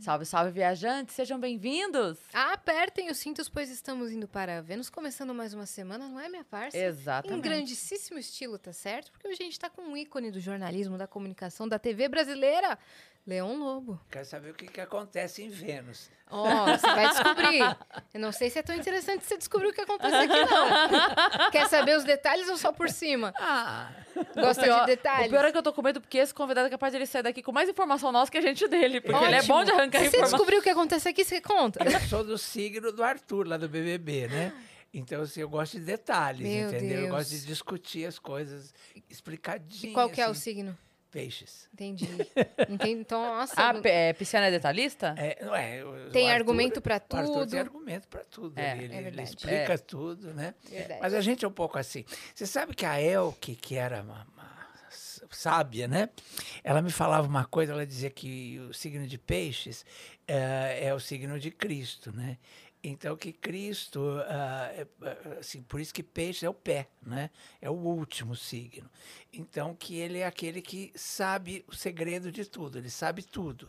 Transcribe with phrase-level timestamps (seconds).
[0.00, 2.18] Salve, salve, viajantes, sejam bem-vindos!
[2.32, 6.42] Apertem os cintos, pois estamos indo para Vênus, começando mais uma semana, não é, minha
[6.42, 6.74] parça?
[6.78, 7.38] Exatamente.
[7.38, 9.12] Em grandíssimo estilo, tá certo?
[9.12, 12.78] Porque hoje a gente está com um ícone do jornalismo, da comunicação, da TV brasileira,
[13.26, 14.00] Leão Lobo.
[14.10, 16.10] Quero saber o que, que acontece em Vênus.
[16.30, 17.76] Ó, oh, você vai descobrir.
[18.14, 21.50] Eu não sei se é tão interessante você descobrir o que acontece aqui, não.
[21.50, 23.32] Quer saber os detalhes ou só por cima?
[23.38, 23.92] Ah,
[24.34, 25.26] Gosta pior, de detalhes?
[25.26, 27.06] O pior é que eu tô com medo porque esse convidado é capaz de ele
[27.06, 29.00] sair daqui com mais informação nossa que a gente dele.
[29.00, 29.54] Porque ele é Ótimo.
[29.54, 30.38] bom de arrancar Se você informação.
[30.38, 31.84] descobrir o que acontece aqui, você conta.
[31.84, 34.52] eu sou do signo do Arthur, lá do BBB, né?
[34.92, 36.96] Então, assim, eu gosto de detalhes, Meu entendeu?
[36.96, 37.10] Eu Deus.
[37.10, 38.74] gosto de discutir as coisas
[39.08, 39.84] explicadinhas.
[39.84, 40.40] E qual que é o assim.
[40.40, 40.76] signo?
[41.10, 41.68] Peixes.
[41.74, 42.08] Entendi.
[42.68, 42.90] Entendi.
[42.92, 43.54] Então, nossa.
[43.56, 45.14] Ah, P- é, pisciana é detalhista?
[45.18, 47.50] É, não é, o- Tem Arthur- argumento pra O Arthur tudo.
[47.50, 48.58] tem argumento para tudo.
[48.58, 50.54] É, ele, é ele explica tudo, né?
[50.68, 51.00] Verdade.
[51.02, 52.04] Mas a gente é um pouco assim.
[52.34, 54.50] Você sabe que a Elke, que era uma, uma
[55.30, 56.08] sábia, né?
[56.62, 59.84] Ela me falava uma coisa, ela dizia que o signo de peixes
[60.28, 62.38] eh, é o signo de Cristo, né?
[62.82, 67.30] Então que Cristo, ah, é, ah, assim, por isso que peixe é o pé, né?
[67.60, 68.90] É o último signo.
[69.32, 73.68] Então que ele é aquele que sabe o segredo de tudo, ele sabe tudo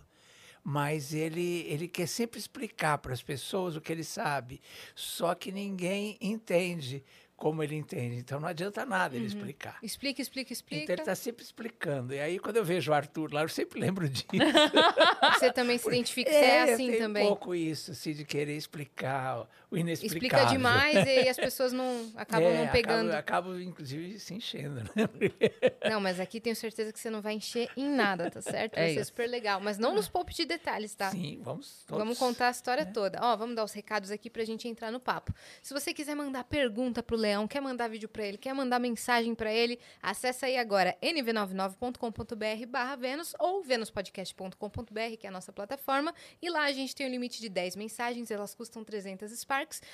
[0.64, 4.62] mas ele, ele quer sempre explicar para as pessoas o que ele sabe,
[4.94, 7.03] só que ninguém entende
[7.42, 8.17] como ele entende.
[8.17, 9.80] Então não adianta nada ele explicar.
[9.81, 10.84] Explica, explica, explica.
[10.84, 12.14] Então ele está sempre explicando.
[12.14, 14.28] E aí, quando eu vejo o Arthur lá, eu sempre lembro disso.
[15.39, 17.25] Você também se identifica, você é assim tem também.
[17.25, 20.18] um pouco isso, assim, de querer explicar o inexplicável.
[20.28, 23.12] Explica demais e as pessoas não acabam É, não pegando.
[23.12, 24.90] Acabo, acabo, inclusive, se enchendo, né?
[25.90, 28.76] Não, mas aqui tenho certeza que você não vai encher em nada, tá certo?
[28.78, 29.06] É Vai ser isso.
[29.08, 29.60] super legal.
[29.60, 31.10] Mas não nos poupe de detalhes, tá?
[31.10, 32.04] Sim, vamos todos.
[32.04, 33.20] Vamos contar a história toda.
[33.22, 35.34] Ó, vamos dar os recados aqui pra gente entrar no papo.
[35.62, 39.34] Se você quiser mandar pergunta pro Leão, quer mandar vídeo pra ele, quer mandar mensagem
[39.34, 46.14] pra ele, acessa aí agora nv99.com.br barra Vênus ou venuspodcast.com.br, que é a nossa plataforma.
[46.42, 49.32] E lá a gente tem um limite de 10 mensagens, elas custam 300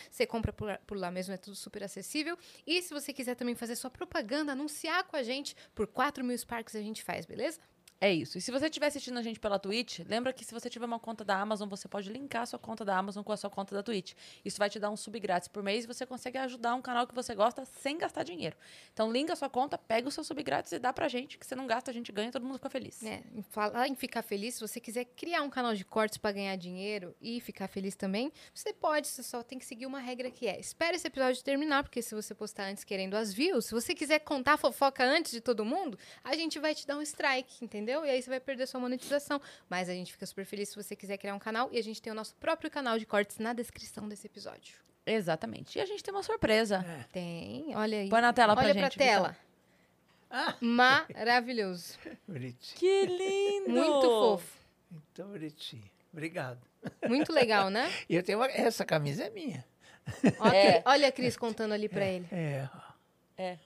[0.09, 2.37] Você compra por, por lá mesmo, é tudo super acessível.
[2.65, 6.37] E se você quiser também fazer sua propaganda, anunciar com a gente, por 4 mil
[6.37, 7.59] Sparks a gente faz, beleza?
[7.99, 8.37] É isso.
[8.37, 10.99] E se você estiver assistindo a gente pela Twitch, lembra que se você tiver uma
[10.99, 13.73] conta da Amazon, você pode linkar a sua conta da Amazon com a sua conta
[13.73, 14.13] da Twitch.
[14.45, 17.07] Isso vai te dar um sub grátis por mês e você consegue ajudar um canal
[17.07, 18.55] que você gosta sem gastar dinheiro.
[18.93, 21.45] Então, linka a sua conta, pega o seu sub grátis e dá pra gente, que
[21.45, 23.01] você não gasta, a gente ganha, todo mundo fica feliz.
[23.03, 26.55] É, falar em ficar feliz, se você quiser criar um canal de cortes para ganhar
[26.55, 30.47] dinheiro e ficar feliz também, você pode, você só tem que seguir uma regra que
[30.47, 33.95] é: espere esse episódio terminar, porque se você postar antes querendo as views, se você
[33.95, 37.86] quiser contar fofoca antes de todo mundo, a gente vai te dar um strike, entendeu?
[38.05, 39.41] E aí você vai perder sua monetização.
[39.69, 42.01] Mas a gente fica super feliz se você quiser criar um canal e a gente
[42.01, 44.75] tem o nosso próprio canal de cortes na descrição desse episódio.
[45.05, 45.77] Exatamente.
[45.77, 46.85] E a gente tem uma surpresa.
[46.87, 47.03] É.
[47.13, 48.09] Tem, olha aí.
[48.09, 49.37] Põe na tela pra olha gente, pra tela.
[50.61, 51.97] Maravilhoso.
[52.27, 52.77] Bonitinho.
[52.77, 53.69] Que lindo!
[53.69, 54.57] Muito fofo.
[55.13, 55.83] Então, bonitinho.
[56.11, 56.59] Obrigado.
[57.07, 57.91] Muito legal, né?
[58.09, 59.65] E eu tenho uma, essa camisa é minha.
[60.39, 60.67] Olha, É.
[60.69, 62.27] a Cris- olha a Cris contando ali pra ele.
[62.31, 62.67] É.
[63.37, 63.57] É.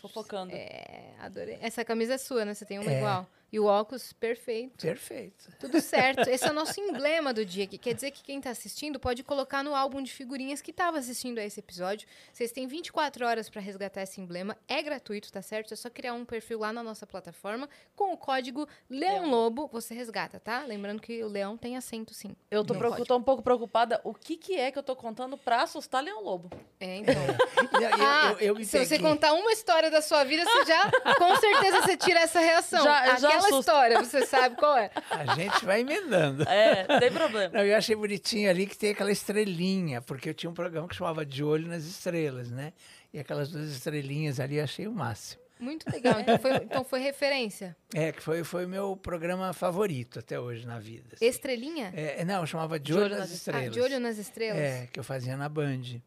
[0.00, 0.52] Fofocando.
[0.54, 1.58] É, adorei.
[1.60, 2.54] Essa camisa é sua, né?
[2.54, 2.98] Você tem uma É.
[2.98, 3.26] igual.
[3.52, 4.86] E o óculos, perfeito.
[4.86, 5.48] perfeito.
[5.58, 6.28] Tudo certo.
[6.28, 9.24] Esse é o nosso emblema do dia, que quer dizer que quem tá assistindo pode
[9.24, 12.06] colocar no álbum de figurinhas que tava assistindo a esse episódio.
[12.32, 14.56] Vocês têm 24 horas pra resgatar esse emblema.
[14.68, 15.74] É gratuito, tá certo?
[15.74, 17.68] É só criar um perfil lá na nossa plataforma.
[17.96, 20.60] Com o código Leão Lobo, você resgata, tá?
[20.64, 22.36] Lembrando que o leão tem acento, sim.
[22.50, 23.08] Eu tô, No preocu- código.
[23.08, 24.00] tô um pouco preocupada.
[24.04, 26.50] O que, que é que eu tô contando pra assustar Leão Lobo?
[26.78, 27.14] É, então.
[27.80, 30.64] Eu, eu- Ah, eu- eu me se você contar uma história da sua vida, você
[30.66, 32.82] já, com certeza, você tira essa reação.
[32.82, 33.70] Já- eu já Aquela assusto.
[33.70, 34.90] história, você sabe qual é.
[35.10, 36.42] A gente vai emendando.
[36.48, 37.54] É, não tem problema.
[37.58, 40.94] Não, eu achei bonitinho ali que tem aquela estrelinha, porque eu tinha um programa que
[40.94, 42.72] chamava De Olho nas Estrelas, né?
[43.12, 45.40] E aquelas duas estrelinhas ali eu achei o máximo.
[45.58, 46.18] Muito legal.
[46.20, 47.76] Então foi, então foi referência.
[47.94, 51.10] É, que foi, foi o meu programa favorito até hoje na vida.
[51.14, 51.26] assim.
[51.26, 51.92] Estrelinha?
[51.94, 53.72] É, não, chamava De, Olho, nas Ah, Estrelas.
[53.72, 54.58] de olho nas estrelas?
[54.58, 56.00] É, que eu fazia na Band.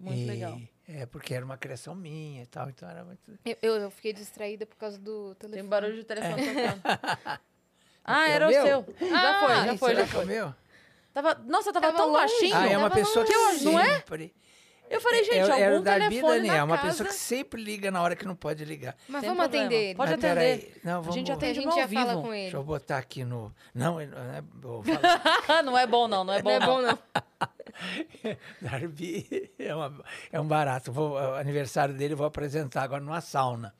[0.00, 0.60] Muito E- legal.
[0.86, 3.20] É, porque era uma criação minha e tal, então era muito...
[3.62, 5.62] Eu, eu- fiquei distraída por causa do telefone.
[5.62, 7.40] Tem barulho de telefone tocando.
[8.06, 8.62] Ah, É era o meu?
[8.62, 9.08] seu.
[9.08, 10.24] Já foi, já foi, será já que é o foi.
[10.26, 10.54] meu?
[11.14, 12.18] Tava, nossa, tava, Tava tão longe.
[12.20, 12.54] baixinho.
[12.56, 13.64] Ah, é uma tava pessoa que longe.
[13.64, 14.04] Não é?
[14.90, 16.88] Eu falei, gente, é, algum era o Darby telefone Daniel, na uma casa...
[16.88, 18.94] pessoa que sempre liga na hora que não pode ligar.
[19.08, 19.66] Mas Sem vamos problema.
[19.66, 19.94] atender ele.
[19.96, 20.34] Pode atender.
[20.34, 22.22] peraí, Não, vamos, A gente a atende gente no já ao fala vivo.
[22.22, 22.42] com ele.
[22.42, 23.52] Deixa eu botar aqui no...
[23.74, 24.42] Não, ele não é...
[24.54, 25.62] Vou falar.
[25.64, 26.22] não é bom, não.
[26.22, 26.66] Não é bom, não é não.
[26.66, 26.98] bom, não.
[28.60, 30.92] Darby é, uma- é um barato.
[30.92, 33.74] Vou, o aniversário dele eu vou apresentar agora numa sauna.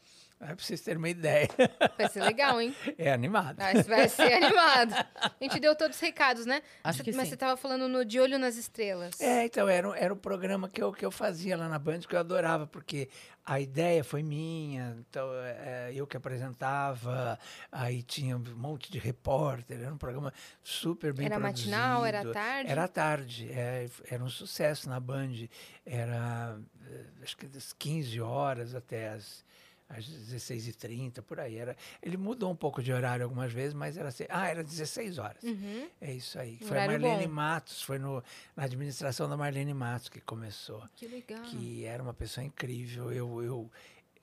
[0.44, 1.48] É pra vocês terem uma ideia.
[1.96, 2.74] Vai ser legal, hein?
[2.98, 3.56] É animado.
[3.56, 4.92] Vai, vai ser animado.
[4.94, 6.62] A gente deu todos os recados, né?
[6.82, 7.30] Acho que Mas sim.
[7.30, 9.20] você tava falando no De Olho nas Estrelas.
[9.20, 12.00] É, então, era, um- era um programa que eu, que eu fazia lá na Band,
[12.00, 13.08] que eu adorava, porque
[13.46, 17.38] a ideia foi minha, então, é, eu que apresentava,
[17.70, 20.32] aí tinha um monte de repórter, era um programa
[20.62, 22.44] super bem Era matinal, era produzido.
[22.46, 22.70] tarde?
[22.70, 25.46] Era à tarde, é, era um sucesso na Band,
[25.84, 26.58] era,
[26.90, 29.44] eh, acho que das 15 horas até as
[29.88, 31.56] às 16h30, por aí.
[31.56, 35.18] Era, ele mudou um pouco de horário algumas vezes, mas era assim, ah, era 16
[35.18, 35.42] horas.
[35.42, 35.88] Uhum.
[36.00, 36.58] É isso aí.
[36.62, 37.32] Foi a Marlene bom.
[37.32, 38.22] Matos, foi no,
[38.56, 40.82] na administração da Marlene Matos que começou.
[40.96, 41.42] Que legal.
[41.42, 43.12] Que era uma pessoa incrível.
[43.12, 43.70] Eu, eu,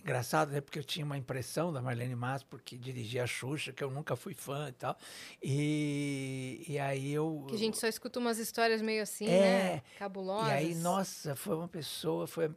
[0.03, 0.61] engraçado, né?
[0.61, 4.15] Porque eu tinha uma impressão da Marlene Matos, porque dirigia a Xuxa, que eu nunca
[4.15, 4.97] fui fã e tal.
[5.41, 7.45] E, e aí eu.
[7.47, 9.39] Que a gente só escuta umas histórias meio assim, É.
[9.75, 9.81] né?
[9.99, 10.49] Cabulosas.
[10.49, 12.49] E aí, nossa, foi uma pessoa, foi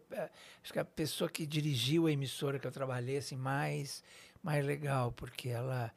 [0.62, 4.02] acho que a pessoa que dirigiu a emissora que eu trabalhei assim mais
[4.42, 5.90] mais legal, porque ela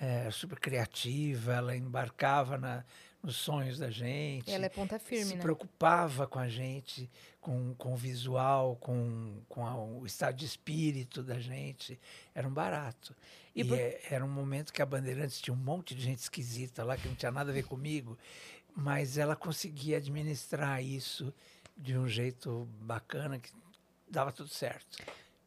[0.00, 2.84] é super criativa, ela embarcava na,
[3.22, 4.50] nos sonhos da gente.
[4.50, 5.42] Ela é ponta firme, se né?
[5.42, 7.08] preocupava com a gente,
[7.40, 11.98] com, com o visual, com, com a- o estado de espírito da gente.
[12.34, 13.14] Era um barato.
[13.54, 16.18] E E, por- é- era um momento que a Bandeirantes tinha um monte de gente
[16.20, 18.16] esquisita lá, que não tinha nada a ver comigo,
[18.74, 21.32] mas ela conseguia administrar isso
[21.76, 23.50] de um jeito bacana, que
[24.08, 24.98] dava tudo certo.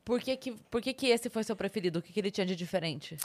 [0.06, 2.00] Por que, que, por que, que esse foi seu preferido?
[2.00, 3.16] O que, que ele tinha de diferente?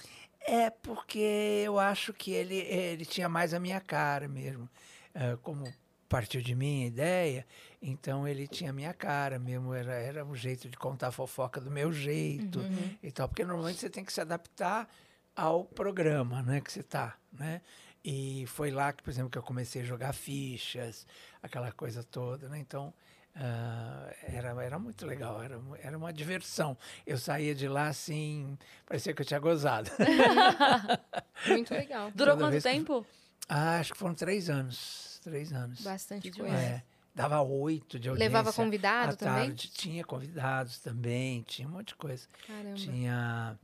[0.41, 4.69] É porque eu acho que ele, ele tinha mais a minha cara mesmo.
[5.15, 5.65] Eh, como
[6.09, 7.47] partiu de mim a ideia,
[7.83, 9.75] então ele tinha a minha cara mesmo.
[9.75, 12.61] Era, era um jeito de contar fofoca do meu jeito
[13.03, 13.29] e tal.
[13.29, 14.89] Porque normalmente você tem que se adaptar
[15.37, 17.17] ao programa né, que você está.
[17.33, 17.61] Né?
[18.05, 21.07] E foi lá que, por exemplo, que eu comecei a jogar fichas,
[21.43, 22.49] aquela coisa toda.
[22.49, 22.59] Né?
[22.59, 22.93] Então.
[23.41, 26.77] Ah, era, era muito legal, era, era uma diversão.
[27.07, 29.91] Eu saía de lá assim, parecia que eu tinha gozado.
[31.47, 32.11] Muito legal.
[32.15, 33.07] Durou Toda quanto vez que- tempo?
[33.49, 35.21] Ah, acho que foram três anos.
[35.23, 35.81] Três anos.
[35.83, 36.55] Bastante Que coisa.
[36.55, 36.83] É,
[37.15, 38.29] dava oito de audiência.
[38.29, 39.55] Levava convidado também?
[39.55, 42.27] Tinha convidados também, tinha um monte de coisa.
[42.47, 42.75] Caramba.
[42.77, 43.59] Tinha,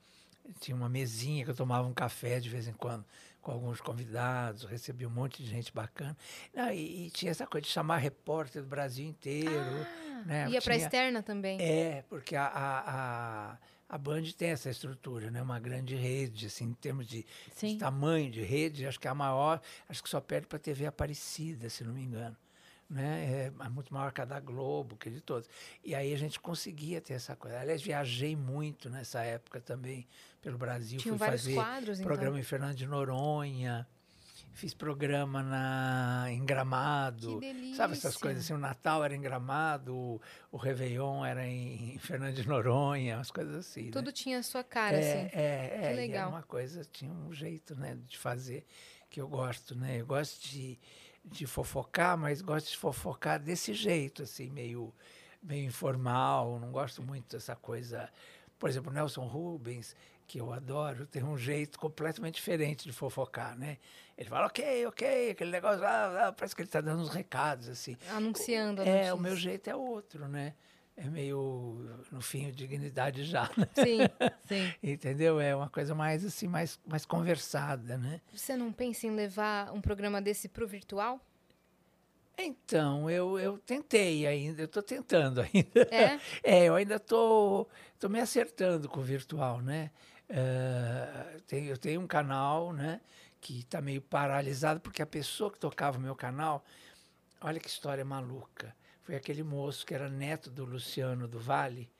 [0.60, 3.04] tinha uma mesinha que eu tomava um café de vez em quando
[3.44, 6.16] com alguns convidados, recebia um monte de gente bacana.
[6.54, 9.52] Não, e, e tinha essa coisa de chamar repórter do Brasil inteiro.
[10.26, 10.44] né?
[10.46, 11.60] Ah, Ia pra Tinha- externa também.
[11.60, 13.58] é, porque a, a, a,
[13.90, 15.42] a Band tem essa estrutura, né?
[15.42, 17.26] Uma grande rede, assim, em termos de,
[17.60, 20.60] de tamanho de rede, acho que é a maior, acho que só perde para a
[20.60, 22.36] TV Aparecida, se não me engano.
[22.88, 23.50] Né?
[23.60, 25.48] É muito maior que a da Globo, que de todos.
[25.82, 27.58] E aí a gente conseguia ter essa coisa.
[27.60, 30.06] Aliás, viajei muito nessa época também
[30.44, 30.98] pelo Brasil.
[30.98, 32.06] Tinham fui fazer quadros, então.
[32.06, 33.88] programa em Fernando de Noronha,
[34.52, 37.40] fiz programa na, em Gramado.
[37.40, 38.20] Que Sabe essas delícia.
[38.20, 38.52] coisas assim?
[38.52, 40.20] O Natal era em Gramado, o,
[40.52, 43.86] o Réveillon era em, em Fernando de Noronha, umas coisas assim.
[43.86, 43.90] né?
[43.90, 45.30] Tudo tinha a sua cara, é, assim.
[45.32, 46.28] É, é, Que era legal.
[46.28, 48.66] uma coisa, tinha um jeito, né, de fazer
[49.08, 50.00] que eu gosto, né?
[50.00, 50.78] Eu gosto de,
[51.24, 54.92] de fofocar, mas gosto de fofocar desse jeito, assim, meio,
[55.42, 58.10] meio informal, não gosto muito dessa coisa.
[58.58, 59.94] Por exemplo, o Nelson Rubens,
[60.26, 63.78] que eu adoro, tem um jeito completamente diferente de fofocar, né?
[64.16, 67.68] Ele fala, ok, ok, aquele negócio, ah, ah, parece que ele está dando uns recados,
[67.68, 67.96] assim.
[68.10, 69.14] Anunciando É, notícia.
[69.14, 70.54] o meu jeito é outro, né?
[70.96, 73.68] É meio, no fim, dignidade já, né?
[73.74, 73.98] Sim.
[74.46, 74.72] Sim.
[74.80, 75.40] Entendeu?
[75.40, 78.20] É uma coisa mais assim, mais, mais conversada, né?
[78.32, 81.20] Você não pensa em levar um programa desse pro virtual?
[82.38, 85.88] Então, eu, eu tentei ainda, eu estou tentando ainda.
[85.90, 86.20] É?
[86.42, 87.70] É, eu ainda estou tô,
[88.00, 89.90] tô me acertando com o virtual, né?
[90.28, 93.00] Eh, tem- eu tenho um canal, né?
[93.40, 96.64] Que está meio paralisado, porque a pessoa que tocava o meu canal,
[97.40, 98.74] olha que história maluca.
[99.02, 101.90] Foi aquele moço que era neto do Luciano do Vale,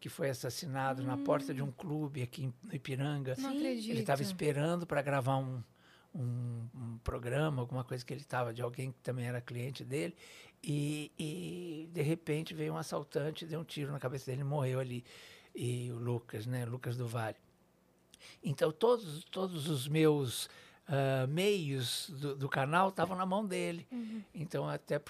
[0.00, 3.34] que foi assassinado na porta de um clube aqui no Ipiranga.
[3.38, 3.90] Não acredito.
[3.90, 5.62] Ele estava esperando para gravar um,
[6.14, 10.14] um, um programa, alguma coisa que ele estava, de alguém que também era cliente dele,
[10.62, 14.80] e, e, de repente veio um assaltante, deu um tiro na cabeça dele e morreu
[14.80, 15.04] ali.
[15.54, 16.64] E o Lucas, né?
[16.64, 17.36] Lucas do Vale.
[18.42, 20.48] Então, todos, todos os meus
[20.88, 23.86] ah, meios do, do canal estavam na mão dele.
[24.34, 25.00] Então, até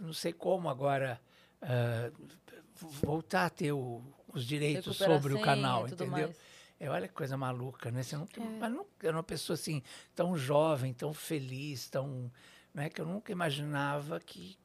[0.00, 1.20] não sei como agora
[1.62, 6.28] v- voltar a ter o- os direitos sobre o canal, entendeu?
[6.28, 6.36] mais.
[6.80, 8.02] É, olha que coisa maluca, né?
[8.02, 9.82] Você não tem, Mas não, era uma pessoa assim,
[10.14, 12.32] tão jovem, tão feliz, tão.
[12.72, 14.56] Né, que eu nunca imaginava que,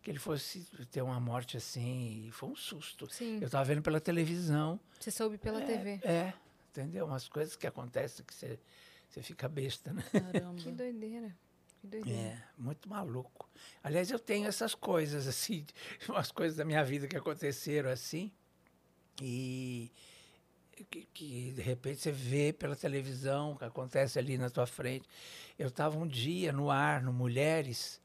[0.00, 2.26] que ele fosse ter uma morte assim.
[2.26, 3.06] E foi um susto.
[3.12, 3.38] Sim.
[3.40, 4.80] Eu estava vendo pela televisão.
[4.98, 6.00] Você soube pela é, TV.
[6.04, 6.32] É,
[6.70, 7.04] entendeu?
[7.04, 8.58] Umas coisas que acontecem que você,
[9.10, 10.02] você fica besta, né?
[10.10, 10.54] Caramba.
[10.54, 11.36] Que doideira.
[11.80, 12.18] Que doideira.
[12.18, 13.46] É, muito maluco.
[13.82, 15.66] Aliás, eu tenho essas coisas, assim,
[16.08, 18.32] umas coisas da minha vida que aconteceram assim.
[19.20, 19.90] E
[20.84, 25.08] que, que, de repente você vê pela televisão que acontece ali na tua frente.
[25.58, 28.00] Eu estava um dia no ar, no Mulheres,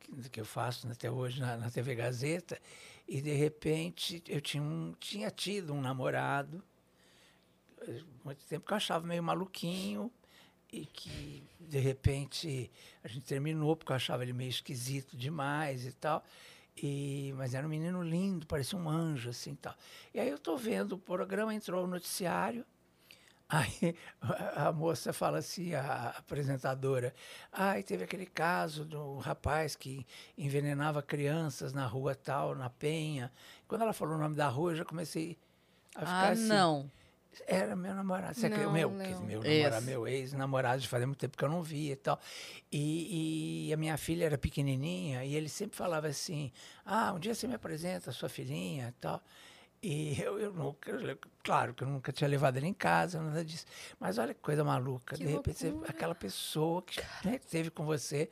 [0.00, 2.60] que, que eu faço até hoje na, na, TV Gazeta,
[3.08, 6.62] e de repente eu tinha, um, tinha tido um namorado,
[8.24, 10.10] muito tempo que eu achava meio maluquinho,
[10.72, 12.70] e que de repente
[13.02, 16.24] a gente terminou porque eu achava ele meio esquisito demais e tal.
[16.76, 19.74] E, mas era um menino lindo, parecia um anjo, assim, tal.
[20.12, 22.64] E aí eu estou vendo o programa, entrou o noticiário,
[23.48, 27.14] aí a, moça fala assim, a apresentadora,
[27.52, 30.04] ai, ah, teve aquele caso do rapaz que
[30.36, 33.30] envenenava crianças na rua tal, na Penha.
[33.68, 35.38] Quando ela falou o nome da rua, eu já comecei
[35.94, 36.46] a ficar ah, assim.
[36.48, 36.90] não.
[37.46, 38.34] Era meu namorado.
[38.34, 41.92] Você não, meu, meu namorado, meu ex-namorado, de fazia muito tempo que eu não via
[41.92, 42.20] e tal.
[42.70, 46.52] E, e, a minha filha era pequenininha e ele sempre falava assim:
[46.84, 49.22] Ah, um dia você me apresenta a sua filhinha e tal.
[49.82, 53.66] E eu, eu nunca, claro que eu nunca tinha levado ele em casa, nada disso.
[54.00, 55.14] Mas olha que coisa maluca.
[55.14, 58.30] Que de repente, você, aquela pessoa que né, esteve com você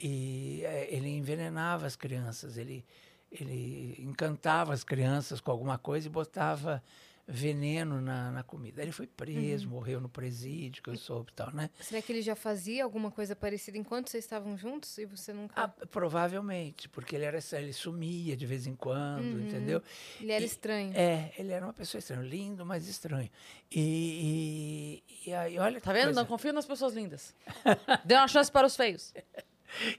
[0.00, 2.82] e é, ele envenenava as crianças, ele,
[3.30, 6.82] ele encantava as crianças com alguma coisa e botava
[7.26, 8.80] veneno na, na comida.
[8.80, 9.72] Ele foi preso, uhum.
[9.72, 11.70] morreu no presídio, que eu soube e tal, né?
[11.80, 15.54] Será que ele já fazia alguma coisa parecida enquanto vocês estavam juntos e você nunca...
[15.60, 19.46] Ah, provavelmente, porque ele era ele sumia de vez em quando, uhum.
[19.46, 19.82] entendeu?
[20.20, 20.92] Ele era e, estranho.
[20.94, 23.30] É, ele era uma pessoa estranha, lindo, mas estranho.
[23.72, 26.04] E, e, e aí, olha Tá vendo?
[26.04, 26.20] Coisa...
[26.20, 27.34] Não confio nas pessoas lindas.
[28.04, 29.12] Dê uma chance para os feios.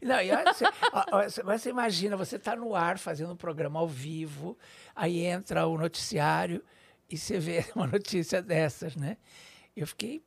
[0.02, 4.58] Não, e olha, você, você imagina, você está no ar fazendo um programa ao vivo,
[4.96, 6.64] aí entra o noticiário
[7.10, 9.18] e você vê uma notícia dessas, né?
[9.76, 10.22] Eu fiquei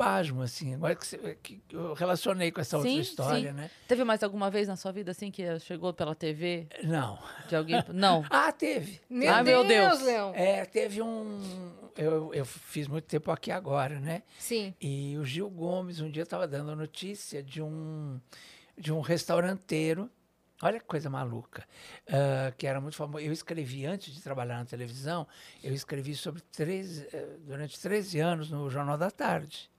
[0.00, 0.74] pasmo, assim.
[0.74, 3.56] Agora que, você, que eu relacionei com essa sim, outra história, sim.
[3.56, 3.70] né?
[3.86, 6.66] Teve mais alguma vez na sua vida, assim, que chegou pela TV?
[6.82, 7.18] Não.
[7.46, 7.84] De alguém?
[7.92, 8.24] Não.
[8.30, 8.98] ah, teve.
[9.10, 10.32] Meu ah, meu Deus, Leão.
[10.34, 11.38] É, teve um...
[11.98, 14.22] Eu, eu fiz muito tempo aqui agora, né?
[14.38, 14.74] Sim.
[14.80, 18.18] E o Gil Gomes, um dia, estava dando a notícia de um,
[18.78, 20.10] de um restauranteiro
[20.62, 21.66] Olha que coisa maluca,
[22.06, 23.24] uh, que era muito famoso.
[23.24, 25.26] Eu escrevi, antes de trabalhar na televisão,
[25.62, 29.70] eu escrevi sobre 13, uh, eh, durante 13 anos no Jornal da Tarde.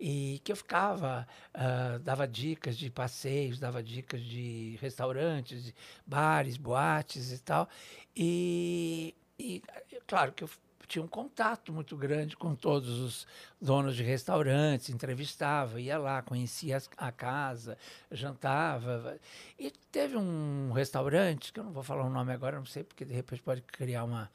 [0.00, 6.56] E que eu ficava, uh, dava dicas de passeios, dava dicas de restaurantes, de bares,
[6.56, 7.68] boates e tal.
[8.16, 9.62] E, e
[10.06, 10.50] claro que eu
[10.88, 13.26] tinha um contato muito grande com todos os
[13.60, 17.76] donos de restaurantes, entrevistava, ia lá, conhecia a casa,
[18.10, 19.20] jantava.
[19.58, 23.04] E teve um restaurante, que eu não vou falar o nome agora, não sei, porque
[23.04, 24.30] de repente pode criar uma.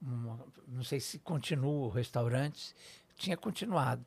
[0.00, 2.72] uma não sei se continua o restaurante,
[3.16, 4.04] tinha continuado.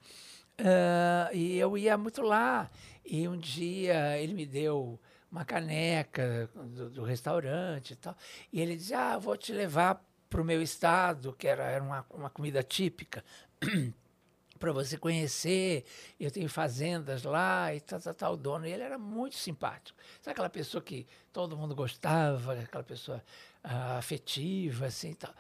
[0.58, 2.70] Uh, e eu ia muito lá,
[3.06, 5.00] e um dia ele me deu
[5.32, 8.16] uma caneca do, do, restaurante e tal.
[8.52, 12.06] E ele dizia: Ah, vou te levar para o meu estado, que era, era uma,
[12.12, 13.24] uma comida típica,
[14.60, 15.86] para você conhecer.
[16.20, 18.68] Eu tenho fazendas lá e tal, tal, tal, o dono.
[18.68, 19.98] E ele era muito simpático.
[20.22, 23.24] Sabe aquela pessoa que todo mundo gostava, aquela pessoa
[23.64, 25.34] uh, afetiva, assim e tal.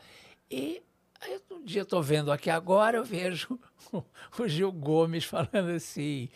[0.49, 0.83] E
[1.21, 3.59] aí, um dia estou vendo aqui agora, eu vejo
[3.91, 4.03] o,
[4.39, 6.29] o Gil Gomes falando assim.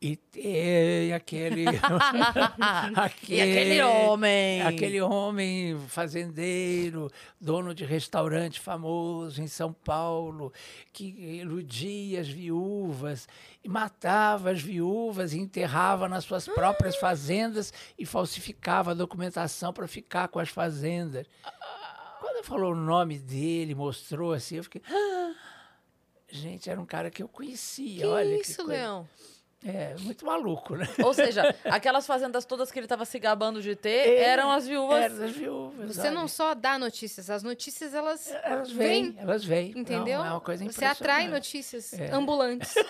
[0.00, 1.64] E tem aquele,
[2.94, 3.36] aquele.
[3.36, 4.62] E aquele homem.
[4.62, 10.52] Aquele homem fazendeiro, dono de restaurante famoso em São Paulo,
[10.92, 11.04] que
[11.40, 13.26] iludia as viúvas,
[13.64, 19.88] e matava as viúvas e enterrava nas suas próprias fazendas e falsificava a documentação para
[19.88, 21.26] ficar com as fazendas.
[22.20, 24.82] Quando falou o nome dele, mostrou assim, eu fiquei.
[24.88, 25.34] Ah!
[26.30, 28.02] Gente, era um cara que eu conhecia.
[28.02, 28.68] Que Olha isso, que.
[28.68, 29.08] Leão?
[29.64, 30.88] É, muito maluco, né?
[31.02, 34.68] Ou seja, aquelas fazendas todas que ele estava se gabando de ter é, eram as
[34.68, 35.02] viúvas.
[35.02, 35.96] Eram as viúvas.
[35.96, 36.10] Você olha.
[36.12, 38.32] não só dá notícias, as notícias elas.
[38.44, 39.72] Elas vêm, elas vêm.
[39.76, 40.20] Entendeu?
[40.20, 42.10] Não, é uma coisa Você atrai notícias é.
[42.10, 42.74] ambulantes.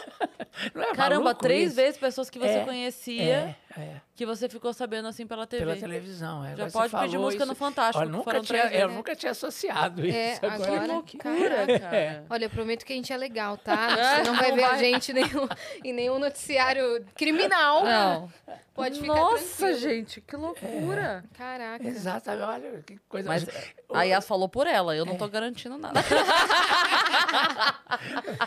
[0.74, 1.76] É Caramba, três isso?
[1.76, 3.56] vezes pessoas que você é, conhecia.
[3.76, 5.64] É, que você ficou sabendo assim pela TV.
[5.64, 6.56] Pela televisão, é.
[6.56, 7.52] Já Agora pode pedir música isso.
[7.52, 8.00] no Fantástico.
[8.00, 10.44] Olha, nunca tinha, eu nunca tinha associado é, isso.
[10.44, 12.24] Agora, agora que loucura, cara.
[12.28, 13.90] Olha, eu prometo que a gente é legal, tá?
[14.18, 15.48] Você não vai ver a gente nenhum,
[15.84, 17.84] em nenhum noticiário criminal.
[17.84, 18.32] Não.
[18.78, 19.80] Pode ficar Nossa, tranquilo.
[19.80, 21.24] gente, que loucura.
[21.24, 21.36] É.
[21.36, 21.84] Caraca.
[21.84, 23.28] Exatamente, olha que coisa.
[23.28, 23.44] Mas
[23.92, 26.00] a Yas falou por ela, eu não tô garantindo nada.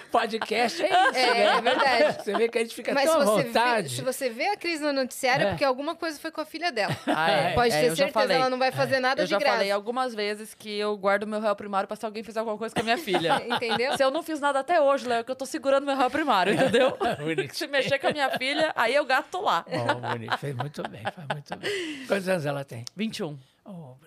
[0.09, 1.17] Podcast é isso.
[1.17, 1.43] É, né?
[1.43, 2.23] é verdade.
[2.23, 3.89] Você vê que a gente fica Mas tão à vontade.
[3.89, 6.39] Vê, se você vê a Cris no noticiário, é, é porque alguma coisa foi com
[6.39, 6.95] a filha dela.
[7.13, 7.53] Ah, é.
[7.53, 9.45] Pode é, ter certeza, ela não vai fazer nada eu de graça.
[9.45, 12.39] Eu já falei algumas vezes que eu guardo meu réu primário pra se alguém fizer
[12.39, 13.43] alguma coisa com a minha filha.
[13.45, 13.97] entendeu?
[13.97, 16.09] Se eu não fiz nada até hoje, Léo, é que eu tô segurando meu réu
[16.09, 16.97] primário, entendeu?
[17.51, 19.65] se mexer com a minha filha, aí eu gato lá.
[19.67, 20.37] Oh, bonito.
[20.39, 22.05] Fez muito bem, faz muito bem.
[22.07, 22.85] Quantos anos ela tem?
[22.95, 23.37] 21.
[23.65, 24.01] Oh, bonitinho.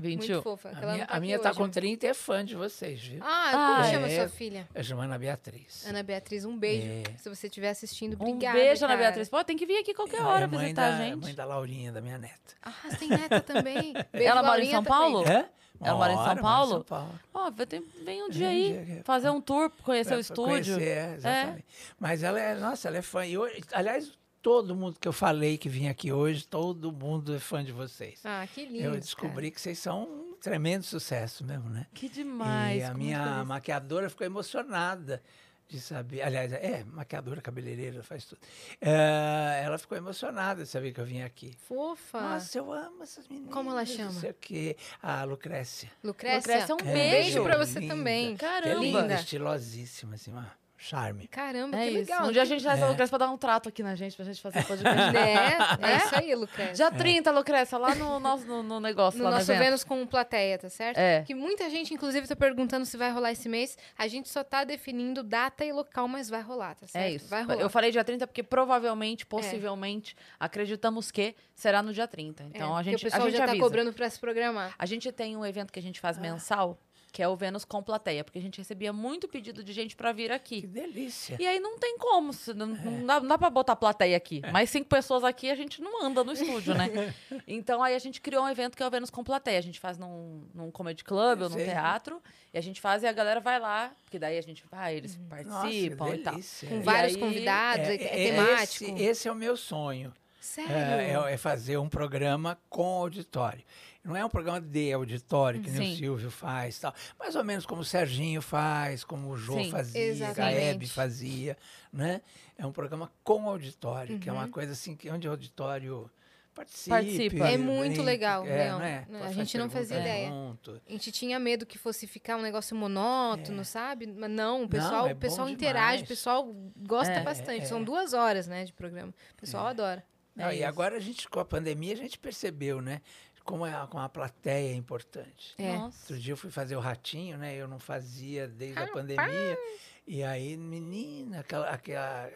[0.00, 0.32] 21.
[0.34, 0.68] Muito fofa.
[0.70, 1.72] A minha, tá a minha tá com né?
[1.72, 3.20] 30 e é fã de vocês, viu?
[3.22, 3.90] Ah, Ah, como é.
[3.90, 4.68] chama sua filha?
[4.74, 5.84] Eu chamo Ana Beatriz.
[5.86, 6.86] Ana Beatriz, um beijo.
[6.86, 7.18] É.
[7.18, 8.56] Se você estiver assistindo, Um obrigada.
[8.56, 9.06] beijo, Ana cara.
[9.08, 9.28] Beatriz.
[9.28, 11.20] Pô, tem que vir aqui qualquer hora é visitar da, a gente.
[11.22, 12.54] mãe da Laurinha, da minha neta.
[12.62, 13.92] Ah, você tem neta também.
[14.12, 14.98] Beijo, Ela mora em São também.
[14.98, 15.28] Paulo?
[15.28, 15.48] É?
[15.80, 16.70] Ela mora em São Paulo?
[16.72, 17.20] São Paulo.
[17.34, 20.20] Ó, ter- vem um dia um aí, dia que- fazer um tour, conhecer o Pra
[20.20, 20.74] estúdio.
[20.74, 21.64] Conhecer, é, exatamente.
[22.00, 23.24] Mas ela é, nossa, ela é fã.
[23.26, 27.38] E hoje, aliás, todo mundo que eu falei que vinha aqui hoje, todo mundo é
[27.38, 28.20] fã de vocês.
[28.24, 28.84] Ah, que lindo.
[28.84, 31.86] eu descobri que vocês são um tremendo sucesso mesmo, né?
[31.94, 32.80] Que demais.
[32.80, 35.22] e a minha maquiadora ficou emocionada
[35.68, 36.22] de saber.
[36.22, 38.40] Aliás, é, maquiadora, cabeleireira, faz tudo.
[38.80, 41.54] É, ela ficou emocionada de saber que eu vim aqui.
[41.68, 42.20] Fofa.
[42.20, 43.52] Nossa, eu amo essas meninas.
[43.52, 44.12] Como ela não chama?
[44.12, 44.76] sei o quê.
[45.02, 45.90] A Lucrécia.
[46.02, 47.42] Lucrécia, Lucrécia, um É, beijo.
[47.42, 47.94] pra você linda.
[47.94, 48.36] também.
[48.36, 48.80] Que é Caramba.
[48.80, 49.14] linda, Linda.
[49.14, 51.26] estilosíssima, assim, uma charme.
[51.28, 51.98] Caramba, É que isso.
[52.12, 52.26] legal.
[52.28, 52.88] Um dia a gente traz a É.
[52.88, 55.16] Lucrécia pra dar um trato aqui na gente, pra gente fazer podcast.
[55.16, 56.74] É, é isso aí, Lucrécia.
[56.74, 59.64] Dia 30, Lucrécia, lá no, nosso, no, no negócio, No lá no nosso evento.
[59.64, 60.96] Vênus com plateia, tá certo?
[60.98, 61.22] É.
[61.26, 63.76] Que muita gente, inclusive, tá perguntando se vai rolar esse mês.
[63.98, 67.04] A gente só tá definindo data e local, mas vai rolar, tá certo?
[67.04, 67.28] É isso.
[67.28, 67.60] Vai rolar.
[67.60, 72.44] Eu falei dia 30 porque provavelmente, possivelmente, acreditamos que será no dia 30.
[72.44, 73.64] Então É, a porque gente, o pessoal a gente já tá avisa.
[73.64, 74.74] cobrando pra se programar.
[74.78, 76.78] A gente tem um evento que a gente faz mensal,
[77.12, 80.12] que é o Vênus com plateia, porque a gente recebia muito pedido de gente pra
[80.12, 80.66] vir Que aqui.
[80.66, 81.36] delícia.
[81.40, 82.78] E aí não tem como, se- não, É.
[82.80, 84.42] não, dá, não dá pra botar plateia aqui.
[84.52, 86.88] Mais cinco pessoas aqui, a gente não anda no estúdio, né?
[87.46, 89.58] Então aí a gente criou um evento que é o Vênus com plateia.
[89.58, 91.64] A gente faz num, num comedy club Eu ou num sei.
[91.66, 92.22] teatro.
[92.52, 95.16] E a gente faz e a galera vai lá, porque daí a gente vai, eles
[95.16, 95.22] Uhum.
[95.46, 96.32] Nossa, que participam e tal.
[96.34, 96.68] delícia.
[96.68, 98.84] Com E vários aí- convidados, é, é é- temático.
[98.84, 100.12] Esse, esse é o meu sonho.
[100.40, 100.72] Sério?
[100.72, 103.62] É, é- é fazer um programa com auditório.
[104.04, 105.94] Não é um programa de auditório, que nem Sim.
[105.94, 106.94] o Silvio faz, tal.
[107.18, 110.50] mais ou menos como o Serginho faz, como o Jô Sim, fazia, a.
[110.52, 111.56] Hebe fazia,
[111.92, 112.22] né?
[112.56, 114.38] É um programa com auditório, que é Uhum.
[114.38, 116.10] uma coisa assim, que onde o auditório
[116.54, 116.90] participe.
[116.90, 117.48] Participa.
[117.48, 119.06] É muito brinque, legal, é, não é?
[119.10, 120.28] Não, a gente não fazia ideia.
[120.28, 120.80] junto.
[120.88, 124.06] A gente tinha medo que fosse ficar um negócio monótono, sabe?
[124.06, 127.22] Mas não, o pessoal, é o pessoal interage, o pessoal gosta É.
[127.22, 127.62] bastante.
[127.62, 127.84] É, São é.
[127.84, 129.12] duas horas, né, de programa.
[129.32, 130.02] O pessoal adora.
[130.34, 133.00] Não, É e agora a gente, com a pandemia, a gente percebeu, né?
[133.48, 135.54] Como a, como a plateia é importante.
[135.58, 135.76] É.
[135.78, 135.98] Nossa.
[136.12, 137.54] Outro dia eu fui fazer o ratinho, né?
[137.56, 138.92] Eu não fazia desde a Rapaz!
[139.00, 139.58] pandemia.
[140.06, 142.30] E aí, menina, aquela, aquela.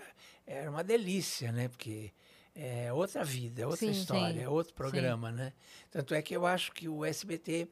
[0.46, 1.68] Era uma delícia, né?
[1.68, 2.12] Porque
[2.54, 5.52] é outra vida, é outra Sim, história, sim, é outro programa, né?
[5.90, 7.68] Tanto é que eu acho que o SBT.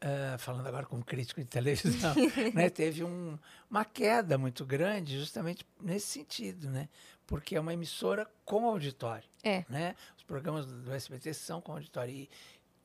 [0.00, 2.14] ah, falando agora como crítico de televisão,
[2.54, 3.38] né, teve um-
[3.70, 6.88] uma queda muito grande justamente nesse sentido, né?
[7.26, 9.28] Porque é uma emissora com auditório.
[9.42, 9.64] É.
[9.68, 9.94] Né?
[10.16, 12.14] Os programas do SBT são com auditório.
[12.14, 12.30] E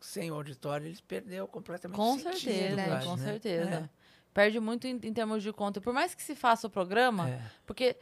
[0.03, 3.23] sem o auditório, eles perderam completamente Com o sentido, certeza, acho, com né?
[3.25, 3.89] certeza.
[4.33, 5.79] Perde muito em, em termos de conta.
[5.79, 7.39] Por mais que se faça o programa, É.
[7.65, 7.95] porque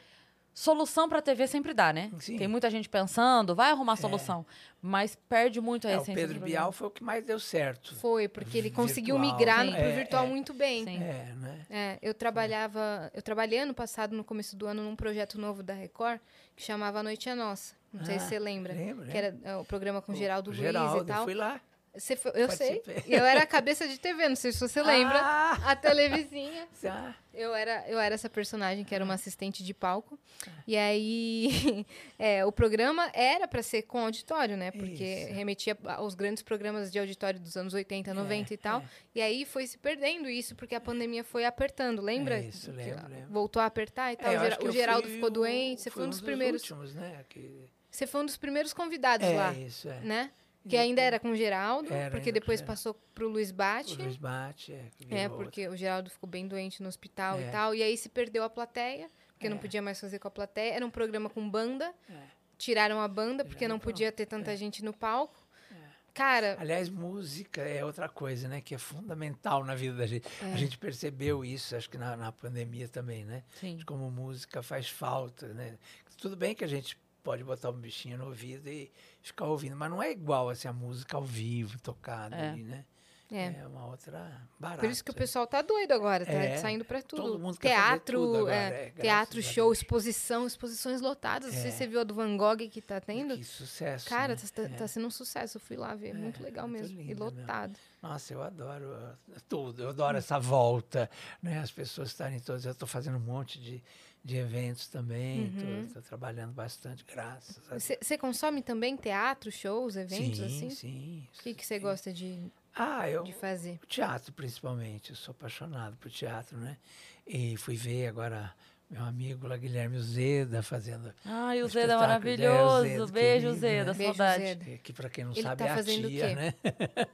[0.54, 2.12] solução pra TV sempre dá, né?
[2.20, 2.38] Sim.
[2.38, 4.46] Tem muita gente pensando, vai arrumar solução.
[4.82, 6.72] Mas perde muito a É, o essência Pedro do Bial programa.
[6.74, 7.96] foi o que mais deu certo.
[7.96, 9.38] Foi, porque ele conseguiu Virtual.
[9.38, 9.78] migrar no, Sim.
[9.78, 10.28] pro É, virtual é.
[10.28, 10.84] muito bem.
[10.86, 11.04] Sim.
[11.04, 11.66] É, né?
[11.70, 15.74] É, eu trabalhava, eu trabalhei ano passado, no começo do ano, num projeto novo da
[15.74, 16.20] Record,
[16.56, 17.76] que chamava A Noite é Nossa.
[17.94, 18.74] Não sei Ah, se você lembra.
[18.74, 21.20] lembro, Que era é, o programa com O- Geraldo o Luiz Geraldo, e tal.
[21.20, 21.60] Eu fui lá.
[21.93, 22.82] Você foi- eu sei.
[23.06, 25.19] Eu era a cabeça de TV, não sei se você lembra.
[25.21, 26.65] Ah, A televizinha.
[26.86, 30.17] ah, Eu era, eu era essa personagem que era uma assistente de palco.
[30.65, 31.86] E aí,
[32.17, 34.71] é, o programa era para ser com auditório, né?
[34.71, 35.34] Porque Isso.
[35.34, 38.80] remetia aos grandes programas de auditório dos anos 80, 90 e tal.
[38.80, 38.84] é.
[39.15, 42.38] E aí foi se perdendo isso, porque a pandemia foi apertando, lembra?
[42.39, 43.27] É isso, lembro, lembro.
[43.30, 44.32] Voltou a apertar e tal.
[44.32, 45.82] É, o o Geraldo ficou o- doente.
[45.82, 46.62] Você foi um dos dos primeiros.
[46.62, 47.23] últimos, né?
[47.27, 47.69] Que...
[47.89, 49.99] Você foi um dos primeiros convidados É, lá, isso, é.
[49.99, 50.32] né?
[50.67, 53.93] Que ainda era com o Geraldo, Era porque o depois passou pro Luiz Bate.
[53.95, 54.89] O Luiz Bate, é.
[55.10, 57.50] É, porque o Geraldo ficou bem doente no hospital e É.
[57.52, 57.74] tal.
[57.74, 59.60] E aí se perdeu a plateia, porque não É.
[59.60, 60.74] podia mais fazer com a plateia.
[60.76, 61.91] Era um programa com banda.
[62.10, 62.13] É.
[62.60, 65.36] Tiraram a banda porque não podia ter tanta gente no palco.
[65.71, 65.76] É.
[66.13, 68.62] Cara, Aliás, música é outra coisa, né?
[68.62, 70.28] Que é fundamental na vida da gente.
[70.43, 70.54] É.
[70.54, 73.43] A gente percebeu isso, acho que na, na pandemia também, né?
[73.60, 73.78] Sim.
[73.78, 75.76] De como música faz falta, né?
[76.17, 79.89] Tudo bem que a gente pode botar um bichinho no ouvido e ficar ouvindo, mas
[79.89, 82.49] não é igual assim, a música ao vivo, tocada É.
[82.49, 82.86] ali, né?
[83.31, 83.62] é.
[83.62, 84.29] É uma outra
[84.60, 84.81] barata.
[84.81, 87.21] Por isso que o pessoal tá doido agora, tá É, saindo pra tudo.
[87.21, 91.53] todo mundo quer fazer teatro, tudo agora, é, é, teatro, show, exposição, exposições lotadas.
[91.53, 91.71] Não sei É.
[91.71, 93.38] se você viu a do Van Gogh que tá tendo.
[93.38, 94.10] Que sucesso.
[94.10, 94.41] Cara, né?
[94.53, 94.67] tá, É.
[94.67, 95.55] tá sendo um sucesso.
[95.57, 96.13] Eu fui lá ver.
[96.13, 96.99] muito legal muito mesmo.
[96.99, 97.39] E linda mesmo.
[97.39, 97.79] lotado.
[98.01, 101.10] Nossa, eu adoro uh, tudo, eu adoro essa volta,
[101.41, 101.60] né?
[101.60, 102.65] As pessoas estarem todas.
[102.65, 103.81] Eu estou fazendo um monte de,
[104.23, 105.51] de eventos também,
[105.86, 107.88] estou trabalhando bastante, graças a Deus.
[108.01, 110.69] Você consome também teatro, shows, eventos sim, assim?
[110.69, 111.27] sim.
[111.39, 112.39] O que você gosta de,
[112.75, 113.79] Ah, eu, de fazer?
[113.88, 116.77] teatro principalmente, eu sou apaixonado por teatro, né?
[117.25, 118.53] E fui ver agora
[118.89, 121.13] meu amigo lá, Guilherme Zeda, fazendo.
[121.23, 122.86] Ai, o um Zeda é maravilhoso.
[122.86, 123.91] É, o Zeda, Beijo, querido, Zeda.
[123.93, 123.97] né?
[123.97, 124.43] Beijo, Saudade.
[124.43, 124.77] Zeda.
[124.79, 126.53] Que para quem não Ele sabe tá é a tia, né?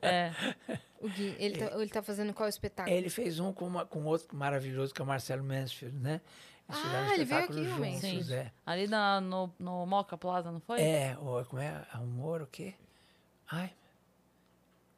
[0.01, 0.31] É.
[0.99, 2.95] O Gui, ele, tá, ele tá fazendo qual espetáculo?
[2.95, 6.19] Ele fez um com, uma- com outro maravilhoso, que é o Marcelo Mansfield, né?
[6.69, 8.33] Ah, um ele veio aqui, o juntos, Mansfield.
[8.33, 8.51] é.
[8.65, 10.81] Ali na, no, no Moca Plaza, não foi?
[10.81, 11.85] É, o, como é?
[11.95, 12.73] Humor, o quê?
[13.49, 13.71] Ai.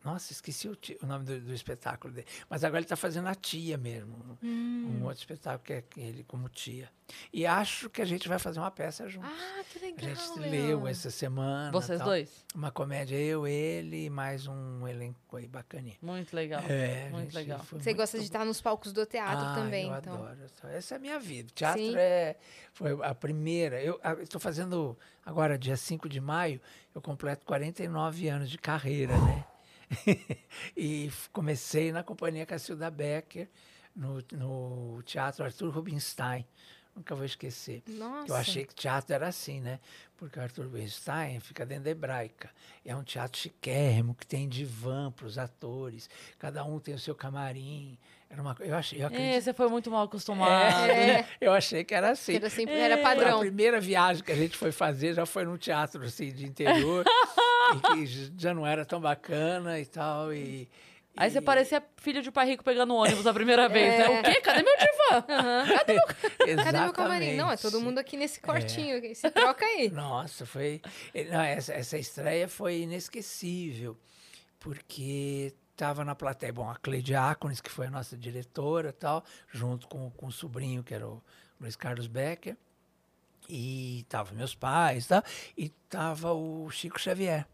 [0.03, 2.25] Nossa, esqueci o, o nome do, do espetáculo dele.
[2.49, 4.15] Mas agora ele está fazendo a tia mesmo.
[4.41, 4.99] um- Hum.
[5.01, 6.89] Um outro espetáculo que é ele como tia.
[7.33, 9.29] E acho que a gente vai fazer uma peça juntos.
[9.29, 10.15] Ah, que a legal.
[10.15, 10.51] gente Leão.
[10.51, 11.71] leu essa semana.
[11.71, 12.07] Vocês tal.
[12.07, 12.45] dois?
[12.55, 15.97] Uma comédia, eu, ele e mais um elenco aí bacaninho.
[16.01, 16.61] Muito legal.
[16.69, 17.59] É, a Muito gente legal.
[17.59, 20.13] Você muito gosta de estar nos palcos do teatro ah, também, eu então.
[20.13, 20.37] adoro.
[20.69, 21.51] Essa é a minha vida.
[21.53, 21.95] Teatro Sim.
[21.97, 22.37] é,
[22.73, 23.81] foi a primeira.
[23.81, 26.61] Eu estou fazendo agora, dia 5 de maio,
[26.95, 29.45] eu completo 49 anos de carreira, né?
[30.75, 33.47] e comecei na companhia Cacilda Becker,
[33.95, 36.45] no, no Teatro Arthur Rubinstein.
[36.95, 37.81] Nunca vou esquecer.
[37.87, 38.31] Nossa.
[38.31, 39.79] Eu achei que teatro era assim, né?
[40.17, 42.49] Porque o Arthur Rubinstein fica dentro da hebraica.
[42.83, 46.09] É um teatro chiquérrimo, que tem divã para os atores.
[46.37, 47.97] Cada um tem o seu camarim.
[48.29, 50.91] Era uma, eu achei, eu acredito É, você foi muito mal acostumado.
[50.91, 51.25] É.
[51.39, 52.35] eu achei que era assim.
[52.35, 53.39] Era, sempre, era A padrão.
[53.39, 57.05] primeira viagem que a gente foi fazer já foi num teatro assim, de interior,
[57.75, 60.33] e que já não era tão bacana e tal.
[60.33, 60.69] E,
[61.17, 64.05] Aí você parecia filho de pai rico pegando ônibus a primeira vez, né?
[64.05, 64.19] É.
[64.19, 64.41] O quê?
[64.41, 65.25] Cadê meu divã?
[66.63, 67.35] Cadê meu camarim?
[67.35, 69.01] Não, é todo mundo aqui nesse cortinho.
[69.15, 69.89] Se troca aí.
[69.91, 70.81] Nossa, foi.
[71.13, 73.97] eh, Não, essa, essa estreia foi inesquecível,
[74.59, 79.87] porque estava na plateia, bom, a Cleide Ácones, que foi a nossa diretora tal, junto
[79.87, 81.21] com, com o sobrinho, que era o
[81.59, 82.55] Luiz Carlos Becker,
[83.49, 85.23] e tava meus pais, tá?
[85.57, 87.45] e tava o Chico Xavier.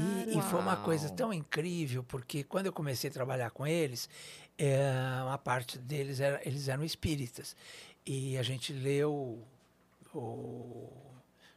[0.00, 4.08] E, e foi uma coisa tão incrível, porque quando eu comecei a trabalhar com eles,
[4.58, 7.54] eh, uma parte deles era, eles eram espíritas.
[8.06, 9.42] E a gente leu
[10.14, 10.90] o,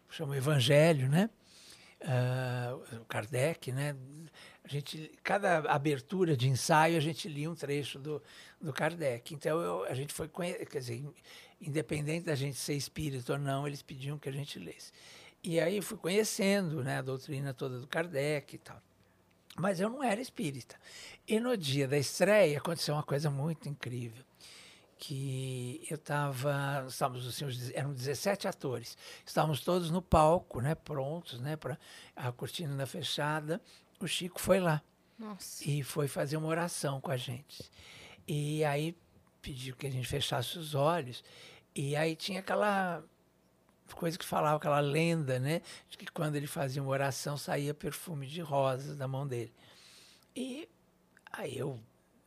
[0.10, 1.30] chama o Evangelho, né?
[3.02, 3.96] O Kardec, né?
[4.64, 8.22] A gente, cada abertura de ensaio, a gente lia um trecho do,
[8.62, 9.34] do Kardec.
[9.34, 11.14] Então, eu- a gente foi, quer dizer, in-
[11.62, 14.92] independente da gente ser espírita ou não, eles pediam que a gente lesse.
[15.48, 18.82] E aí fui conhecendo né, a doutrina toda do Kardec e tal.
[19.56, 20.76] Mas eu não era espírita.
[21.26, 24.26] E no dia da estreia aconteceu uma coisa muito incrível.
[25.00, 26.84] Que eu estava.
[26.90, 28.98] Estávamos assim, eram 17 atores.
[29.26, 31.80] Estávamos todos no palco, né, prontos, né, para
[32.14, 33.62] a cortina fechada.
[34.02, 34.84] O Chico foi lá
[35.18, 35.64] Nossa.
[35.66, 37.72] e foi fazer uma oração com a gente.
[38.28, 38.98] E aí
[39.42, 41.24] pediu que a gente fechasse os olhos.
[41.74, 43.02] E aí tinha aquela
[43.96, 45.62] coisa que falava, aquela lenda, né?
[45.90, 49.52] De que quando ele fazia uma oração saía perfume de rosas da mão dele.
[50.36, 50.68] E
[51.32, 51.80] aí eu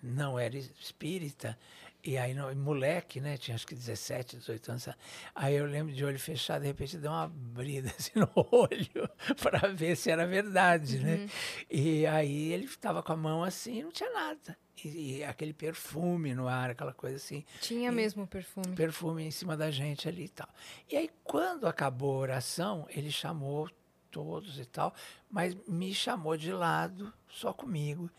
[0.03, 1.59] não era espírita,
[2.03, 3.37] e aí, não- moleque, né?
[3.37, 4.89] Tinha acho que 17, 18 anos.
[5.35, 9.09] Aí eu lembro de olho fechado, de repente deu uma abrida assim no olho
[9.43, 11.29] para ver se era verdade, né?
[11.71, 14.57] E aí ele estava com a mão assim, não tinha nada.
[14.83, 18.75] E, e aquele perfume no ar, aquela coisa assim Tinha mesmo perfume.
[18.75, 20.49] perfume em cima da gente ali e tal.
[20.91, 23.69] E aí, quando acabou a oração, ele chamou
[24.11, 24.95] todos e tal,
[25.31, 28.11] mas me chamou de lado, só comigo,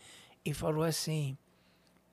[0.44, 1.36] e falou assim: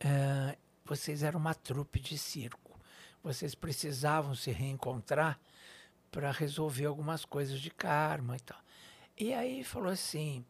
[0.03, 0.55] "Ah,
[0.89, 2.79] vocês eram uma trupe de circo,
[3.23, 5.39] vocês precisavam se reencontrar
[6.11, 8.59] para resolver algumas coisas de karma e tal.
[9.17, 10.45] E aí falou assim: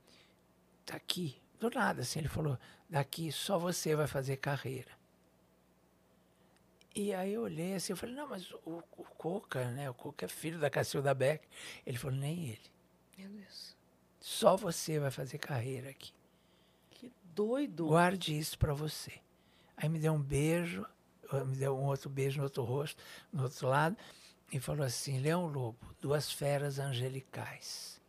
[0.86, 2.58] daqui, do nada, assim, ele falou:
[2.90, 4.98] daqui só você vai fazer carreira.
[6.96, 9.90] E aí eu olhei assim, eu falei, não, mas o, o Coca, né?
[9.90, 11.48] O Coca é filho da Cacilda Beck.
[11.86, 12.72] Ele falou, nem ele.
[13.18, 13.78] Meu Deus.
[14.20, 16.12] Só você vai fazer carreira aqui.
[16.90, 17.86] Que doido.
[17.86, 19.22] Guarde isso para você.
[19.82, 20.86] Aí me deu um beijo,
[21.32, 23.96] eh, me deu um outro beijo no outro rosto, no outro lado,
[24.52, 28.00] e falou assim, Leão Lobo, duas feras angelicais.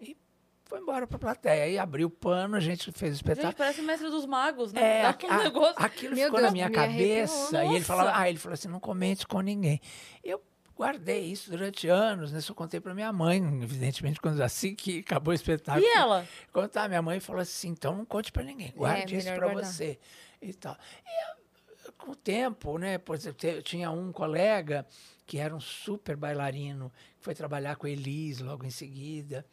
[0.00, 0.16] E
[0.64, 1.64] foi embora para a plateia.
[1.64, 3.54] Aí abriu o pano, a gente fez o Gente, espetáculo.
[3.54, 5.02] parece mestre dos magos, né?
[5.02, 5.74] É, um a- negócio.
[5.76, 7.64] aquilo Meu ficou Deus, na minha cabeça.
[7.64, 9.80] E ele falava, ah, ele falou assim, não comente com ninguém.
[10.24, 10.42] Eu
[10.76, 12.40] guardei isso durante anos, né?
[12.40, 15.84] Só contei para minha mãe, evidentemente, quando assim que acabou o espetáculo.
[15.84, 16.26] E ela?
[16.52, 19.62] Contar, minha mãe falou assim, então não conte para ninguém, guarde isso É, melhor para
[19.64, 19.98] você.
[20.40, 20.76] E tal.
[21.04, 22.98] E eu, com o tempo, né?
[22.98, 24.86] Por exemplo, tinha um colega
[25.26, 29.44] que era um super bailarino, que foi trabalhar com a Elis logo em seguida,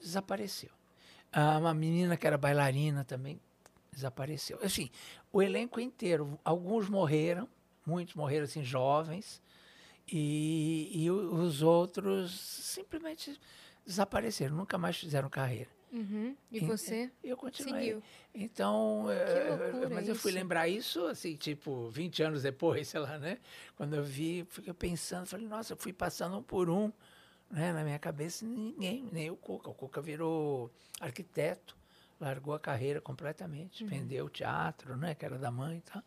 [0.00, 0.70] desapareceu.
[1.32, 3.40] Ah, uma menina que era bailarina também
[3.92, 4.58] desapareceu.
[4.62, 4.90] Assim,
[5.32, 7.48] o elenco inteiro, alguns morreram,
[7.86, 9.40] muitos morreram assim jovens,
[10.10, 13.38] e, e os outros simplesmente
[13.86, 15.70] desapareceram, nunca mais fizeram carreira.
[15.92, 16.36] Uhum.
[16.52, 17.80] E você Eu continuei.
[17.82, 18.02] seguiu.
[18.34, 20.38] Então, eh, loucura mas eu fui isso.
[20.38, 23.38] lembrar isso, assim, tipo, 20 anos depois, sei lá, né?
[23.76, 26.92] Quando eu vi, fiquei pensando, falei, nossa, eu fui passando um por um,
[27.50, 27.72] né?
[27.72, 29.68] Na minha cabeça, ninguém, nem o Cuca.
[29.70, 31.76] O Cuca virou arquiteto,
[32.20, 33.90] largou a carreira completamente, Uhum.
[33.90, 35.14] vendeu o teatro, né?
[35.14, 36.02] Que era da mãe e tal.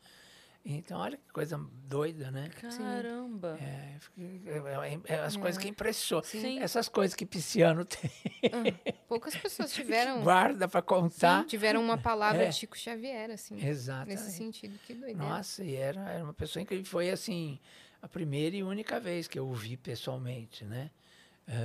[0.65, 2.49] Então, olha que coisa doida, né?
[2.61, 3.57] Caramba.
[3.59, 6.23] É, é, é, é as coisas que impressionam.
[6.23, 6.59] Sim.
[6.59, 8.09] Essas coisas que Pisciano tem,
[8.45, 11.45] Ah, poucas pessoas tiveram, guarda para contar.
[11.45, 12.49] tiveram uma palavra É.
[12.49, 13.61] de Chico Xavier, assim.
[13.61, 14.07] Exato.
[14.07, 15.21] Nesse sentido, que doideira.
[15.21, 16.85] Nossa, e era, era uma pessoa incrível.
[16.85, 17.59] Foi assim,
[18.01, 20.91] a primeira e única vez que eu o vi pessoalmente, né?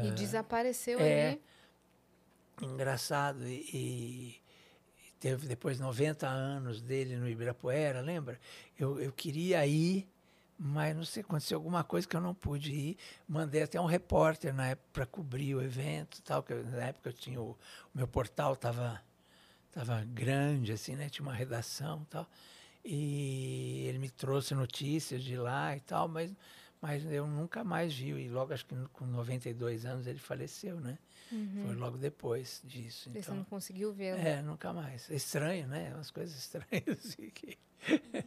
[0.04, 1.28] E desapareceu é.
[1.30, 1.42] ali.
[2.62, 3.46] Engraçado.
[3.46, 4.42] E, e
[5.20, 8.38] teve depois 90 anos dele no Ibirapuera, lembra?
[8.78, 10.08] Eu, eu queria ir,
[10.58, 12.96] mas não sei, aconteceu alguma coisa que eu não pude ir.
[13.28, 17.12] Mandei até um repórter na época para cobrir o evento tal, que na época eu
[17.12, 17.50] tinha o,
[17.94, 19.00] o meu portal estava
[19.72, 21.08] tava grande, assim, né?
[21.08, 22.26] Tinha uma redação tal.
[22.84, 26.32] E ele me trouxe notícias de lá e tal, mas,
[26.80, 28.08] mas eu nunca mais vi.
[28.08, 30.98] E logo, acho que com 92 anos, ele faleceu, né?
[31.28, 33.10] Foi logo depois disso.
[33.12, 34.18] Você Então, não conseguiu vê-lo.
[34.18, 35.10] é, nunca mais.
[35.10, 35.92] É estranho, né?
[35.94, 36.66] Umas coisas estranhas.
[37.16, 37.58] assim, que-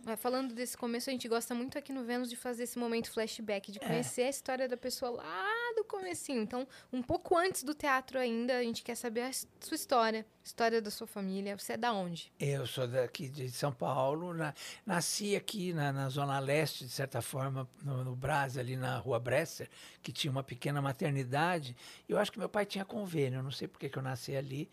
[0.06, 3.12] Mas falando desse começo, a gente gosta muito aqui no Vênus de fazer esse momento
[3.12, 3.74] flashback, É.
[3.74, 6.42] de conhecer a história da pessoa lá do comecinho.
[6.42, 10.82] Então, um pouco antes do teatro ainda, a gente quer saber a sua história, história
[10.82, 11.58] da sua família.
[11.58, 12.32] Você é da onde?
[12.40, 14.54] Eu sou daqui de São Paulo, na-
[14.86, 19.20] nasci aqui na, na Zona Leste, de certa forma, no, no Brás, ali na Rua
[19.20, 19.70] Bresser,
[20.02, 21.76] que tinha uma pequena maternidade.
[22.08, 24.70] Eu acho que meu pai tinha convênio, eu não sei por que eu nasci ali,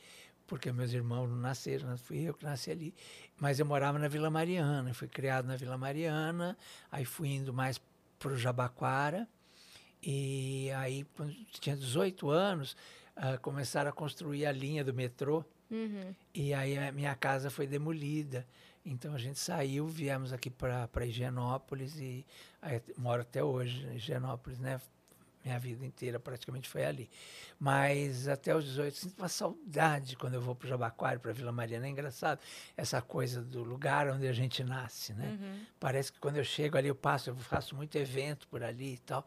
[0.46, 2.94] porque meus irmãos não nasceram, fui eu que nasci ali.
[3.38, 6.56] Mas eu morava na Vila Mariana, fui criado na Vila Mariana,
[6.90, 7.80] aí fui indo mais
[8.18, 9.28] para o Jabaquara,
[10.02, 12.76] e aí, quando tinha 18 anos,
[13.16, 16.14] ah, começaram a construir a linha do metrô, Uhum.
[16.32, 18.46] e aí a minha casa foi demolida.
[18.86, 22.24] Então a gente saiu, viemos aqui para Higienópolis e
[22.62, 24.80] aí, moro até hoje em Higienópolis, né?
[25.44, 27.08] Minha vida inteira praticamente foi ali.
[27.58, 31.52] Mas até os 18, sinto uma saudade quando eu vou para o Jabaquara, para Vila
[31.52, 31.86] Mariana.
[31.86, 32.40] É engraçado
[32.76, 35.38] essa coisa do lugar onde a gente nasce, né?
[35.80, 38.98] Parece que quando eu chego ali, eu passo, eu faço muito evento por ali e
[38.98, 39.26] tal.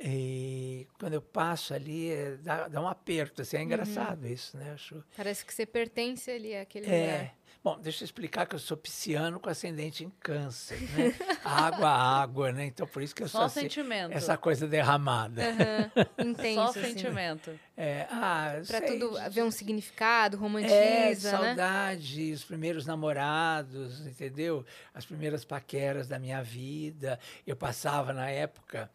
[0.00, 4.72] E quando eu passo ali, é, dá, dá um aperto, assim, é engraçado isso, né?
[4.72, 7.00] Acho, Parece que você pertence ali àquele é.
[7.00, 7.34] lugar.
[7.62, 11.14] Bom, deixa eu explicar que eu sou pisciano com ascendente em câncer, né?
[11.44, 12.66] água, água, né?
[12.66, 14.12] Então, por isso que eu Só sou assim, sentimento.
[14.12, 15.42] essa coisa derramada.
[15.42, 15.90] Aham.
[16.30, 16.82] Intenso, Só assim.
[16.82, 17.58] sentimento.
[17.76, 21.46] É, ah, Pra sei, tudo ver um significado, É, romantiza, né?
[21.46, 24.64] saudade, os primeiros namorados, entendeu?
[24.94, 27.18] As primeiras paqueras da minha vida.
[27.46, 28.88] Eu passava na época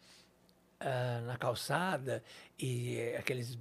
[0.80, 2.22] ah, na calçada
[2.58, 3.58] e aqueles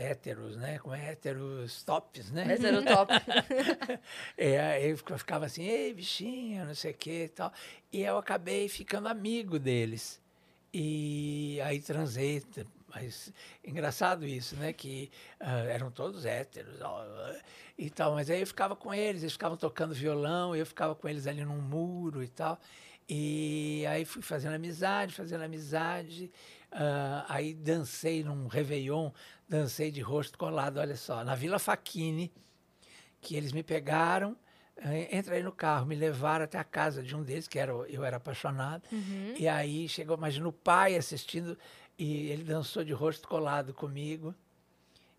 [0.00, 0.78] héteros, né?
[0.78, 2.54] Como é héteros tops, né?
[2.54, 3.12] Esse era o top.
[4.36, 7.52] É, eu fica- ficava assim, ei, bichinha, não sei o que e tal.
[7.92, 10.20] E eu acabei ficando amigo deles.
[10.72, 12.42] E aí transei.
[12.88, 13.32] Mas
[13.64, 14.72] engraçado isso, né?
[14.72, 17.04] Que ah, eram todos héteros ó,
[17.78, 18.14] e tal.
[18.14, 21.44] Mas aí eu ficava com eles, eles ficavam tocando violão, eu ficava com eles ali
[21.44, 22.58] num muro e tal.
[23.08, 26.30] E aí fui fazendo amizade, fazendo amizade.
[26.72, 29.10] Ah, aí dancei num Réveillon,
[29.48, 32.32] dancei de rosto colado, olha só, na Vila Faquini
[33.20, 34.36] que eles me pegaram,
[34.76, 38.04] eh, entrei no carro, me levaram até a casa de um deles, que era, eu
[38.04, 38.82] era apaixonado.
[38.90, 39.34] Uhum.
[39.38, 41.56] E aí chegou, imagina o pai assistindo,
[41.98, 44.34] e ele dançou de rosto colado comigo.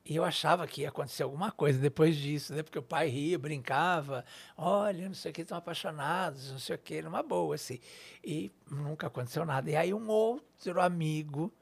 [0.04, 2.64] E eu achava que ia acontecer alguma coisa depois disso, né?
[2.64, 4.26] Porque o pai ria, brincava,
[4.58, 7.80] olha, não sei o que, estão apaixonados, não sei o que, numa boa, assim.
[8.24, 9.70] E nunca aconteceu nada.
[9.70, 11.54] E aí um outro amigo,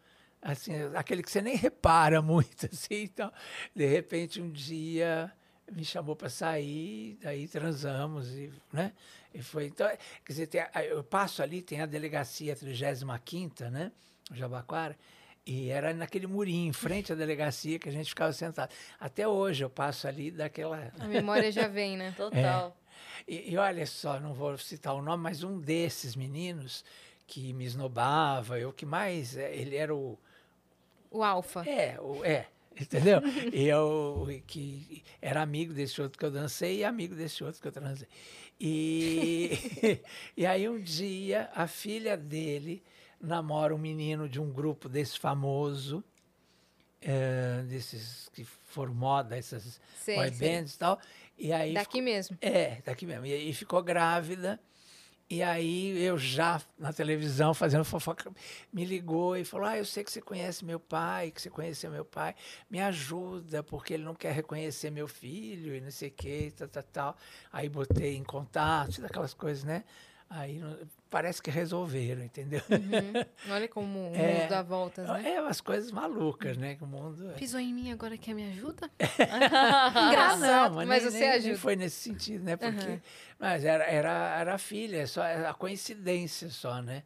[0.42, 3.32] assim, aquele que você nem repara muito, assim, então,
[3.76, 5.32] de repente um dia
[5.72, 8.94] me chamou para sair, daí transamos e, né?
[9.34, 13.92] E foi, então, quer dizer, tem eu passo ali, tem a delegacia 35ª, né?
[14.32, 14.98] Jabaquara,
[15.46, 18.72] e era naquele murinho, em frente à delegacia, que a gente ficava sentado.
[19.00, 20.92] Até hoje eu passo ali daquela...
[21.00, 22.14] A memória já vem, né?
[22.18, 22.76] Total.
[23.28, 26.84] E, e olha só, não vou citar o nome, mas um desses meninos
[27.26, 30.18] que me esnobava, eu que mais, eh, ele era o,
[31.12, 31.64] O alfa.
[31.68, 32.48] é, o, é,
[32.80, 33.22] entendeu?
[33.54, 37.68] e eu que era amigo desse outro que eu dancei e amigo desse outro que
[37.68, 38.08] eu transei.
[38.60, 39.52] E,
[40.36, 42.84] e aí um dia a filha dele
[43.22, 46.04] namora um menino de um grupo desse famoso,
[47.02, 51.00] eh, desses que foram moda, essas Sei, boy bands e tal.
[51.38, 52.38] E aí Daqui mesmo.
[52.42, 53.26] é, daqui mesmo.
[53.26, 54.60] E aí ficou grávida
[55.30, 58.32] E aí eu já na televisão fazendo fofoca,
[58.74, 61.92] me ligou e falou: Ah, eu sei que você conhece meu pai, que você conheceu
[61.92, 62.36] meu pai,
[62.70, 66.68] me ajuda, porque ele não quer reconhecer meu filho e não sei o que, tal,
[66.68, 67.18] tal, tal.
[67.52, 69.84] Aí botei em contato, aquelas coisas, né?
[70.30, 70.62] Aí
[71.10, 72.62] parece que resolveram, entendeu?
[72.70, 73.52] Uhum.
[73.54, 74.48] Olha como o mundo É.
[74.48, 75.34] dá voltas, né?
[75.36, 76.76] É umas coisas malucas, né?
[76.76, 77.32] Que o mundo.
[77.32, 77.34] é.
[77.34, 78.90] Pisou em mim, agora quer me ajuda?
[79.32, 81.48] Ah, Engraçado, não, mas nem- você nem, ajuda.
[81.50, 82.56] Nem foi nesse sentido, né?
[82.56, 83.02] Porque, Aham.
[83.40, 87.04] Mas era, era, era a filha, só a coincidência só, né?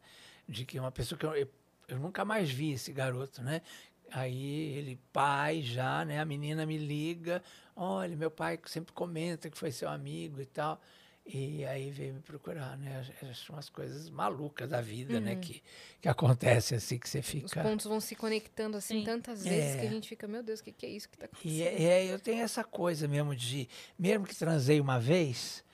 [0.48, 1.48] De que uma pessoa que eu, eu,
[1.88, 3.62] eu nunca mais vi esse garoto, né?
[4.10, 6.20] Aí ele, pai já, né?
[6.20, 7.42] A menina me liga,
[7.74, 10.80] olha, meu pai sempre comenta que foi seu amigo e tal.
[11.26, 13.02] E aí veio me procurar, né?
[13.34, 15.36] São umas coisas malucas da vida, né?
[15.36, 15.62] Que,
[16.00, 17.62] que acontece assim, que você Os fica...
[17.62, 19.04] pontos vão se conectando assim Sim.
[19.04, 19.80] tantas vezes É.
[19.80, 21.50] que a gente fica, meu Deus, o que, que é isso que tá acontecendo?
[21.54, 23.66] E é, é, eu tenho essa coisa mesmo de,
[23.98, 25.64] mesmo que transei uma vez,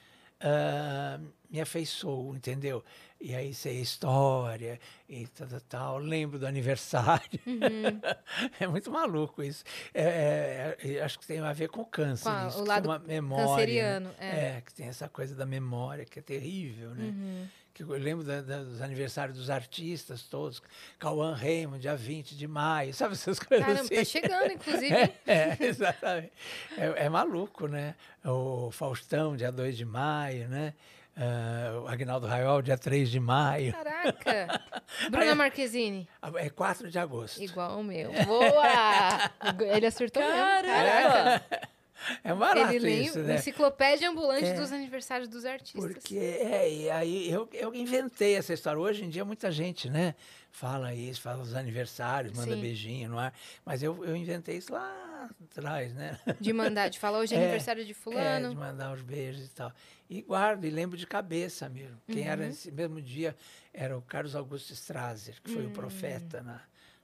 [0.40, 1.18] ah,
[1.50, 2.84] me afeiçoou, entendeu?
[3.20, 5.98] E aí sei a história e tal, tal, tal.
[5.98, 7.38] Lembro do aniversário.
[7.46, 8.00] Uhum.
[8.58, 9.62] é muito maluco isso.
[9.92, 12.24] É, é, é, acho que tem a ver com o câncer.
[12.24, 13.44] Com a- isso, o lado uma memória.
[13.44, 13.52] né?
[13.52, 14.28] canceriano, é.
[14.56, 17.04] É, que tem essa coisa da memória que é terrível, né?
[17.04, 17.46] Uhum.
[17.74, 20.62] Que eu lembro da- da- dos aniversários dos artistas todos.
[20.98, 23.94] Cauã Raymond, dia 20 de maio, sabe essas coisas Caramba, assim?
[23.96, 24.94] tá chegando, inclusive.
[25.26, 26.32] É, é, exatamente.
[26.78, 27.94] É, é maluco, né?
[28.24, 30.72] O Faustão, dia 2 de maio, né?
[31.82, 33.72] O Agnaldo Raiol, dia 3 de maio.
[33.72, 34.62] Caraca!
[35.10, 37.42] Bruna Marquezine, É 4 de agosto.
[37.42, 38.10] igual o meu.
[38.24, 39.30] Boa!
[39.76, 40.36] Ele acertou mesmo.
[40.36, 41.40] Caraca!
[41.40, 41.68] Caramba!
[42.24, 43.34] É barato Ele isso, né?
[43.34, 44.54] enciclopédia ambulante É.
[44.54, 45.84] dos aniversários dos artistas.
[45.84, 48.80] Porque, é, e aí eu, eu inventei essa história.
[48.80, 50.14] Hoje em dia muita gente, né?
[50.50, 52.60] Fala isso, fala os aniversários, manda Sim.
[52.62, 53.34] beijinho no ar.
[53.66, 56.18] Mas eu, eu inventei isso lá atrás, né?
[56.40, 58.48] De mandar, de falar hoje é, É, aniversário de É, fulano.
[58.48, 59.70] de mandar os beijos e tal.
[60.10, 61.96] E guardo e lembro de cabeça mesmo.
[62.10, 62.48] Quem era Uhum.
[62.48, 63.36] nesse mesmo dia
[63.72, 65.54] era o Carlos Augusto Strasser, que Hum.
[65.54, 66.60] foi o profeta na,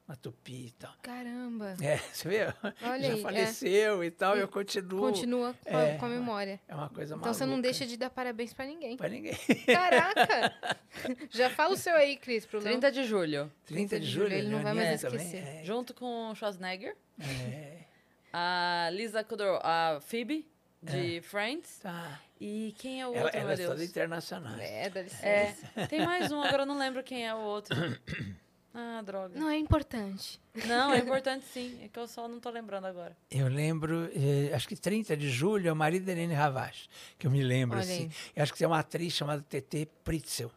[0.08, 0.92] na Tupi e tal.
[1.02, 1.76] Caramba!
[1.80, 2.46] É, você vê?
[2.82, 3.22] Olha Já aí, é.
[3.22, 4.98] faleceu e tal, eu continuo.
[5.02, 6.60] Continua com, a, É, com a memória.
[6.66, 7.62] É uma coisa Então você não maluca.
[7.68, 8.96] deixa de dar parabéns pra ninguém.
[8.96, 9.36] Pra ninguém.
[9.66, 10.56] Caraca!
[11.30, 12.70] Já fala o seu aí, Cris, pro Léo.
[12.72, 13.52] 30 de julho.
[13.66, 15.46] 30 de de julho, ele não vai mais também, esquecer.
[15.60, 16.96] É, Junto com o Schwarzenegger.
[17.20, 17.84] é,
[18.32, 20.44] A Lisa Kudrow, a Phoebe,
[20.92, 21.78] de Friends.
[21.82, 22.20] tá.
[22.40, 23.90] E quem é o Ela, outro, ela meu é toda Deus?
[23.90, 24.58] internacional.
[24.58, 25.70] É, dá licença.
[25.74, 27.74] É, tem mais um, agora eu não lembro quem é o outro.
[28.78, 29.38] Ah, droga.
[29.40, 30.38] Não é importante.
[30.66, 31.78] Não, é importante sim.
[31.82, 33.16] É que eu só não tô lembrando agora.
[33.30, 36.86] Eu lembro, eh, acho que 30 de julho é o marido da Helene Ravache,
[37.18, 38.10] que eu me lembro Olha assim.
[38.34, 40.52] Eu acho que tem uma atriz chamada TT Pritzel.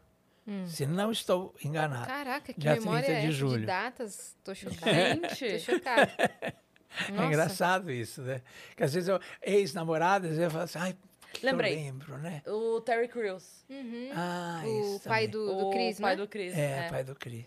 [0.45, 0.67] Hum.
[0.67, 2.07] Se não estou enganado.
[2.07, 3.59] Caraca, que memória 30 é de julho.
[3.61, 4.35] de datas?
[4.43, 4.91] Tô chocada.
[4.91, 5.51] Gente.
[5.65, 6.11] Tô chocada.
[7.07, 7.27] É Nossa.
[7.27, 8.41] engraçado isso, né?
[8.75, 10.97] Que às vezes eu, ex-namoradas, eu falo assim, ai,
[11.43, 11.73] Lembrei.
[11.73, 12.41] eu lembro, né?
[12.47, 13.63] O Terry Crews.
[13.69, 14.09] Uhum.
[14.13, 15.29] Ah, o isso pai também.
[15.29, 16.21] do, do o Cris, pai né?
[16.21, 16.57] do Chris.
[16.57, 17.45] É, pai do Cris.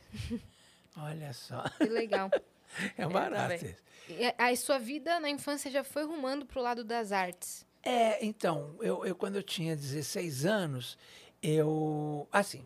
[0.96, 2.30] Olha só, Que legal.
[2.96, 3.76] é um barato isso.
[4.08, 7.64] E a, sua vida na infância já foi rumando pro lado das artes.
[7.82, 10.98] É, então, eu, eu quando eu tinha 16 anos,
[11.42, 12.28] eu.
[12.30, 12.64] Assim,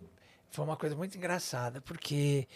[0.51, 2.49] foi uma coisa muito engraçada, porque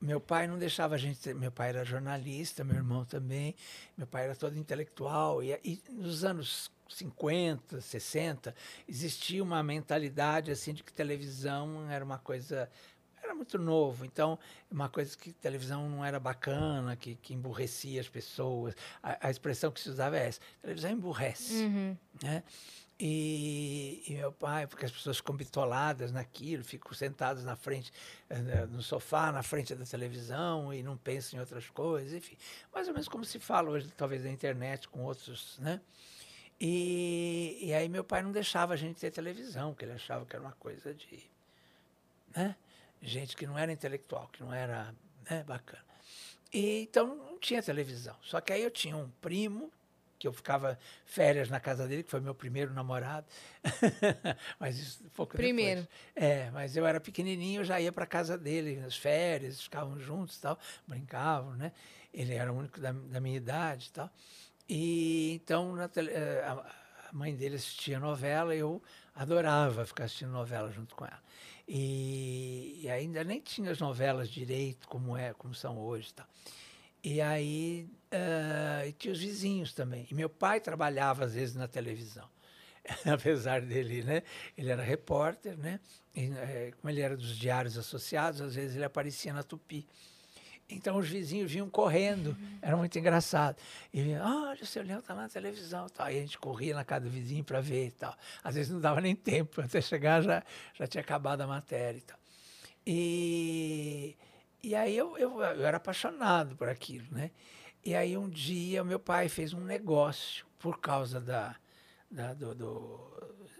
[0.00, 1.32] meu pai não deixava a gente.
[1.34, 3.54] Meu pai era jornalista, meu irmão também.
[3.96, 5.42] Meu pai era todo intelectual.
[5.42, 8.54] E, e nos anos 50, 60,
[8.88, 12.70] existia uma mentalidade assim de que televisão era uma coisa.
[13.22, 14.38] Era muito novo, então,
[14.70, 18.72] uma coisa que televisão não era bacana, que, que emburrecia as pessoas.
[19.02, 21.96] A, a expressão que se usava é essa: televisão emburrece Uhum.
[22.22, 22.44] né?
[22.98, 27.92] E, e meu pai, porque as pessoas ficam bitoladas naquilo, ficam sentadas na frente,
[28.30, 32.38] eh, no sofá, na frente da televisão e não pensam em outras coisas, enfim.
[32.72, 35.78] Mais ou menos como se fala hoje, talvez, na internet com outros, né?
[36.58, 40.34] E, e aí meu pai não deixava a gente ter televisão, porque ele achava que
[40.34, 41.22] era uma coisa de,
[42.34, 42.56] né?
[43.02, 44.94] Gente que não era intelectual, que não era
[45.28, 45.84] né, bacana.
[46.50, 48.16] E, então não tinha televisão.
[48.22, 49.70] Só que aí eu tinha um primo
[50.18, 53.26] que eu ficava férias na casa dele, que foi meu primeiro namorado.
[54.58, 55.80] mas isso pouco Primeiro.
[55.80, 55.88] depois.
[56.14, 60.38] É, mas eu era pequenininho, eu já ia para casa dele nas férias, ficavam juntos
[60.38, 61.72] tal, brincavam, né?
[62.12, 64.10] Ele era o único da, da minha idade tal.
[64.68, 66.52] E então tele- eh, a,
[67.10, 68.82] a mãe dele assistia novela, eu
[69.14, 71.22] adorava ficar assistindo novela junto com ela.
[71.68, 76.26] E, e ainda nem tinha as novelas direito como é, como são hoje, tal.
[77.06, 77.88] E aí
[78.88, 80.08] e tinha os vizinhos também.
[80.10, 82.28] E meu pai trabalhava às vezes na televisão.
[83.06, 84.24] Apesar dele, né?
[84.58, 85.78] Ele era repórter, né?
[86.12, 89.86] E, eh, como ele era dos diários associados, às vezes ele aparecia na Tupi.
[90.68, 93.56] Então os vizinhos vinham correndo, era muito engraçado.
[93.92, 95.88] E vinha, olha, o seu Leão está na televisão.
[95.88, 96.06] Tal.
[96.06, 98.16] Aí a gente corria na casa do vizinho para ver e tal.
[98.42, 100.42] Às vezes não dava nem tempo, até chegar já,
[100.74, 102.18] já tinha acabado a matéria e tal.
[102.84, 104.16] E,
[104.66, 107.30] e aí eu, eu, eu era apaixonado por aquilo, né?
[107.84, 111.54] E aí um dia meu pai fez um negócio por causa da,
[112.10, 113.00] da do, do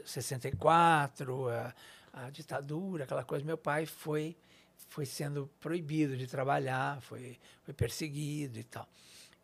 [0.04, 1.74] 64, a,
[2.12, 3.44] a ditadura, aquela coisa.
[3.44, 4.36] Meu pai foi
[4.88, 8.88] foi sendo proibido de trabalhar, foi, foi perseguido e tal.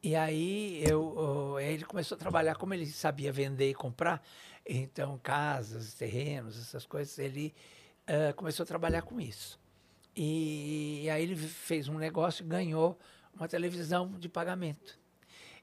[0.02, 4.20] E aí eu, ele começou a trabalhar, como ele sabia vender e comprar,
[4.66, 7.54] então casas, terrenos, essas coisas, ele
[8.08, 9.61] uh, começou a trabalhar com isso.
[10.14, 12.98] E, e, aí ele fez um negócio e ganhou
[13.34, 15.00] uma televisão de pagamento.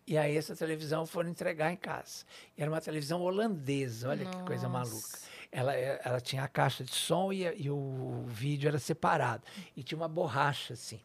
[0.07, 2.25] E aí essa televisão foram entregar em casa.
[2.57, 4.39] E era uma televisão holandesa, olha Nossa.
[4.39, 5.19] que coisa maluca
[5.51, 9.43] ela, é, ela tinha a caixa de som e, e o vídeo era separado.
[9.75, 10.99] E tinha uma borracha, assim.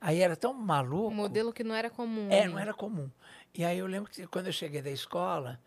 [0.00, 1.08] Aí era tão maluco.
[1.08, 2.28] Um modelo que não era comum.
[2.30, 3.10] É, não era comum.
[3.54, 5.60] E aí eu lembro que quando eu cheguei da escola,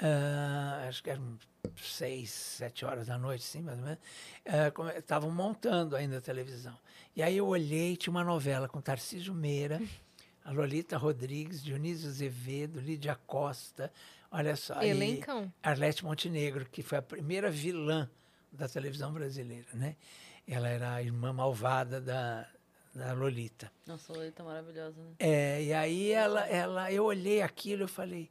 [0.00, 1.38] uh, acho que eram
[1.76, 4.00] seis, sete horas da noite, sim, mais ou menos,
[4.96, 6.76] estavam uh, montando ainda a televisão.
[7.14, 9.80] E aí eu olhei, tinha uma novela com Tarcísio Meira,
[10.44, 13.92] a Lolita Rodrigues, Dionísio Azevedo, Lídia Costa,
[14.30, 14.80] Olha só.
[14.80, 15.52] Elencão.
[15.62, 18.08] Arlete Montenegro, que foi a primeira vilã
[18.52, 19.96] da televisão brasileira, né?
[20.46, 22.46] Ela era a irmã malvada da,
[22.94, 23.70] da Lolita.
[23.86, 25.14] Nossa, a Lolita é maravilhosa, né?
[25.18, 28.30] É, e aí ela, ela, eu olhei aquilo e falei,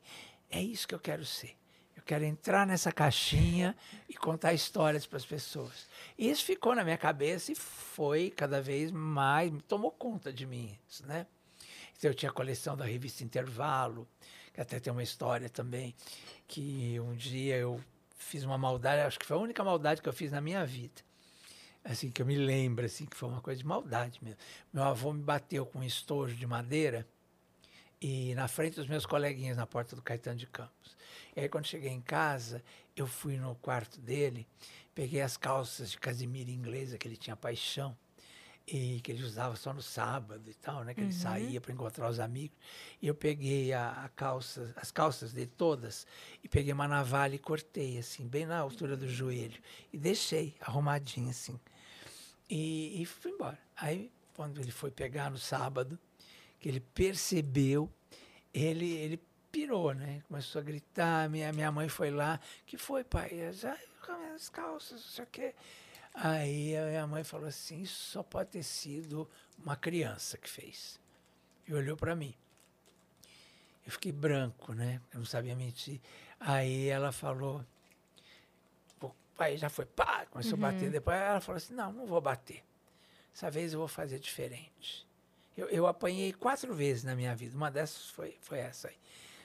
[0.49, 1.55] é isso que eu quero ser.
[1.95, 3.75] Eu quero entrar nessa caixinha
[4.07, 5.87] e contar histórias para as pessoas.
[6.17, 10.77] E isso ficou na minha cabeça e foi cada vez mais, tomou conta de mim,
[11.05, 11.27] né?
[11.97, 14.07] Então, eu tinha a coleção da revista Intervalo,
[14.53, 15.93] que até tem uma história também,
[16.47, 17.79] que um dia eu
[18.17, 21.01] fiz uma maldade, acho que foi a única maldade que eu fiz na minha vida.
[21.83, 24.39] Assim, que eu me lembro, assim, que foi uma coisa de maldade mesmo.
[24.71, 27.05] Meu avô me bateu com um estojo de madeira
[28.01, 30.97] e na frente dos meus coleguinhas na porta do Caetano de Campos.
[31.35, 32.63] E aí, quando cheguei em casa,
[32.95, 34.47] eu fui no quarto dele,
[34.95, 37.97] peguei as calças de casimira inglesa, que ele tinha paixão,
[38.71, 40.93] e que ele usava só no sábado e tal, né?
[40.93, 41.07] Que uhum.
[41.07, 42.55] ele saía para encontrar os amigos.
[43.01, 46.05] E eu peguei a, a, calça, as calças dele todas
[46.43, 49.59] e peguei uma navalha e cortei assim, bem na altura do joelho
[49.91, 51.59] e deixei arrumadinho assim.
[52.49, 53.57] E, e fui embora.
[53.75, 55.99] Aí quando ele foi pegar no sábado,
[56.59, 57.89] que ele percebeu,
[58.53, 60.21] ele ele pirou, né?
[60.27, 63.51] Começou a gritar, minha minha mãe foi lá, que foi, pai?
[63.53, 63.77] Já
[64.39, 65.55] as calças, não sei o quê.
[66.13, 70.99] Aí a minha mãe falou assim: Isso só pode ter sido uma criança que fez.
[71.67, 72.33] E olhou para mim.
[73.85, 75.01] Eu fiquei branco, né?
[75.13, 75.99] Eu não sabia mentir.
[76.39, 77.65] Aí ela falou.
[79.37, 80.65] Aí já foi, pá, começou uhum.
[80.65, 80.91] a bater.
[80.91, 82.63] Depois ela falou assim: Não, não vou bater.
[83.33, 85.07] Essa vez eu vou fazer diferente.
[85.59, 87.55] Eu, eu apanhei quatro vezes na minha vida.
[87.55, 88.97] Uma dessas foi, foi essa aí.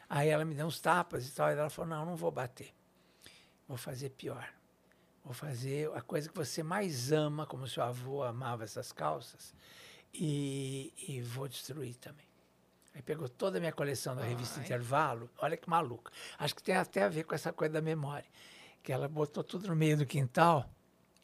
[0.08, 1.50] Aí ela me deu uns tapas e tal.
[1.50, 2.72] E ela falou: Não, não vou bater.
[3.66, 4.48] Vou fazer pior.
[5.24, 9.54] Vou fazer a coisa que você mais ama, como seu avô amava essas calças,
[10.12, 12.26] e, e vou destruir também.
[12.94, 14.66] Aí pegou toda a minha coleção da revista Ai.
[14.66, 16.12] Intervalo, olha que maluca.
[16.38, 18.28] Acho que tem até a ver com essa coisa da memória.
[18.82, 20.70] Que ela botou tudo no meio do quintal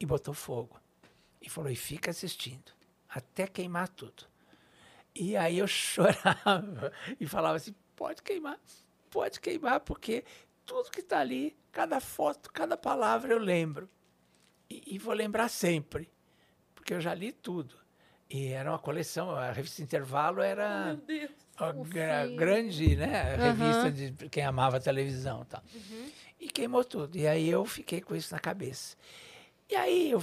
[0.01, 0.80] e botou fogo.
[1.41, 2.72] E falou, e fica assistindo,
[3.09, 4.30] até queimar tudo.
[5.14, 8.58] E aí eu chorava e falava assim, pode queimar,
[9.11, 10.24] pode queimar, porque
[10.64, 13.88] tudo que está ali, cada foto, cada palavra eu lembro.
[14.68, 16.08] E, e, vou lembrar sempre,
[16.74, 17.74] porque eu já li tudo.
[18.28, 20.96] E era uma coleção, a revista Intervalo era
[21.61, 23.34] oh, gra grande, né?
[23.34, 25.61] A revista de quem amava a televisão tal.
[25.74, 26.11] Uhum.
[26.38, 27.18] E queimou tudo.
[27.18, 28.96] E aí eu fiquei com isso na cabeça.
[29.68, 30.22] E aí eu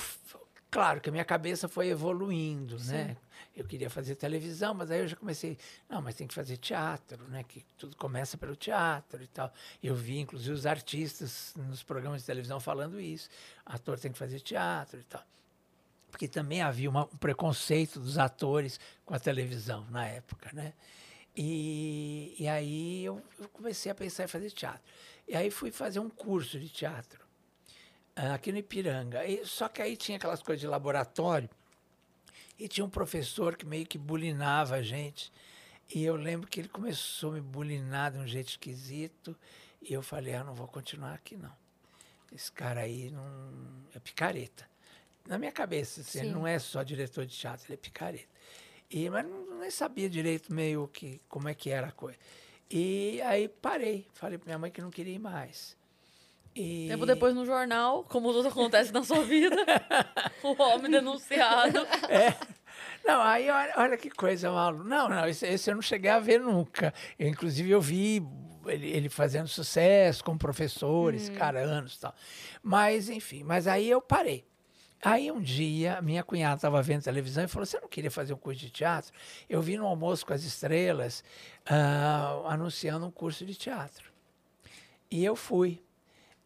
[0.69, 2.93] Claro que a minha cabeça foi evoluindo, Sim.
[2.93, 3.17] né?
[3.57, 5.57] Eu queria fazer televisão, mas aí eu já comecei,
[5.89, 7.43] não, mas tem que fazer teatro, né?
[7.43, 9.51] Que tudo começa pelo teatro e tal.
[9.81, 13.27] Eu vi, inclusive, os artistas nos programas de televisão falando isso.
[13.65, 15.23] Ator tem que fazer teatro e tal.
[16.11, 20.73] Porque também havia uma, um preconceito dos atores com a televisão na época, né?
[21.35, 24.83] E, e aí eu, eu comecei a pensar em fazer teatro.
[25.27, 27.25] E aí fui fazer um curso de teatro
[28.15, 29.25] ah, aqui no Ipiranga.
[29.25, 31.49] E, só que aí tinha aquelas coisas de laboratório
[32.59, 35.31] e tinha um professor que meio que bulinava a gente.
[35.93, 39.35] E eu lembro que ele começou a me bulinar de um jeito esquisito.
[39.81, 41.55] E eu falei, ah, não vou continuar aqui não.
[42.33, 43.25] Esse cara aí não
[43.93, 44.67] é picareta.
[45.25, 48.27] Na minha cabeça, assim, ele não é só diretor de teatro, ele é picareta.
[48.89, 52.17] E, mas não, nem sabia direito meio que como é que era a coisa.
[52.69, 55.77] E aí parei, falei para minha mãe que não queria ir mais.
[56.57, 56.87] E...
[56.87, 59.55] Tempo depois no jornal, como tudo acontece na sua vida,
[60.43, 61.85] o homem denunciado.
[62.09, 62.35] É,
[63.05, 64.83] Não, aí olha, olha que coisa, Malu.
[64.83, 66.93] Não, não, esse, esse eu não cheguei a ver nunca.
[67.17, 68.25] Eu, inclusive, eu vi
[68.65, 72.13] ele, ele fazendo sucesso com professores, cara, anos e tal.
[72.61, 74.45] Mas, enfim, mas aí eu parei.
[75.01, 78.37] Aí um dia, minha cunhada estava vendo televisão e falou: Você não queria fazer um
[78.37, 79.13] curso de teatro?
[79.47, 81.23] Eu vi no Almoço com as Estrelas
[81.65, 84.11] ah, anunciando um curso de teatro.
[85.09, 85.81] E eu fui.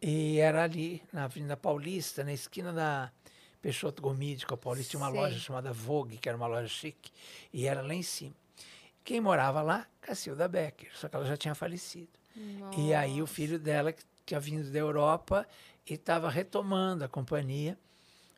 [0.02, 3.12] E era ali, na Avenida Paulista, na esquina da
[3.62, 5.20] Peixoto Gomide, com a Paulista, tinha uma Sei.
[5.20, 7.12] loja chamada Vogue, que era uma loja chique,
[7.54, 8.34] e era lá em cima.
[9.04, 9.86] Quem morava lá?
[10.02, 12.10] Cacilda Becker, só que ela já tinha falecido.
[12.78, 15.48] E aí o filho dela, que tinha vindo da Europa
[15.88, 17.78] e estava retomando a companhia.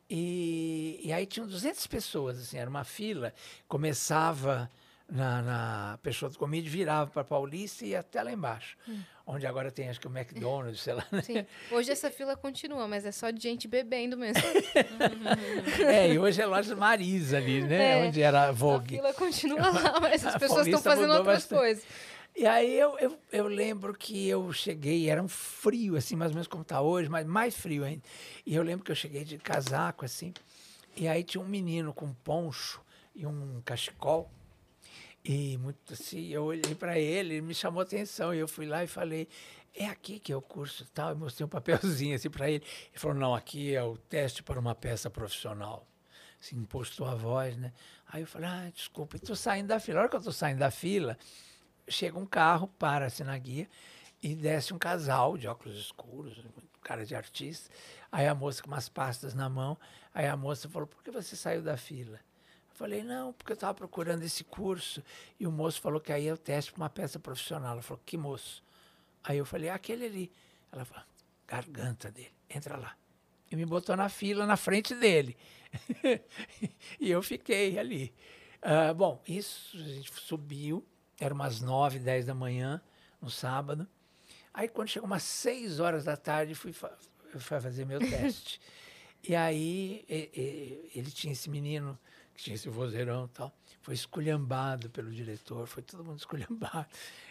[0.10, 3.34] E, e aí tinham 200 pessoas, assim, era uma fila,
[3.68, 4.70] começava
[5.10, 8.78] na, na Peixoto Comide, virava para Paulista e ia até lá embaixo,
[9.26, 11.06] onde agora tem acho que o McDonald's, sei lá.
[11.12, 11.22] né?
[11.22, 11.46] Sim.
[11.72, 14.42] Hoje essa fila continua, mas é só de gente bebendo mesmo.
[15.88, 18.00] É, e hoje é loja Marisa ali, né?
[18.02, 18.96] É, onde era a A Vogue.
[18.96, 21.60] fila continua lá, mas as A pessoas estão fazendo outras bastante.
[21.60, 21.84] coisas.
[22.36, 26.36] E aí eu, eu, eu lembro que eu cheguei, era um frio, assim, mais ou
[26.36, 28.02] menos como está hoje, mas mais frio ainda.
[28.46, 30.34] E eu lembro que eu cheguei de casaco, assim,
[30.96, 32.82] e aí tinha um menino com um poncho
[33.16, 34.30] e um cachecol.
[35.24, 38.66] E muito assim, eu olhei para ele, ele me chamou a atenção, e eu fui
[38.66, 39.28] lá e falei,
[39.74, 42.64] é aqui que é o curso tal, e mostrei um papelzinho assim para ele.
[42.92, 45.88] Ele falou, não, aqui é o teste para uma peça profissional.
[46.42, 47.72] Assim, impostou a voz, né?
[48.06, 50.00] Aí eu falei, ah, desculpa, estou saindo da fila.
[50.00, 51.18] A hora que eu estou saindo da fila,
[51.88, 53.70] chega um carro, para-se na guia
[54.22, 56.46] e desce um casal de óculos escuros,
[56.82, 57.74] cara de artista.
[58.12, 59.78] Aí a moça com umas pastas na mão,
[60.14, 62.20] aí a moça falou, por que você saiu da fila?
[62.74, 65.04] Falei, não, porque eu estava procurando esse curso
[65.40, 67.74] e o moço falou que aí é o teste para uma peça profissional.
[67.74, 68.64] Ela falou, que moço?
[69.24, 70.32] Aí eu falei, aquele ali.
[70.72, 71.04] Ela falou,
[71.48, 72.96] garganta dele, entra lá.
[73.52, 75.38] E me botou na fila na frente dele.
[77.00, 78.14] e eu fiquei ali.
[78.62, 80.84] Ah, bom, isso, a gente subiu,
[81.20, 82.82] era umas nove, dez da manhã,
[83.22, 83.88] no sábado.
[84.54, 86.92] Aí, quando chegou umas seis horas da tarde, fui, fa
[87.32, 88.60] fui fazer meu teste.
[89.28, 91.98] e aí, e- e- ele tinha esse menino,
[92.34, 96.88] que tinha esse vozeirão e tal, foi esculhambado pelo diretor, foi todo mundo esculhambado.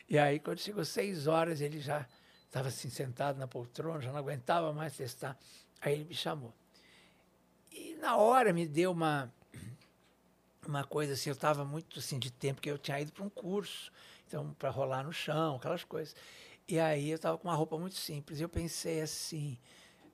[0.09, 2.07] E aí, quando chegou seis horas, ele já
[2.47, 5.37] estava assim, sentado na poltrona, já não aguentava mais testar.
[5.81, 6.53] Aí ele me chamou.
[7.71, 9.33] E na hora me deu uma
[10.67, 13.29] uma coisa assim, eu estava muito assim de tempo que eu tinha ido para um
[13.29, 13.91] curso,
[14.27, 16.15] então para rolar no chão, aquelas coisas.
[16.69, 18.39] E aí eu estava com uma roupa muito simples.
[18.39, 19.59] E eu pensei assim,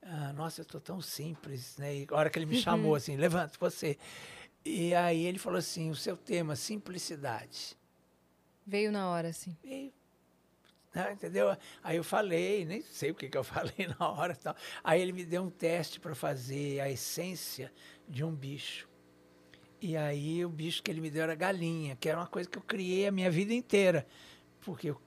[0.02, 1.94] ah, nossa, eu estou tão simples, né?
[1.94, 3.98] E a hora que ele me chamou assim, levanta você.
[4.64, 7.76] E aí ele falou assim, o seu tema, simplicidade.
[8.66, 9.56] Veio na hora, assim.
[9.64, 9.92] E,
[10.94, 11.56] né, entendeu?
[11.82, 14.34] Aí eu falei, nem sei o que, que eu falei na hora.
[14.36, 14.54] Tal.
[14.84, 17.72] Aí ele me deu um teste para fazer a essência
[18.06, 18.88] de um bicho.
[19.80, 22.58] E aí o bicho que ele me deu era galinha, que era uma coisa que
[22.58, 24.06] eu criei a minha vida inteira.
[24.60, 25.00] Porque eu-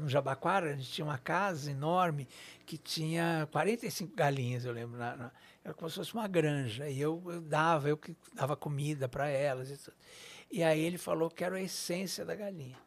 [0.00, 2.26] no Jabaquara a gente tinha uma casa enorme
[2.64, 4.98] que tinha 45 galinhas, eu lembro.
[4.98, 5.32] na- na-
[5.68, 6.88] era como se fosse uma granja.
[6.88, 9.70] E eu, eu dava, eu que dava comida para elas.
[9.70, 12.78] E, e aí ele falou que era a essência da galinha.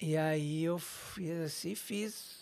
[0.00, 2.40] E aí eu fiz assim, fiz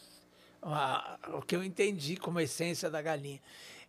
[0.63, 3.41] a- o que eu entendi como essência da galinha.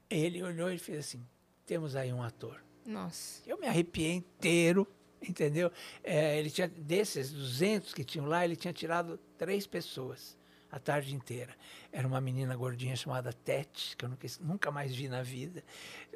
[0.09, 1.25] Ele olhou e fez assim:
[1.65, 2.61] temos aí um ator.
[2.85, 3.41] Nossa.
[3.45, 4.87] Eu me arrepiei inteiro,
[5.21, 5.71] entendeu?
[6.03, 10.36] É, ele tinha, desses 200 que tinham lá, ele tinha tirado três pessoas
[10.71, 11.55] a tarde inteira.
[11.91, 15.63] Era uma menina gordinha chamada Tete, que eu nunca, nunca mais vi na vida.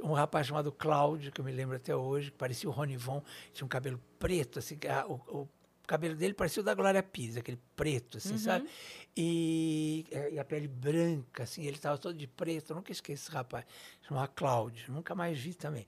[0.04, 3.24] Um rapaz chamado Cláudio, que eu me lembro até hoje, que parecia o Ronivon,
[3.54, 5.50] tinha um cabelo preto, assim, a- o, o
[5.88, 8.70] cabelo dele parecia o da Glória Pires, aquele preto, assim, sabe?
[9.16, 13.24] E, eh, e a pele branca, assim, ele estava todo de preto, eu nunca esqueço
[13.28, 13.66] esse rapaz,
[14.02, 15.86] chamava Cláudio, nunca mais vi também.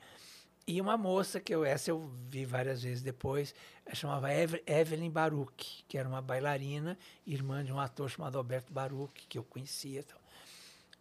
[0.65, 3.53] E uma moça que eu, essa eu vi várias vezes depois,
[3.93, 6.97] chamava Eve- Evelyn Baruch, que era uma bailarina,
[7.27, 9.99] irmã de um ator chamado Alberto Baruch, que eu conhecia.
[9.99, 10.21] e tal.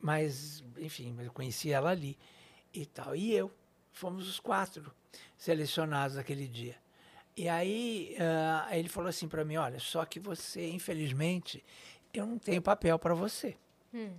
[0.01, 2.19] Mas, enfim, eu conheci ela ali
[2.75, 3.15] e tal.
[3.15, 3.53] E eu,
[3.93, 4.93] fomos os quatro
[5.37, 6.77] selecionados naquele dia.
[7.37, 11.65] E aí ah, ele falou assim para mim, olha, só que você, infelizmente,
[12.13, 13.57] eu não tenho papel para você.
[13.95, 14.13] Hum.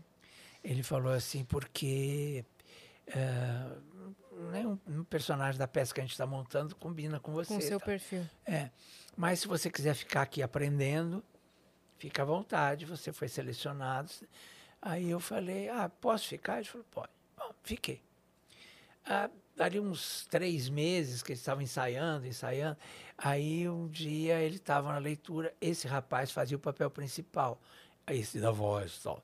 [0.63, 2.45] Ele falou assim, porque
[3.07, 3.77] eh,
[5.03, 7.53] personagem da peça que a gente está montando combina com você.
[7.53, 7.85] Com o seu tá?
[7.85, 8.27] perfil.
[8.45, 8.69] É.
[9.15, 11.23] Mas se você quiser ficar aqui aprendendo,
[11.97, 14.11] fica à vontade, você foi selecionado.
[14.81, 16.57] Aí eu falei, ah, posso ficar?
[16.57, 17.11] Ele falou, pode.
[17.37, 18.01] Bom, fiquei.
[19.05, 22.77] Ah, ali uns três meses que eles estavam ensaiando, ensaiando.
[23.17, 27.61] Aí um dia ele estava na leitura, esse rapaz fazia o papel principal,
[28.07, 29.23] esse da voz tal,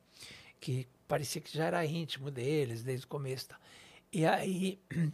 [0.59, 3.47] que parecia que já era íntimo deles desde o começo.
[3.49, 3.59] tal.
[4.11, 4.79] E aí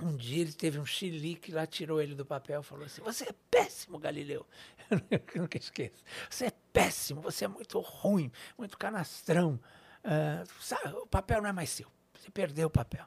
[0.00, 3.24] um dia ele teve um chilique lá, tirou ele do papel e falou assim: Você
[3.24, 4.46] é péssimo, Galileu.
[5.10, 6.04] Eu nunca esqueço.
[6.30, 9.60] Você é péssimo, você é muito ruim, muito canastrão.
[10.04, 11.90] Ah, sabe, o papel não é mais seu.
[12.14, 13.04] Você perdeu o papel.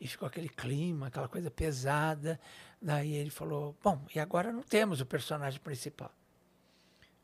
[0.00, 2.38] E ficou aquele clima, aquela coisa pesada.
[2.80, 6.12] Daí ele falou: Bom, e agora não temos o personagem principal.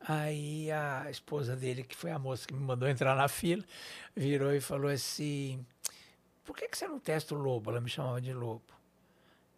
[0.00, 3.64] Aí a esposa dele, que foi a moça que me mandou entrar na fila,
[4.16, 5.64] virou e falou assim:
[6.44, 7.70] Por que, que você não testa o lobo?
[7.70, 8.79] Ela me chamava de lobo.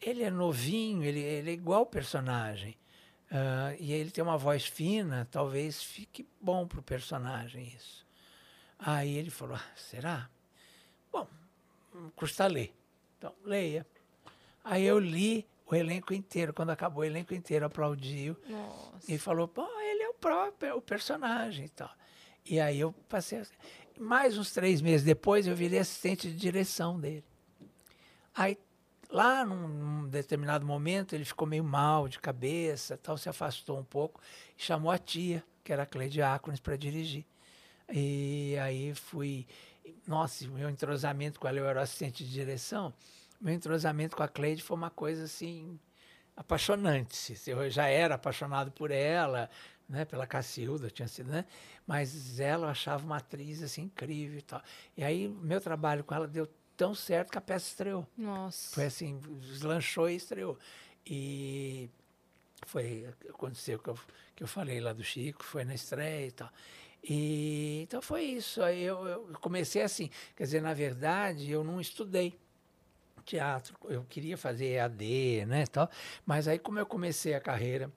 [0.02, 2.76] Ele é novinho, ele, ele é igual o personagem.
[3.30, 8.06] Ah, e ele tem uma voz fina, talvez fique bom para o personagem isso.
[8.78, 10.28] Aí ele falou: ah, será?
[11.10, 11.26] Bom,
[12.14, 12.74] custa ler.
[13.16, 13.86] Então, leia.
[14.64, 16.52] Aí eu li o elenco inteiro.
[16.52, 18.36] Quando acabou o elenco inteiro, aplaudiu.
[18.48, 19.12] Nossa.
[19.12, 21.90] E falou, pô, ele é o próprio, o personagem e tal.
[22.44, 23.38] E aí eu passei.
[23.38, 23.54] assim.
[23.98, 27.24] Mais uns três meses depois, eu virei assistente de direção dele.
[28.34, 28.58] Aí,
[29.12, 33.84] lá num, num determinado momento, ele ficou meio mal de cabeça, tal, se afastou um
[33.84, 34.20] pouco,
[34.58, 37.24] e chamou a tia, que era a Cleide Ácones, para dirigir.
[37.92, 39.46] E aí fui.
[40.06, 42.92] Nossa, meu entrosamento com ela, eu era assistente de direção,
[43.40, 45.78] meu entrosamento com a Cleide foi uma coisa assim
[46.36, 47.36] apaixonante.
[47.46, 49.50] Eu já era apaixonado por ela,
[49.88, 51.44] né, pela Cacilda, tinha sido, né?
[51.86, 54.62] Mas ela eu achava uma atriz assim incrível e tal.
[54.96, 56.48] E aí meu trabalho com ela deu
[56.82, 58.04] tão certo que a peça estreou.
[58.18, 58.74] Nossa.
[58.74, 60.58] Foi assim, deslanchou e estreou.
[61.06, 61.88] E
[62.66, 63.98] foi aconteceu que eu,
[64.34, 66.50] que eu falei lá do Chico, foi na estreia e tal.
[67.08, 68.60] E então foi isso.
[68.62, 72.36] Aí eu, eu comecei assim, quer dizer, na verdade, eu não estudei
[73.24, 75.88] teatro, eu queria fazer EAD, né, tal,
[76.26, 77.88] mas aí como eu comecei a carreira,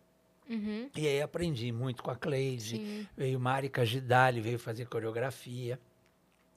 [0.48, 0.88] Uhum.
[0.96, 3.08] e aí aprendi muito com a Cleide, Sim.
[3.18, 5.80] veio Marika Gidali, veio fazer coreografia.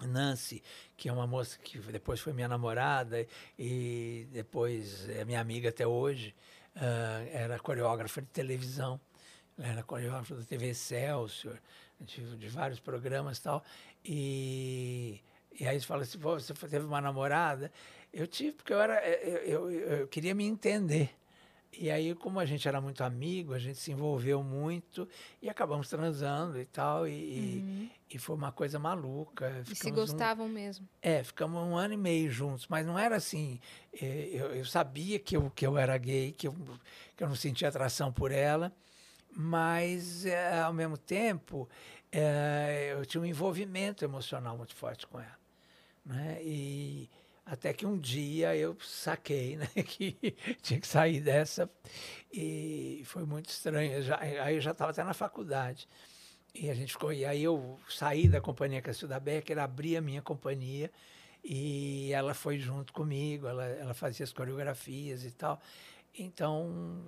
[0.06, 0.62] Nancy,
[0.96, 3.26] que é uma moça que depois foi minha namorada
[3.58, 6.34] e depois é minha amiga até hoje,
[6.76, 9.00] ah, era coreógrafa de televisão,
[9.58, 11.58] era coreógrafa da TV Excelsior,
[12.00, 13.64] de, de vários programas e tal.
[14.04, 15.20] E,
[15.58, 17.72] e aí você fala assim, "Pô, você teve uma namorada?
[18.12, 21.17] Eu tive, porque eu, era, eu, eu, eu queria me entender.
[21.72, 25.06] E aí, como a gente era muito amigo, a gente se envolveu muito
[25.42, 27.06] e acabamos transando e tal.
[27.06, 29.46] E, e- e foi uma coisa maluca.
[29.48, 29.60] Uhum.
[29.62, 30.88] E se Ficamos um- gostavam mesmo.
[31.02, 33.60] é, ficamos um ano e meio juntos, mas não era assim.
[33.92, 36.54] eh, Eu, eu sabia que eu, que eu era gay, que eu,
[37.16, 38.72] que eu não sentia atração por ela,
[39.30, 41.68] mas eh, ao mesmo tempo
[42.10, 45.38] eh, eu tinha um envolvimento emocional muito forte com ela.
[46.04, 46.38] Né?
[46.42, 47.10] E
[47.50, 50.16] até que um dia eu saquei né, que
[50.62, 51.68] tinha que sair dessa
[52.32, 54.02] e foi muito estranho.
[54.02, 55.88] Já- aí eu já estava até na faculdade.
[56.54, 57.12] E a gente ficou.
[57.12, 60.90] E aí eu saí da companhia Cacilda Becker, abri a minha companhia
[61.44, 65.60] e ela foi junto comigo, ela, ela fazia as coreografias e tal.
[66.18, 67.04] Então,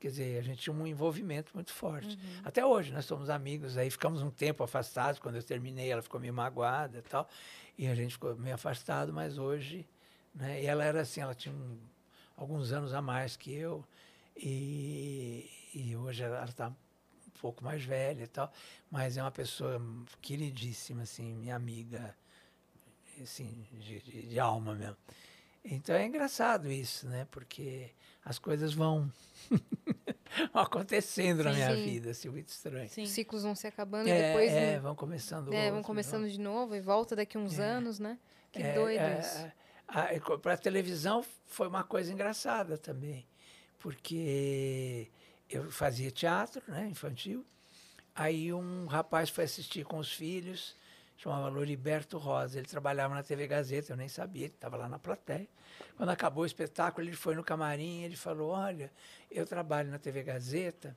[0.00, 2.18] quer dizer, a gente tinha um envolvimento muito forte.
[2.42, 5.20] Até hoje, nós somos amigos, aí ficamos um tempo afastados.
[5.20, 7.28] Quando eu terminei, ela ficou meio magoada e tal.
[7.78, 9.86] E a gente ficou meio afastado, mas hoje.
[10.34, 11.78] Né, e ela era assim, ela tinha um-
[12.36, 13.84] alguns anos a mais que eu.
[14.36, 16.74] E, e hoje ela está um
[17.40, 18.52] pouco mais velha e tal,
[18.90, 19.80] mas é uma pessoa
[20.20, 22.16] queridíssima, assim, minha amiga,
[23.22, 24.96] assim, de, de- de alma mesmo.
[25.64, 27.26] Então é engraçado isso, né?
[27.30, 27.90] Porque
[28.24, 29.10] as coisas vão
[30.52, 31.84] vão acontecendo na Sim, minha sim.
[31.84, 32.88] vida, assim, muito estranho.
[32.88, 33.02] Sim.
[33.04, 35.86] Os ciclos vão se acabando e É, depois é, né, vão começando é, vão outros,
[35.86, 38.18] começando de novo e volta daqui uns anos, né?
[38.52, 39.50] Que doido isso.
[40.40, 43.26] Para a televisão foi uma coisa engraçada também,
[43.78, 45.08] porque
[45.50, 47.44] eu fazia teatro né, infantil,
[48.14, 50.74] aí um rapaz foi assistir com os filhos,
[51.16, 54.98] chamava Loriberto Rosa, ele trabalhava na TV Gazeta, eu nem sabia, ele estava lá na
[54.98, 55.48] plateia.
[55.96, 58.92] Quando acabou o espetáculo, ele foi no camarim, ele falou, olha,
[59.30, 60.96] eu trabalho na TV Gazeta,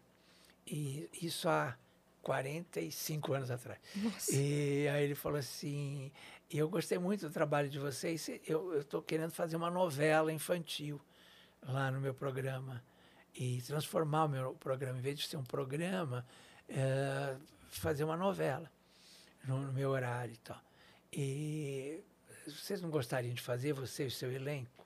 [0.66, 1.78] e isso há
[2.22, 3.80] 45 anos atrás.
[3.96, 4.36] Nossa.
[4.36, 6.12] E aí ele falou assim,
[6.50, 11.00] e eu gostei muito do trabalho de vocês, eu estou querendo fazer uma novela infantil
[11.62, 12.84] lá no meu programa
[13.34, 16.26] e transformar o meu programa, em vez de ser um programa,
[16.68, 17.36] eh,
[17.70, 18.70] fazer uma novela
[19.48, 20.62] no, no meu horário e tal.
[21.12, 22.02] E
[22.46, 24.86] vocês não gostariam de fazer, você e o seu elenco?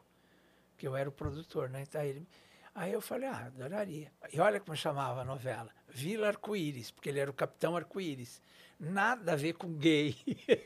[0.77, 1.81] Que eu era o produtor, né?
[1.83, 2.27] Então, ele,
[2.73, 4.11] aí eu falei, ah, adoraria.
[4.31, 8.41] E olha como chamava a novela, Vila Arco-Íris, porque ele era o Capitão Arco-Íris.
[8.79, 10.15] Nada a ver com gay.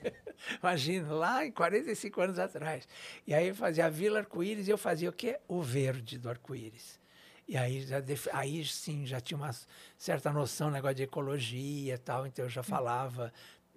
[0.62, 2.88] Imagina, lá em 45 anos atrás.
[3.28, 5.40] E aí eu fazia a Vila Arco-Íris e eu fazia o quê?
[5.48, 7.00] O verde do arco-íris.
[7.48, 9.52] E aí, já def- aí sim, já tinha uma
[9.98, 13.32] certa noção, negócio de ecologia e tal, então eu já falava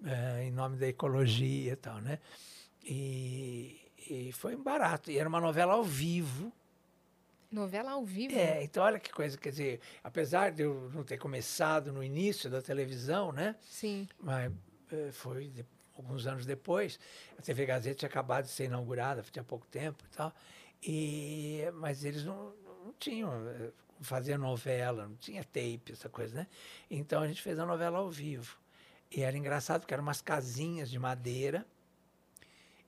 [0.05, 2.19] eh, em nome da ecologia e tal, né?
[2.83, 3.79] E,
[4.09, 5.11] e foi barato.
[5.11, 6.51] E era uma novela ao vivo,
[7.51, 8.35] Novela ao vivo?
[8.37, 12.47] É, então olha que coisa, quer dizer, apesar de eu não ter começado no início
[12.47, 13.55] da televisão, né?
[13.61, 14.07] Sim.
[14.19, 14.51] Mas
[14.91, 15.65] eh, foi de-
[15.97, 16.99] alguns anos depois,
[17.39, 20.31] a TV Gazeta tinha acabado de ser inaugurada, tinha pouco tempo e tal,
[20.83, 22.53] e, mas eles não,
[22.85, 26.47] não tinham, eh, fazia novela, não tinha tape, essa coisa, né?
[26.89, 28.59] Então a gente fez a novela ao vivo.
[29.11, 31.65] E era engraçado, porque eram umas casinhas de madeira,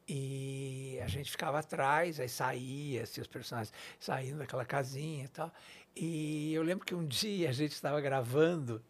[0.08, 5.54] e a gente ficava atrás, aí saía, assim, os personagens saindo daquela casinha e tal.
[5.96, 8.84] E eu lembro que um dia a gente estava gravando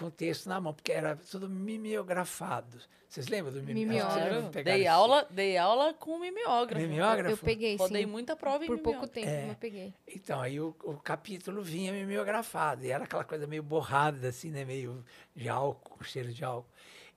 [0.00, 2.78] com texto na mão, porque era tudo mimeografado.
[3.06, 4.50] Vocês lembram do Mimeógrafo.
[4.64, 6.80] dei aula, dei aula com mimeógrafo.
[6.86, 7.30] Mimeógrafo?
[7.30, 8.10] Eu peguei, Pô, dei sim.
[8.10, 9.46] muita prova em Por pouco tempo, É.
[9.46, 9.92] mas peguei.
[10.08, 14.64] Então, aí o, o capítulo vinha mimeografado, e era aquela coisa meio borrada, assim, né?
[14.64, 15.04] Meio
[15.36, 16.70] de álcool, com cheiro de álcool.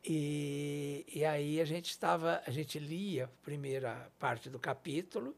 [0.03, 5.33] E, e aí a gente estava, a gente lia a primeira parte do capítulo,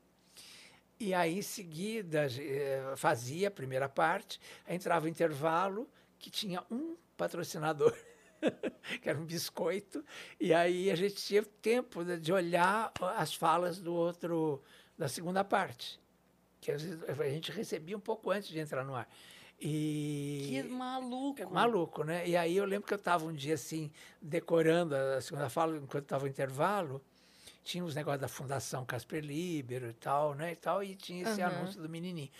[0.99, 5.87] e aí em seguida eh, fazia a primeira parte, entrava o intervalo,
[6.17, 7.95] que tinha um patrocinador,
[9.01, 10.03] que era um biscoito,
[10.39, 14.61] e aí a gente tinha tempo de de olhar as falas do outro,
[14.97, 15.99] da segunda parte
[16.65, 16.77] que a
[17.29, 19.07] gente recebia um pouco antes de entrar no ar.
[19.61, 21.41] E Que maluco.
[21.41, 22.27] é maluco, né?
[22.27, 26.03] E aí eu lembro que eu estava um dia assim, decorando a segunda fala, enquanto
[26.05, 27.01] estava o intervalo,
[27.63, 30.53] tinha os negócios da Fundação Casper Libero e tal, né?
[30.53, 31.55] E, tal, e tinha esse Aham.
[31.55, 32.31] anúncio do menininho.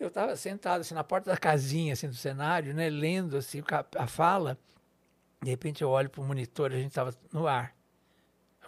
[0.00, 3.62] Eu estava sentado assim na porta da casinha assim do cenário, né, lendo assim
[3.96, 4.58] a fala.
[5.42, 7.74] De repente eu olho para o monitor, a gente estava no ar,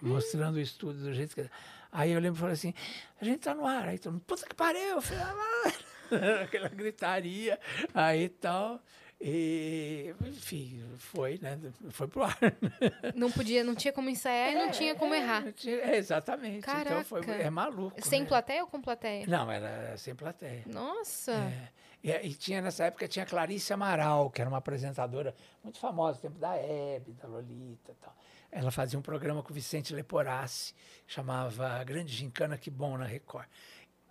[0.01, 1.49] mostrando o estúdio do jeito que
[1.91, 2.73] Aí eu lembro e falei assim,
[3.21, 7.59] a gente tá no ar, aí todo mundo, puta que pariu, filho mãe." aquela gritaria,
[7.95, 8.81] aí tal.
[9.25, 11.57] E, enfim, foi, né?
[11.91, 12.37] Foi pro ar.
[13.15, 15.45] Não podia, não tinha como ensaiar e não tinha como É, errar.
[15.65, 16.67] é, exatamente.
[16.69, 17.45] Então foi, Caraca.
[17.45, 17.97] é maluco.
[18.05, 18.27] Sem né?
[18.27, 19.25] plateia ou com plateia?
[19.29, 20.65] Não, era sem plateia.
[20.67, 21.33] Nossa!
[21.35, 21.69] É.
[22.03, 26.23] E, e tinha nessa época tinha Clarice Amaral, que era uma apresentadora muito famosa, no
[26.23, 28.17] tempo da Hebe, da Lolita e tal.
[28.51, 30.75] Ela fazia um programa com o Vicente Leporassi,
[31.07, 33.47] chamava Grande Gincana Que Bom na Record.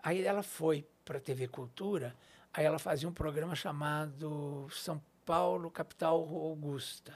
[0.02, 2.16] Aí ela foi para a TV Cultura,
[2.54, 7.14] aí ela fazia um programa chamado São Paulo, Capital Augusta.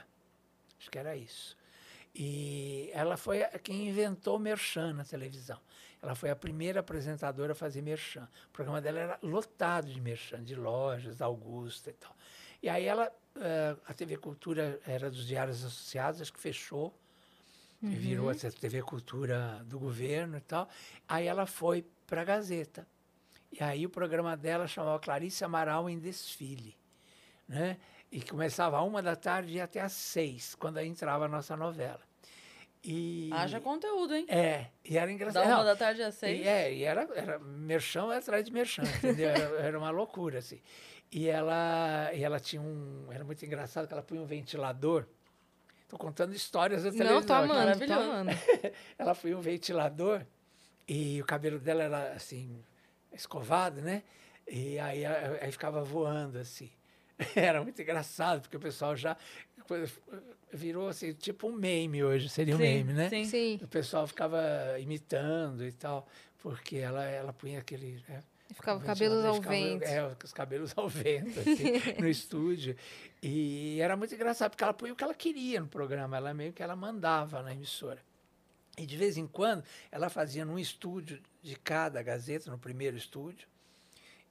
[0.78, 1.56] Acho que era isso.
[2.14, 5.60] E ela foi a- quem inventou o Merchan na televisão.
[6.02, 8.28] Ela foi a primeira apresentadora a fazer Merchan.
[8.48, 12.14] O programa dela era lotado de Merchan, de lojas, da Augusta e tal.
[12.62, 16.94] E aí ela, eh, a TV Cultura era dos Diários Associados, acho que fechou,
[17.82, 20.68] e virou essa TV Cultura do governo e tal.
[21.06, 22.86] Aí ela foi para a Gazeta.
[23.52, 26.76] E aí o programa dela chamava Clarice Amaral em Desfile.
[27.48, 27.76] Né?
[28.10, 31.56] E começava a uma da tarde e ia até às seis, quando entrava a nossa
[31.56, 32.00] novela.
[32.84, 34.26] E, Haja conteúdo, hein?
[34.28, 35.44] é, e era Da engraçado.
[35.46, 36.40] uma Não, da tarde às seis.
[36.44, 39.28] e, é, e era, era merchão atrás de merchão, entendeu?
[39.28, 40.60] Era, era uma loucura, assim.
[41.10, 43.06] E ela, e ela tinha um...
[43.10, 45.04] Era muito engraçado que ela punha um ventilador.
[45.82, 47.20] Estou contando histórias da televisão.
[47.20, 48.30] Não, tô amando, tô amando.
[48.98, 50.24] ela punha um ventilador
[50.86, 52.62] e o cabelo dela era assim,
[53.16, 54.02] escovado, né?
[54.46, 56.70] E aí, aí ficava voando assim.
[57.34, 59.16] Era muito engraçado, porque o pessoal já
[60.52, 63.08] virou assim, tipo um meme hoje, seria um Sim, meme, né?
[63.08, 63.24] sim.
[63.24, 64.40] Sim, O pessoal ficava
[64.78, 66.06] imitando e tal,
[66.42, 68.02] porque ela, ela punha aquele.
[68.08, 68.22] né,
[68.54, 69.82] ficava um cabelos ao ficava- vento.
[69.84, 72.76] É, com os cabelos ao vento, assim, no estúdio.
[73.22, 76.52] E era muito engraçado, porque ela punha o que ela queria no programa, ela meio
[76.52, 78.00] que ela mandava na emissora.
[78.76, 83.48] E de vez em quando ela fazia num estúdio de cada Gazeta, no primeiro estúdio,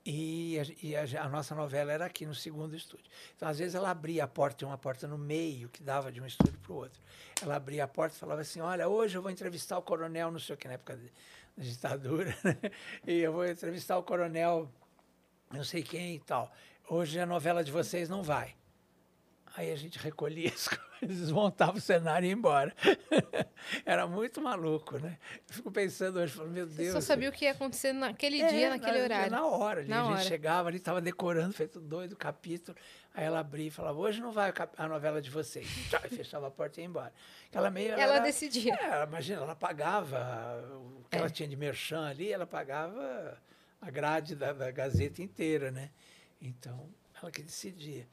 [0.06, 3.06] e, a, e a- a nossa novela era aqui no segundo estúdio.
[3.36, 6.22] Então, às vezes, ela abria a porta, tinha uma porta no meio que dava de
[6.22, 7.02] um estúdio para o outro.
[7.42, 10.40] Ela abria a porta e falava assim: Olha, hoje eu vou entrevistar o coronel, não
[10.40, 10.96] sei o que, na época
[11.58, 12.72] da ditadura, né?
[13.08, 14.72] e eu vou entrevistar o coronel,
[15.52, 16.54] não sei quem e tal.
[16.88, 18.54] Hoje a novela de vocês não vai.
[19.58, 22.76] Aí a gente recolhia as coisas, desmontava o cenário e ia embora.
[23.86, 25.18] Era muito maluco, né?
[25.48, 26.94] Eu fico pensando hoje, falo, meu Você Deus.
[26.94, 29.32] só sabia o que ia acontecer naquele É, dia, naquele na, horário.
[29.32, 30.24] Na hora, ali, Na a gente hora.
[30.24, 32.78] chegava ali, estava decorando, feito doido o capítulo.
[33.14, 35.66] Aí ela abria e falava, hoje não vai a novela de vocês.
[36.12, 37.14] E fechava a porta e ia embora.
[37.52, 37.94] Ela meio.
[37.94, 38.74] Ela era- decidia.
[38.76, 41.20] É, ela- imagina, ela pagava o que É.
[41.20, 43.38] ela tinha de merchan ali, ela pagava
[43.82, 45.92] a grade da, da Gazeta inteira, né?
[46.42, 46.90] Então,
[47.22, 48.06] ela que decidia.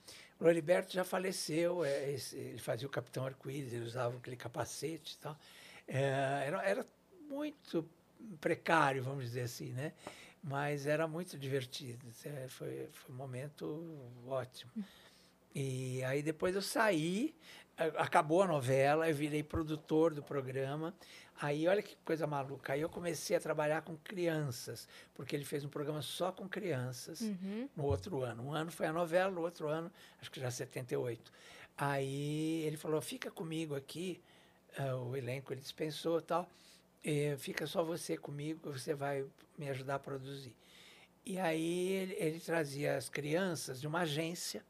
[0.42, 5.38] Loriberto já faleceu, é, ele fazia o Capitão Arco-Íris, ele usava aquele capacete e tal.
[5.86, 6.86] É, era, era
[7.28, 7.88] muito
[8.40, 9.92] precário, vamos dizer assim, né?
[10.42, 12.04] Mas era muito divertido.
[12.24, 14.72] é, Foi, foi um momento ótimo.
[15.54, 17.34] E aí depois eu saí,
[17.96, 20.94] acabou a novela, eu virei produtor do programa.
[21.40, 22.72] Aí olha que coisa maluca.
[22.72, 27.20] Aí eu comecei a trabalhar com crianças, porque ele fez um programa só com crianças
[27.22, 27.68] Uhum.
[27.76, 28.44] no outro ano.
[28.46, 31.32] Um ano foi a novela, no outro ano, acho que já 78.
[31.76, 34.20] Aí ele falou: fica comigo aqui,
[34.78, 36.48] ah, o elenco ele dispensou e tal,
[37.02, 39.24] eh, fica só você comigo, que você vai
[39.58, 40.54] me ajudar a produzir.
[41.24, 44.62] E aí ele, ele trazia as crianças de uma agência,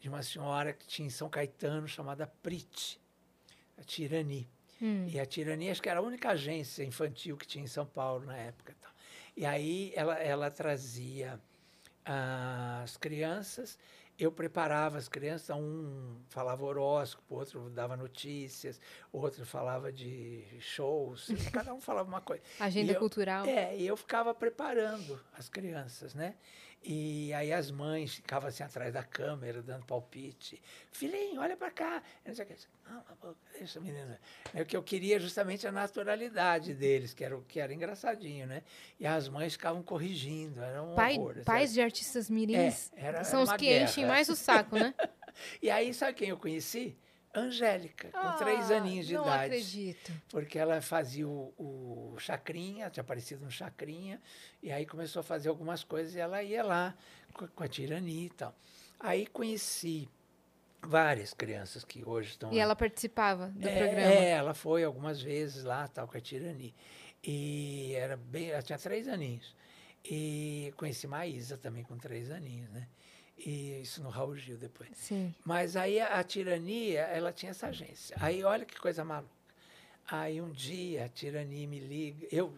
[0.00, 3.00] de uma senhora que tinha em São Caetano, chamada Prit,
[3.78, 4.48] a Tirani.
[4.80, 5.06] Hum.
[5.08, 8.26] E a Tirania, acho que era a única agência infantil que tinha em São Paulo
[8.26, 8.72] na época.
[8.72, 8.92] e tal.
[9.36, 11.40] E aí ela, ela trazia
[12.04, 13.78] as crianças,
[14.18, 18.80] eu preparava as crianças, um falava horóscopo, outro dava notícias,
[19.12, 22.42] outro falava de shows, cada um falava uma coisa.
[22.60, 23.44] Agenda eu- cultural.
[23.44, 26.34] É, e eu ficava preparando as crianças, né?
[26.82, 30.62] E aí as mães ficavam assim atrás da câmera, dando palpite.
[30.92, 32.00] Filhinho, olha para cá.
[32.24, 32.54] Eu não sei o que.
[32.88, 34.20] Não, deixa a menina.
[34.54, 38.62] É o que eu queria justamente a naturalidade deles, que era, que era engraçadinho, né?
[39.00, 41.42] E as mães ficavam corrigindo, era um Pai, horror.
[41.44, 43.84] pais de artistas mirins É, era- são era os que guerra.
[43.84, 44.94] enchem mais o saco, né?
[45.60, 46.96] E aí, sabe quem eu conheci?
[47.40, 49.44] Angélica, com três Ah, aninhos de não idade.
[49.44, 50.12] acredito.
[50.28, 54.20] porque ela fazia o, o Chacrinha, tinha aparecido no Chacrinha,
[54.62, 56.94] e aí começou a fazer algumas coisas e ela ia lá
[57.32, 58.54] com, com a Tirani e tal.
[58.98, 60.08] Aí conheci
[60.82, 64.12] várias crianças que hoje estão E ela participava do é, programa.
[64.14, 66.74] é, ela foi algumas vezes lá, tal, com a Tirani.
[67.22, 69.54] E era bem, ela tinha três aninhos.
[70.08, 72.86] E conheci Maísa também com três aninhos, né?
[73.38, 74.90] E isso no Raul Gil depois.
[74.94, 75.34] Sim.
[75.44, 78.16] Mas aí a, a tirania, ela tinha essa agência.
[78.20, 79.34] Aí olha que coisa maluca.
[80.08, 82.26] Aí um dia a tirania me liga.
[82.30, 82.56] Eu,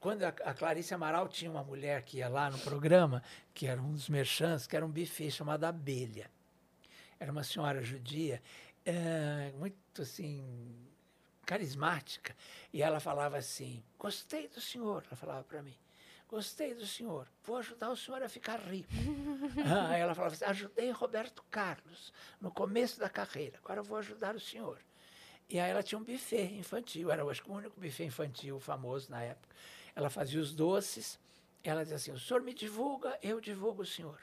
[0.00, 3.80] quando a, a Clarice Amaral tinha uma mulher que ia lá no programa, que era
[3.80, 6.30] um dos merchants, que era um buffet chamado Abelha.
[7.20, 8.40] Era uma senhora judia,
[8.86, 10.72] eh, muito assim,
[11.44, 12.34] carismática.
[12.72, 15.02] E ela falava assim: Gostei do senhor.
[15.06, 15.74] Ela falava para mim.
[16.28, 18.88] Gostei do senhor, vou ajudar o senhor a ficar rico.
[19.64, 24.40] Ah, ela falava assim: ajudei Roberto Carlos no começo da carreira, agora vou ajudar o
[24.40, 24.78] senhor.
[25.48, 29.22] E aí ela tinha um buffet infantil, era acho o único buffet infantil famoso na
[29.22, 29.54] época.
[29.96, 31.18] Ela fazia os doces,
[31.64, 34.20] ela dizia assim: o senhor me divulga, eu divulgo o senhor.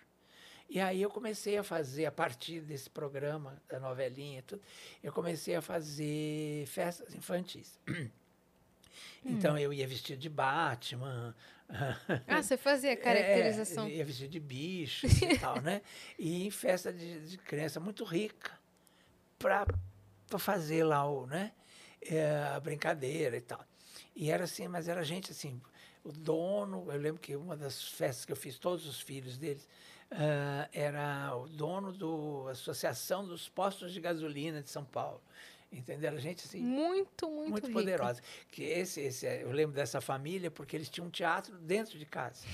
[0.70, 4.62] E aí eu comecei a fazer, a partir desse programa, da novelinha e tudo,
[5.04, 7.80] eu comecei a fazer festas infantis.
[9.28, 11.36] Então eu ia vestido de Batman.
[12.28, 13.88] Ah, você fazia caracterização.
[13.88, 15.82] É, ia vestido de bichos e tal, né?
[16.18, 18.52] E em festa de, de criança muito rica
[19.40, 19.66] para
[20.38, 21.52] fazer lá o, né?
[22.02, 23.64] É, a brincadeira e tal.
[24.16, 25.60] E era assim, mas era gente assim,
[26.04, 29.68] o dono, eu lembro que uma das festas que eu fiz, todos os filhos deles,
[30.12, 35.22] ah, era o dono da Associação dos Postos de Gasolina de São Paulo.
[35.88, 37.80] Era gente assim, muito, muito, muito rica.
[37.80, 38.22] poderosa.
[38.52, 42.06] Que esse, esse, é- eu lembro dessa família porque eles tinham um teatro dentro de
[42.06, 42.46] casa.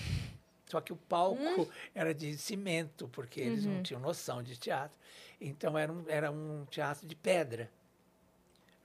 [0.68, 1.68] Só que o palco Hum.
[1.94, 3.76] era de cimento, porque eles Uhum.
[3.76, 4.98] não tinham noção de teatro.
[5.40, 7.70] Então era um, era um teatro de pedra.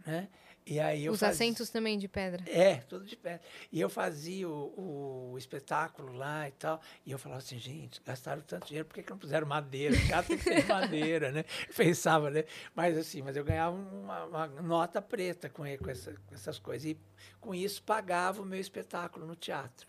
[0.05, 0.29] Né?
[0.69, 2.43] E aí eu Os fazia- assentos também de pedra.
[2.51, 3.41] é, tudo de pedra.
[3.71, 6.81] E eu fazia o, o espetáculo lá e tal.
[7.05, 9.95] E eu falava assim, gente, gastaram tanto dinheiro, por que, que não puseram madeira?
[9.95, 11.45] O teatro tem que ser de madeira, né?
[11.77, 12.45] Pensava, né?
[12.75, 16.91] Mas assim, mas eu ganhava uma, uma nota preta com, com, essa- com essas coisas.
[16.91, 16.99] E
[17.41, 19.87] com isso pagava o meu espetáculo no teatro.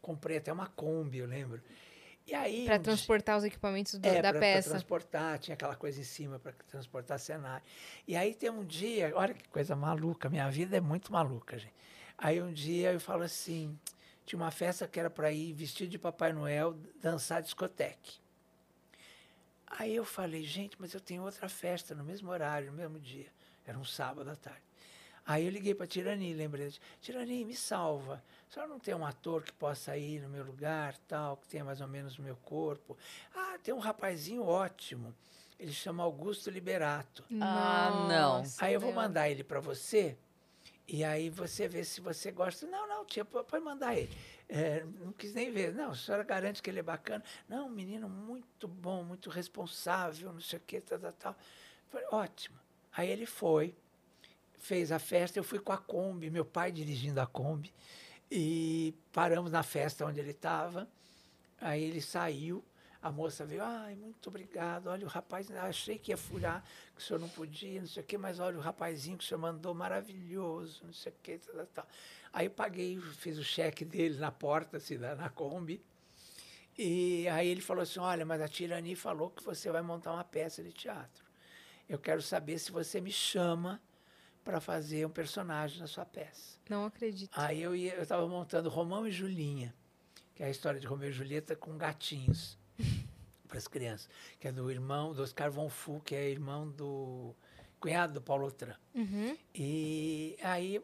[0.00, 1.60] Comprei até uma Kombi, eu lembro.
[2.26, 2.64] E aí.
[2.64, 4.70] Dia- transportar os equipamentos do- é, da pra- pra peça.
[4.70, 7.64] transportar, tinha aquela coisa em cima para transportar cenário.
[8.08, 11.74] E aí tem um dia, olha que coisa maluca, minha vida é muito maluca, gente.
[12.16, 13.78] Aí um dia eu falo assim,
[14.24, 18.18] tinha uma festa que era para ir vestido de Papai Noel dançar discoteque.
[19.66, 23.26] Aí eu falei, gente, mas eu tenho outra festa no mesmo horário, no mesmo dia.
[23.66, 24.62] Era um sábado à tarde.
[25.26, 28.22] Aí eu liguei para Tirani, lembrei, Tirani, me salva.
[28.54, 31.64] A senhora não tem um ator que possa ir no meu lugar, tal, que tenha
[31.64, 32.96] mais ou menos o meu corpo?
[33.34, 35.12] Ah, tem um rapazinho ótimo.
[35.58, 37.24] Ele chama Augusto Liberato.
[37.40, 38.44] Ah, não.
[38.60, 40.16] Aí eu vou mandar ele para você
[40.86, 42.64] e aí você vê se você gosta.
[42.68, 44.16] Não, não, tia, po- pode mandar ele.
[44.48, 45.74] É, não quis nem ver.
[45.74, 47.24] Não, a senhora garante que ele é bacana.
[47.48, 51.36] Não, um menino muito bom, muito responsável, não sei o quê, tal, tal, tal.
[51.88, 52.56] Falei, ótimo.
[52.92, 53.74] Aí ele foi,
[54.60, 57.74] fez a festa, eu fui com a Kombi, meu pai dirigindo a Kombi,
[58.36, 60.88] e paramos na festa onde ele estava.
[61.60, 62.64] Aí ele saiu,
[63.00, 66.64] a moça veio, ai, muito obrigado, olha o rapaz, achei que ia furar,
[66.96, 69.26] que o senhor não podia, não sei o quê, mas olha o rapazinho que o
[69.26, 71.86] senhor mandou, maravilhoso, não sei o quê, tal, tal, tal.
[72.32, 75.80] Aí eu paguei, fiz o cheque dele na porta, assim, na, na Kombi,
[76.76, 80.24] E aí ele falou assim: Olha, mas a Tirani falou que você vai montar uma
[80.24, 81.24] peça de teatro.
[81.88, 83.80] Eu quero saber se você me chama
[84.44, 86.58] para fazer um personagem na sua peça.
[86.68, 87.30] Não acredito.
[87.34, 89.74] Aí eu ia, eu estava montando Romão e Julinha,
[90.34, 92.58] que é a história de Romeu e Julieta com gatinhos
[93.48, 97.34] para as crianças, que é do irmão do Oscar Von Fu, que é irmão do
[97.80, 98.74] cunhado do Paulo Outram.
[98.94, 99.36] Uhum.
[99.54, 100.82] E aí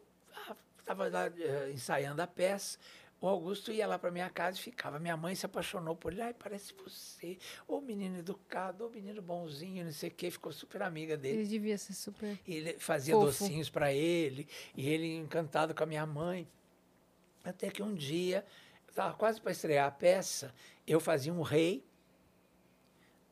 [0.79, 2.79] estava lá eh, ensaiando a peça.
[3.21, 4.99] O Augusto ia lá para minha casa e ficava.
[4.99, 6.23] Minha mãe se apaixonou por ele.
[6.23, 7.39] Ai, parece você.
[7.69, 10.31] Ô menino educado, ô menino bonzinho, não sei o quê.
[10.31, 11.41] Ficou super amiga dele.
[11.41, 12.39] Ele devia ser super.
[12.49, 13.27] Ele fazia Fofo.
[13.27, 14.49] docinhos para ele.
[14.75, 16.49] E ele encantado com a minha mãe.
[17.45, 18.45] Até que um dia,
[18.89, 20.55] estava quase para estrear a peça,
[20.87, 21.85] eu fazia um rei.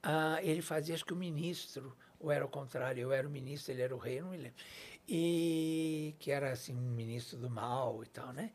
[0.03, 3.73] ah, ele fazia, acho que o ministro, ou era o contrário, eu era o ministro,
[3.73, 4.57] ele era o rei, não me lembro.
[5.09, 8.53] E que era assim, um ministro do mal e tal, né?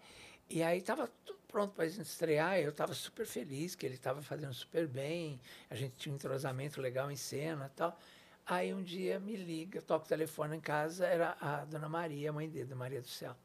[0.49, 1.09] E aí estava
[1.47, 5.39] pronto para estrear, eu estava super feliz que ele estava fazendo super bem,
[5.69, 7.99] a gente tinha um entrosamento legal em cena tal.
[8.45, 12.33] Aí um dia me liga, toco o telefone em casa, era a dona Maria, a
[12.33, 13.35] mãe dele, Maria do Céu.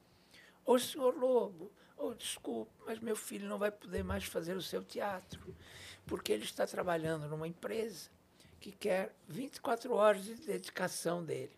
[0.65, 4.83] Ô, senhor Lobo, ô, desculpe, mas meu filho não vai poder mais fazer o seu
[4.83, 5.55] teatro,
[6.07, 8.11] porque ele está trabalhando numa empresa
[8.59, 11.57] que quer 24 horas de dedicação dele.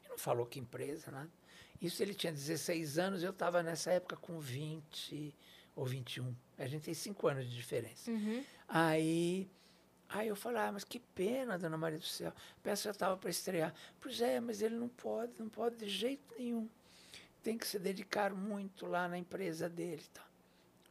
[0.00, 1.39] Ele não falou que empresa, nada.
[1.80, 5.34] Isso ele tinha 16 anos, eu estava nessa época com 20
[5.74, 6.34] ou 21.
[6.58, 8.10] A gente tem 5 anos de diferença.
[8.10, 8.44] Uhum.
[8.68, 9.48] Aí,
[10.08, 12.28] aí eu falei, ah, mas que pena, dona Maria do Céu.
[12.30, 13.74] A peça já estava para estrear.
[13.98, 16.68] Pois é, mas ele não pode, não pode de jeito nenhum.
[17.42, 20.02] Tem que se dedicar muito lá na empresa dele.
[20.12, 20.26] Tá,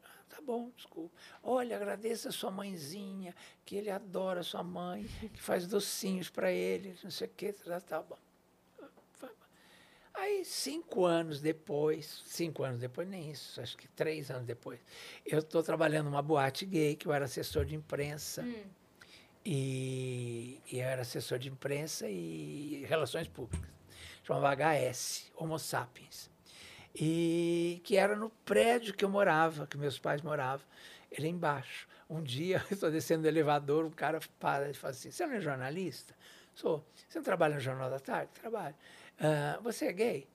[0.06, 1.16] ah, tá bom, desculpa.
[1.44, 6.52] Olha, agradeça a sua mãezinha, que ele adora a sua mãe, que faz docinhos para
[6.52, 7.54] ele, não sei o quê.
[7.54, 8.18] Tá, tá bom.
[10.20, 14.80] Aí, cinco anos depois, cinco anos depois, nem isso, acho que três anos depois,
[15.26, 18.42] eu estou trabalhando numa boate gay, que eu era assessor de imprensa.
[18.42, 18.64] Hum.
[19.46, 23.70] E, e eu era assessor de imprensa e relações públicas.
[24.24, 26.30] Chamava HS, Homo Sapiens.
[26.94, 30.66] E que era no prédio que eu morava, que meus pais moravam,
[31.10, 31.88] ele embaixo.
[32.10, 35.36] Um dia, eu estou descendo do elevador, um cara para e fala assim, você não
[35.36, 36.14] é jornalista?
[36.54, 36.86] Sou.
[37.08, 38.32] Você não trabalha no Jornal da Tarde?
[38.34, 38.76] Trabalho.
[39.20, 40.28] "Ah, você é gay?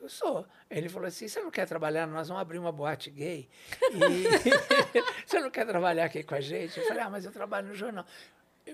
[0.00, 0.46] Eu sou.
[0.70, 2.06] Ele falou assim, você não quer trabalhar?
[2.06, 3.48] Nós vamos abrir uma boate gay.
[3.92, 4.24] E
[5.26, 6.78] você não quer trabalhar aqui com a gente?
[6.78, 8.06] Eu falei, ah, mas eu trabalho no jornal.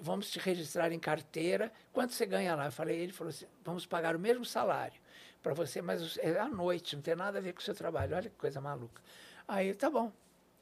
[0.00, 1.72] Vamos te registrar em carteira.
[1.92, 2.66] Quanto você ganha lá?
[2.66, 5.00] Eu falei, ele falou assim, vamos pagar o mesmo salário
[5.42, 8.14] para você, mas é à noite, não tem nada a ver com o seu trabalho.
[8.14, 9.02] Olha que coisa maluca.
[9.46, 10.12] Aí, tá bom.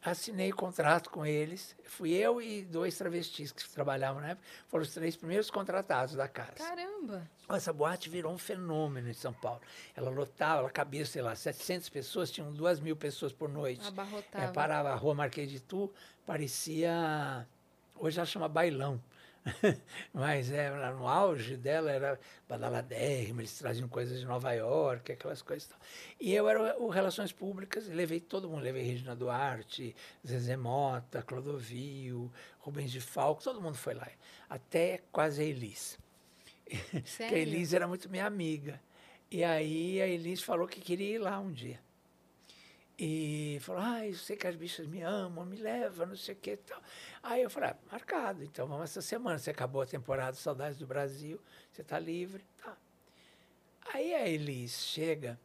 [0.03, 1.74] Assinei o contrato com eles.
[1.84, 4.47] Fui eu e dois travestis que trabalhavam na época.
[4.68, 6.55] Foram os três primeiros contratados da casa.
[6.55, 7.28] Caramba!
[7.49, 9.61] Essa boate virou um fenômeno em São Paulo.
[9.97, 13.86] Ela lotava, ela cabia, sei lá, 700 pessoas, tinham duas mil pessoas por noite.
[13.86, 14.44] Abarrotava.
[14.44, 15.92] É, parava a rua Marquês de Tu,
[16.24, 17.47] parecia.
[17.97, 19.01] Hoje ela chama bailão.
[20.12, 22.18] Mas é, lá no auge dela era
[22.49, 25.68] badaladérrima, eles traziam coisas de Nova York, aquelas coisas.
[25.68, 25.78] e tal.
[26.20, 29.94] E eu era o Relações Públicas, levei todo mundo, levei Regina Duarte,
[30.26, 34.09] Zezé Mota, Clodovil, Rubens de Falco, todo mundo foi lá.
[34.49, 35.99] Até quase a Elis.
[36.66, 37.38] Porque a?
[37.38, 38.80] Elis era muito minha amiga.
[39.30, 41.86] E aí a Elis falou que queria ir lá um dia.
[42.99, 46.38] E falou, ah, eu sei que as bichas me amam, me levam, não sei o
[46.38, 46.82] que e tal.
[47.22, 49.38] Aí eu falei, ah, marcado, então vamos essa semana.
[49.38, 51.38] Você acabou a temporada Saudades do Brasil,
[51.70, 52.74] você está livre, tá.
[53.92, 55.38] Aí a Elis chega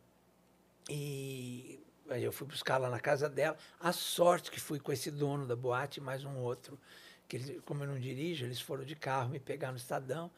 [0.89, 1.79] e
[2.09, 3.57] eu fui buscar lá na casa dela.
[3.79, 6.79] A sorte que fui com esse dono da boate mais um outro,
[7.27, 10.31] que eles, como eu não dirijo, eles foram de carro me pegar no Estadão,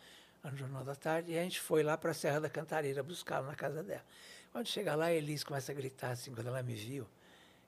[0.44, 3.48] no Jornal da Tarde, e a gente foi lá para a Serra da Cantareira buscá-la
[3.48, 4.04] na casa dela.
[4.54, 7.08] Quando chega lá, a Elis começa a gritar assim, quando ela me viu.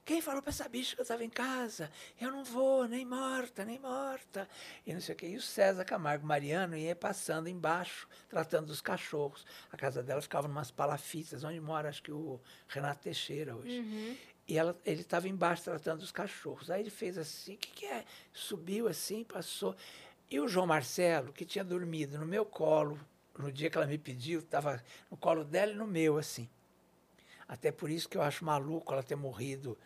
[0.06, 1.90] Quem falou para essa bicha que eu estava em casa?
[2.22, 4.48] Eu não vou, nem morta, nem morta.
[4.86, 5.30] E não sei o quê.
[5.30, 9.48] E o César Camargo Mariano ia passando embaixo, tratando dos cachorros.
[9.72, 13.80] A casa dela ficava numas palafitas, onde mora, acho que o Renato Teixeira hoje.
[13.80, 14.16] Uhum.
[14.48, 16.70] E ela, ele estava embaixo tratando dos cachorros.
[16.70, 18.06] Aí ele fez assim, o que, que é?
[18.32, 19.76] Subiu assim, passou.
[20.30, 23.00] E o João Marcelo, que tinha dormido no meu colo,
[23.40, 26.48] no dia que ela me pediu, estava no colo dela e no meu, assim.
[27.48, 29.78] Até por isso que eu acho maluco ela ter morrido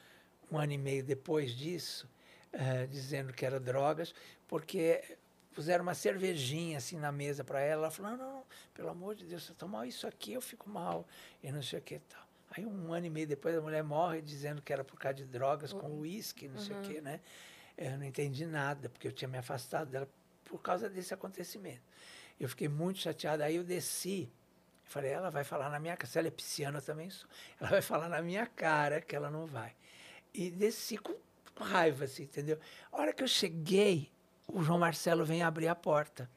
[0.51, 2.09] um ano e meio depois disso,
[2.51, 4.13] eh, dizendo que era drogas,
[4.47, 5.17] porque
[5.53, 7.83] puseram uma cervejinha assim na mesa para ela.
[7.83, 8.43] Ela falou: não, não, não,
[8.73, 11.05] pelo amor de Deus, se eu tomar isso aqui, eu fico mal.
[11.43, 12.23] E não sei o que e tal.
[12.51, 15.25] Aí um ano e meio depois a mulher morre dizendo que era por causa de
[15.25, 17.19] drogas com uísque, não sei o que, né?
[17.77, 20.09] Eu não entendi nada, porque eu tinha me afastado dela
[20.43, 21.83] por causa desse acontecimento.
[22.39, 23.45] Eu fiquei muito chateada.
[23.45, 24.29] Aí eu desci.
[24.89, 26.07] Eu falei, ela vai falar na minha cara.
[26.11, 27.29] Se ela é pisciana, também sou.
[27.61, 29.75] Ela vai falar na minha cara que ela não vai.
[30.33, 31.15] E desci com,
[31.63, 32.57] raiva, assim, entendeu?
[32.91, 34.09] A hora que eu cheguei,
[34.47, 36.27] o João Marcelo vem abrir a porta.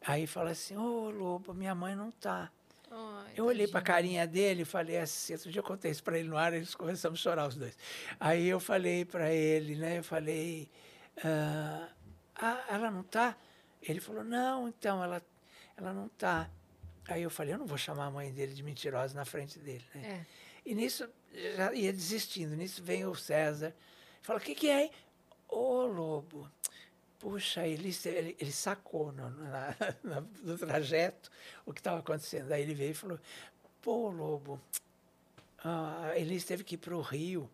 [0.00, 2.50] Aí fala assim, ô Lobo, minha mãe não tá.
[2.90, 6.02] Ai, Eu olhei para a carinha dele e falei assim, outro dia eu contei isso
[6.02, 7.76] para ele no ar, eles começamos a chorar os dois.
[8.18, 10.70] Aí eu falei para ele, né, eu falei,
[11.22, 11.88] ah,
[12.36, 13.36] ah, ela não tá?
[13.82, 15.20] Ele falou, não, então, ela,
[15.76, 16.48] ela não tá.
[17.08, 19.84] Aí eu falei, eu não vou chamar a mãe dele de mentirosa na frente dele,
[19.94, 20.24] né?
[20.24, 20.26] É.
[20.68, 21.08] E nisso,
[21.56, 22.56] já ia desistindo.
[22.56, 23.72] Nisso vem o César.
[24.22, 24.84] Fala, o que, que é?
[24.84, 24.90] hein?
[25.48, 26.50] Ô, Lobo,
[27.20, 31.30] puxa, ele, ele, ele sacou no, na- na- no trajeto
[31.64, 32.50] o que estava acontecendo.
[32.50, 33.20] Aí ele veio e falou,
[33.80, 34.60] pô, Lobo,
[35.62, 37.48] ah, a Elis teve que ir para o Rio.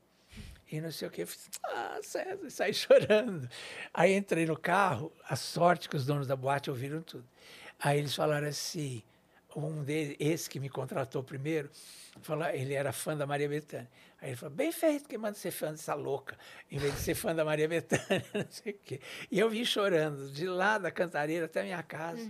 [0.71, 1.27] E não sei o que.
[1.65, 3.47] Ah, César, saí chorando.
[3.93, 7.29] Aí entrei no carro, a sorte que os donos da boate ouviram tudo.
[7.79, 9.03] Aí eles falaram assim,
[9.57, 11.71] um deles, esse que me contratou primeiro,
[12.23, 13.89] falou, ele era fã da Maria Bethânia.
[14.21, 16.39] Aí ele falou, bem feito, quem manda ser fã dessa louca,
[16.71, 19.01] em vez de ser fã da Maria Bethânia, não sei o quê.
[19.31, 22.23] E eu vim chorando, de lá da cantareira até a minha casa.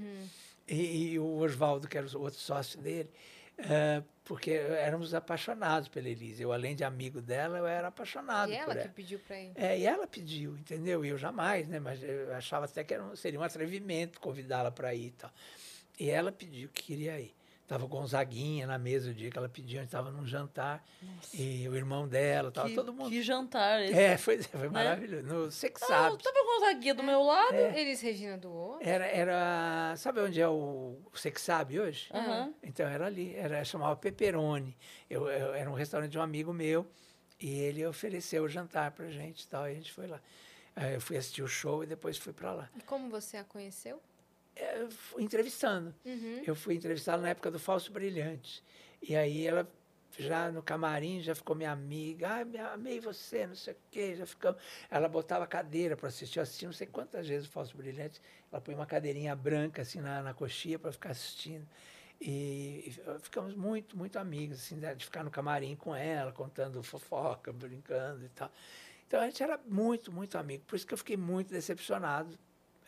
[0.69, 3.11] E, e o Oswaldo, que era o outro sócio dele,
[3.59, 6.43] eh, porque éramos apaixonados pela Elise.
[6.43, 8.83] Eu, além de amigo dela, eu era apaixonado E ela ela.
[8.83, 9.53] que pediu pra ir.
[9.57, 11.05] É, e ela pediu, entendeu?
[11.05, 11.79] E eu jamais, né?
[11.81, 15.31] Mas eu achava até que era um- seria um atrevimento convidá-la para ir e tal.
[15.99, 17.35] E ela pediu que queria ir.
[17.63, 20.85] Estava Gonzaguinha na mesa o dia que ela pediu, a gente estava num jantar.
[21.33, 23.09] E o irmão dela, tava que, todo mundo.
[23.09, 23.95] que jantar esse.
[23.99, 25.23] É, foi, foi maravilhoso.
[25.27, 26.23] No Sex Ah, Sabe.
[26.23, 27.55] tava com o Gonzaguinha do meu lado.
[27.55, 28.87] Eles Regina do outro.
[28.87, 29.95] Era, era.
[29.97, 32.09] Sabe onde é o, o Sex Sabe hoje?
[32.13, 32.53] Aham.
[32.63, 34.77] Então era ali, era, chamava Pepperoni.
[35.09, 36.87] Eu, eu- era um restaurante de um amigo meu
[37.41, 40.21] e ele ofereceu o jantar pra gente e tal, e a gente foi lá.
[40.95, 42.71] Eu fui assistir o show e depois fui para lá.
[42.77, 44.01] E como você a conheceu?
[44.91, 45.95] Fui entrevistando.
[46.05, 46.43] Uhum.
[46.47, 48.63] Eu fui entrevistá-la na época do Falso Brilhante.
[49.01, 49.69] E aí ela
[50.19, 52.45] já no camarim já ficou minha amiga.
[52.45, 54.15] Me amei você, não sei o quê.
[54.17, 54.61] Já ficamos.
[54.91, 56.39] Ela botava cadeira para assistir.
[56.39, 58.21] Eu assisti não sei quantas vezes o Falso Brilhante.
[58.51, 61.67] Ela põe uma cadeirinha branca assim na, na coxinha para ficar assistindo.
[62.21, 67.53] E, e ficamos muito, muito amigos, assim, de ficar no camarim com ela, contando fofoca,
[67.53, 68.49] brincando e tal.
[69.09, 70.63] Então a gente era muito, muito amigo.
[70.65, 72.39] Por isso que eu fiquei muito decepcionado.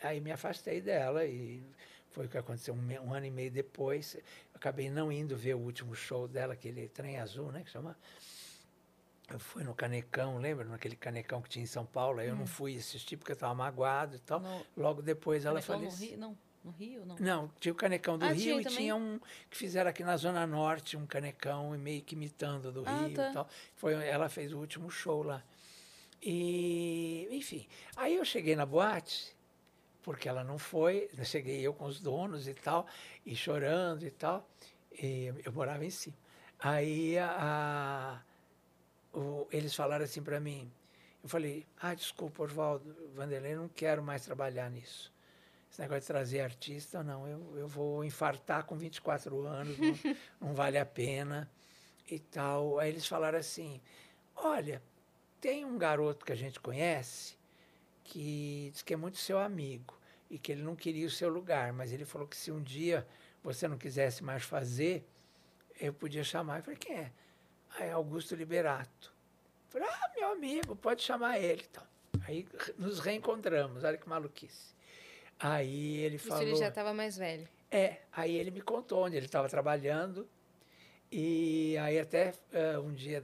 [0.04, 1.62] Aí me afastei dela e
[2.10, 4.16] foi o que aconteceu um, um ano e meio depois.
[4.54, 7.62] Acabei não indo ver o último show dela, aquele Trem Azul, né?
[7.64, 7.96] Que chama.
[9.30, 10.66] Eu fui no Canecão, lembra?
[10.66, 12.20] Naquele Canecão que tinha em São Paulo.
[12.20, 14.38] Aí eu não fui assistir porque eu estava magoado e tal.
[14.40, 16.08] No- Logo depois ela faleceu.
[16.08, 16.18] Rio?
[16.18, 17.16] Não, no Rio, não.
[17.18, 18.78] Não, tinha o Canecão do Ah, Rio tinha e também?
[18.78, 19.18] tinha um
[19.50, 23.14] que fizeram aqui na Zona Norte, um Canecão, e meio que imitando do Ah, Rio
[23.14, 23.30] tá.
[23.30, 23.48] e tal.
[23.76, 25.42] Foi, ela fez o último show lá.
[26.22, 29.33] E, enfim, aí eu cheguei na boate,
[30.04, 32.86] porque ela não foi, eu cheguei eu com os donos e tal,
[33.24, 34.46] e chorando e tal,
[34.92, 36.14] e eu morava em cima.
[36.58, 38.20] Aí a,
[39.14, 40.70] a- o- eles falaram assim para mim,
[41.22, 45.10] eu falei, ah, desculpa, Oswaldo, Vanderlei, não quero mais trabalhar nisso.
[45.70, 49.98] Esse negócio de trazer artista, não, eu, eu vou infartar com 24 anos, não,
[50.48, 51.50] não vale a pena
[52.08, 52.78] e tal.
[52.78, 53.80] Aí eles falaram assim,
[54.36, 54.82] olha,
[55.40, 57.36] tem um garoto que a gente conhece
[58.04, 59.98] que diz que é muito seu amigo
[60.30, 63.06] e que ele não queria o seu lugar, mas ele falou que se um dia
[63.42, 65.06] você não quisesse mais fazer,
[65.80, 66.58] eu podia chamar.
[66.58, 67.12] Eu falei, quem é?
[67.76, 69.12] Ah, é Augusto Liberato.
[69.66, 71.64] Eu falei, ah, meu amigo, pode chamar ele.
[71.68, 71.82] Então,
[72.26, 72.46] aí
[72.78, 74.74] nos reencontramos, olha que maluquice.
[75.38, 76.42] Aí ele Isso falou...
[76.42, 77.48] ele já estava mais velho.
[77.70, 80.28] É, aí ele me contou onde ele estava trabalhando.
[81.10, 83.22] E aí até eh, um dia,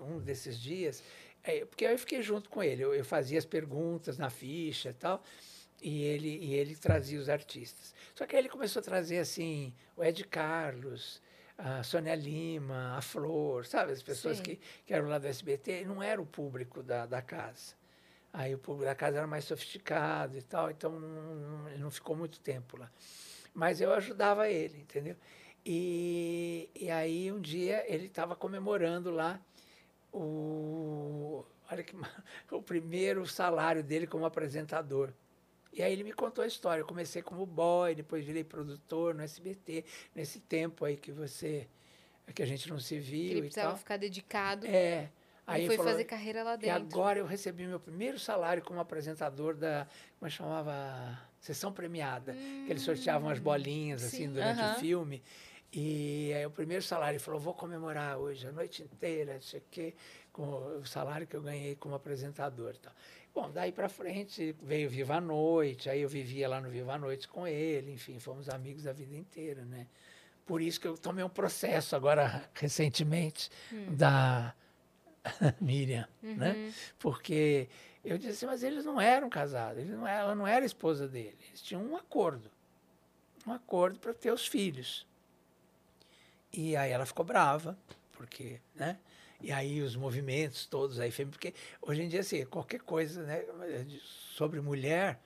[0.00, 1.02] um desses dias,
[1.44, 4.94] eh, porque eu fiquei junto com ele, eu, eu fazia as perguntas na ficha e
[4.94, 5.22] tal,
[5.82, 7.94] e ele, e ele trazia os artistas.
[8.14, 11.22] Só que aí ele começou a trazer assim, o Ed Carlos,
[11.56, 13.92] a Sônia Lima, a Flor, sabe?
[13.92, 14.42] As pessoas Sim.
[14.42, 17.74] que, que eram lá do SBT, não era o público da, da casa.
[18.32, 21.90] Aí o público da casa era mais sofisticado e tal, então não, não- ele não
[21.90, 22.90] ficou muito tempo lá.
[23.52, 25.16] Mas eu ajudava ele, entendeu?
[25.66, 29.40] E, e aí um dia ele estava comemorando lá
[30.12, 31.94] o, olha que,
[32.50, 35.12] o primeiro salário dele como apresentador.
[35.72, 36.80] E aí ele me contou a história.
[36.80, 39.84] Eu comecei como boy, depois virei produtor no SBT,
[40.14, 41.68] nesse tempo aí que você
[42.34, 44.66] que a gente não se Que viu ele e precisava ficar dedicado.
[44.66, 45.10] É.
[45.46, 46.76] Aí e ele foi fazer carreira lá e dentro.
[46.76, 49.86] agora eu recebi meu primeiro salário como apresentador da,
[50.18, 51.18] como é que chamava?
[51.40, 52.32] Sessão premiada.
[52.32, 54.32] que eles sorteavam as bolinhas assim sim.
[54.32, 54.76] durante Aham.
[54.76, 55.22] o filme.
[55.72, 59.60] E aí o primeiro salário, ele falou, vou comemorar hoje a noite inteira, não sei
[59.60, 59.94] o quê,
[60.32, 60.42] com
[60.78, 62.76] o salário que eu ganhei como apresentador.
[62.76, 62.92] Tal.
[63.32, 66.98] Bom, daí para frente veio Viva a Noite, aí eu vivia lá no Viva a
[66.98, 69.86] Noite com ele, enfim, fomos amigos a vida inteira, né?
[70.44, 73.94] Por isso que eu tomei um processo agora, recentemente, Hum.
[73.94, 74.52] da,
[75.60, 76.72] Miriam, né?
[76.98, 77.68] Porque
[78.04, 81.38] eu disse assim, mas eles não eram casados, eles não, ela não era esposa dele,
[81.48, 82.50] eles tinham um acordo,
[83.46, 85.06] um acordo para ter os filhos.
[86.52, 87.78] E aí ela ficou brava,
[88.12, 88.98] porque, né?
[89.40, 93.42] E aí os movimentos todos aí, porque hoje em dia, assim, qualquer coisa né,
[94.34, 95.18] sobre mulher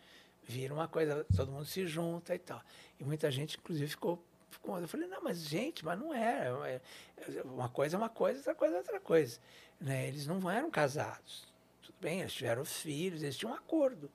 [0.45, 2.63] vira uma coisa, todo mundo se junta e tal.
[3.01, 4.23] E muita gente, inclusive, ficou
[4.67, 6.49] eu falei, não, mas gente, mas não é.
[6.49, 9.39] é uma coisa é uma coisa, outra coisa é outra coisa.
[9.79, 10.09] Né?
[10.09, 11.47] Eles não eram casados.
[11.83, 14.11] Tudo bem, eles tiveram filhos, eles tinham um acordo.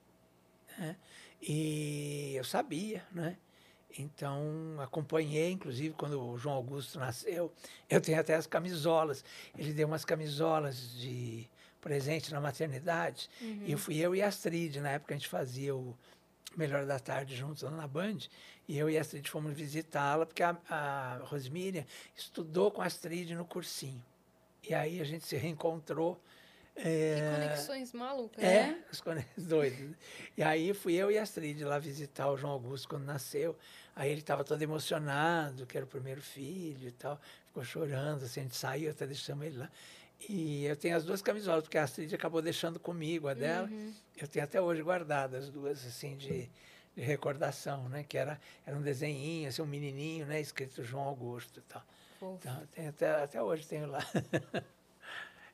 [0.78, 0.96] Né?
[1.42, 3.38] E eu sabia, né?
[3.98, 7.52] Então, acompanhei, inclusive, quando o João Augusto nasceu.
[7.90, 9.24] Eu tenho até as camisolas.
[9.58, 11.50] Ele deu umas camisolas de
[11.82, 13.30] presente na maternidade.
[13.42, 13.64] Uhum.
[13.66, 14.80] E fui eu e a Astrid.
[14.80, 15.98] Na época, a gente fazia o
[16.56, 18.18] Melhor da Tarde juntos lá na Band.
[18.68, 23.34] E eu e a Astrid fomos visitá-la, porque a, a Rosmíria estudou com a Astrid
[23.34, 24.04] no cursinho.
[24.68, 26.22] E aí a gente se reencontrou.
[26.82, 28.84] É, que conexões malucas, é, né?
[29.04, 29.96] conexões doidas.
[30.38, 33.58] E aí fui eu e a Astrid lá visitar o João Augusto quando nasceu.
[33.96, 37.20] Aí ele estava todo emocionado, que era o primeiro filho e tal.
[37.48, 39.70] Ficou chorando, assim, a gente saiu, até deixamos ele lá.
[40.28, 43.68] E eu tenho as duas camisolas, porque a Astrid acabou deixando comigo a dela.
[43.68, 43.94] Uhum.
[44.18, 46.50] Eu tenho até hoje guardadas as duas, assim, de,
[46.96, 48.04] de, recordação, né?
[48.08, 50.40] Que era, era um desenhinho, assim, um menininho, né?
[50.40, 51.84] Escrito João Augusto e tal.
[52.22, 54.00] Então, até, até hoje tenho lá.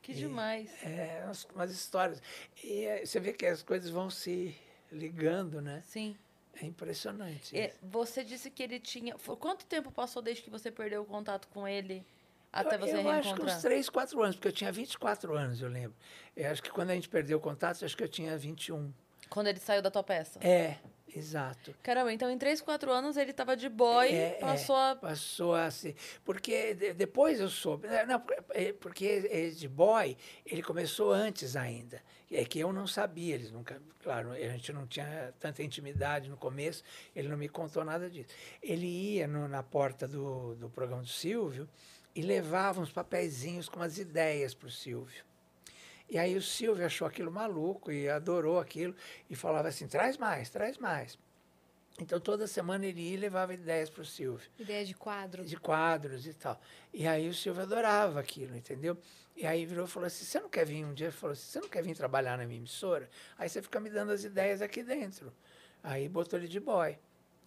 [0.06, 0.69] Que e, demais.
[0.84, 2.22] É, umas, umas histórias.
[2.64, 4.56] E é, você vê que as coisas vão se
[4.91, 5.82] ligando, né?
[5.84, 6.15] Sim.
[6.61, 7.57] É impressionante.
[7.57, 9.15] É, você disse que ele tinha.
[9.15, 12.06] Quanto tempo passou desde que você perdeu o contato com ele
[12.53, 13.18] até você eu, eu reencontrar?
[13.18, 15.98] acho que uns 3, 4 anos, porque eu tinha 24 anos, eu lembro.
[16.38, 18.94] Eu acho que quando a gente perdeu o contato, acho que eu tinha 21.
[19.27, 20.40] Quando ele saiu da tua peça?
[20.40, 20.77] É,
[21.16, 21.74] exato.
[21.82, 24.96] Caramba, então em 3, 4 anos ele estava de boy, é, passou é, a.
[24.96, 25.96] Passou a ser.
[26.24, 27.88] Porque depois eu soube.
[27.88, 32.02] Né, não, é, porque de boy, ele começou antes ainda.
[32.32, 33.82] É que eu não sabia, eles nunca.
[34.02, 36.84] Claro, a gente não tinha tanta intimidade no começo,
[37.16, 38.30] ele não me contou nada disso.
[38.62, 41.68] Ele ia no, na porta do, do programa do Silvio
[42.16, 45.24] e levava uns papeizinhos com as ideias para o Silvio.
[46.10, 48.95] E aí o Silvio achou aquilo maluco e adorou aquilo
[49.30, 51.18] e falava assim: traz mais, traz mais.
[51.99, 54.48] Então toda semana ele ia e levava ideias para o Silvio.
[54.60, 55.49] Ideias de quadros.
[55.49, 56.60] De quadros e tal.
[56.94, 58.98] E aí o Silvio adorava aquilo, entendeu?
[59.36, 61.07] E aí virou e falou assim: você não quer vir um dia?
[61.07, 63.10] Ele falou assim: você não quer vir trabalhar na minha emissora?
[63.38, 65.34] Aí você fica me dando as ideias aqui dentro.
[65.82, 66.98] Aí botou ele de boy.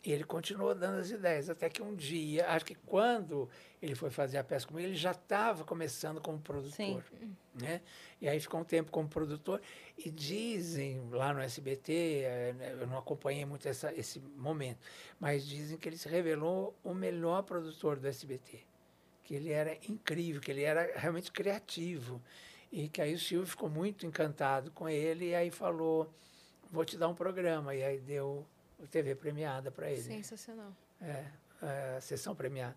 [0.09, 3.47] E ele continuou dando as ideias, até que um dia, acho que quando
[3.83, 6.73] ele foi fazer a peça comigo, ele já estava começando como produtor.
[6.75, 7.37] Sim.
[7.55, 7.83] Né?
[8.19, 9.61] E aí ficou um tempo como produtor.
[9.99, 14.79] E dizem lá no SBT, né, eu não acompanhei muito essa, esse momento,
[15.21, 18.61] mas dizem que ele se revelou o melhor produtor do SBT.
[19.23, 22.19] Que ele era incrível, que ele era realmente criativo.
[22.73, 26.11] E que aí o Silvio ficou muito encantado com ele e aí falou:
[26.71, 27.75] vou te dar um programa.
[27.75, 28.47] E aí deu
[28.87, 30.03] TV premiada para ele.
[30.03, 30.73] Sensacional.
[31.01, 31.25] É,
[31.63, 32.77] é, a sessão premiada.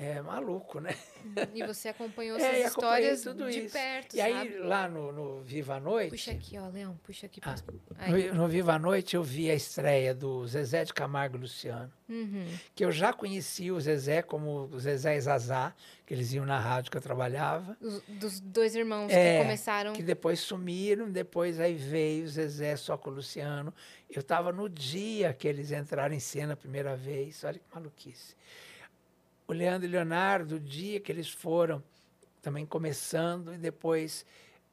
[0.00, 0.94] É maluco, né?
[1.24, 1.32] Uhum.
[1.56, 3.72] E você acompanhou essas é, histórias de isso.
[3.72, 6.10] perto, E aí, lá no, no, Viva a Noite...
[6.10, 7.40] Puxa aqui, ó, Leão, puxa aqui.
[7.42, 7.56] Ah,
[8.08, 11.92] no, no, Viva a Noite, eu vi a estreia do Zezé de Camargo e Luciano.
[12.08, 12.46] Uhum.
[12.76, 15.74] Que eu já conhecia o Zezé como o Zezé e Zazá,
[16.06, 17.76] que eles iam na rádio que eu trabalhava.
[17.80, 19.92] Os, dos dois irmãos é, que começaram...
[19.94, 23.74] que depois sumiram, depois aí veio o Zezé só com o Luciano.
[24.08, 27.42] Eu estava no dia que eles entraram em cena a primeira vez.
[27.42, 28.36] Olha que maluquice
[29.48, 31.82] o Leandro e Leonardo, o dia que eles foram
[32.42, 34.26] também começando, e depois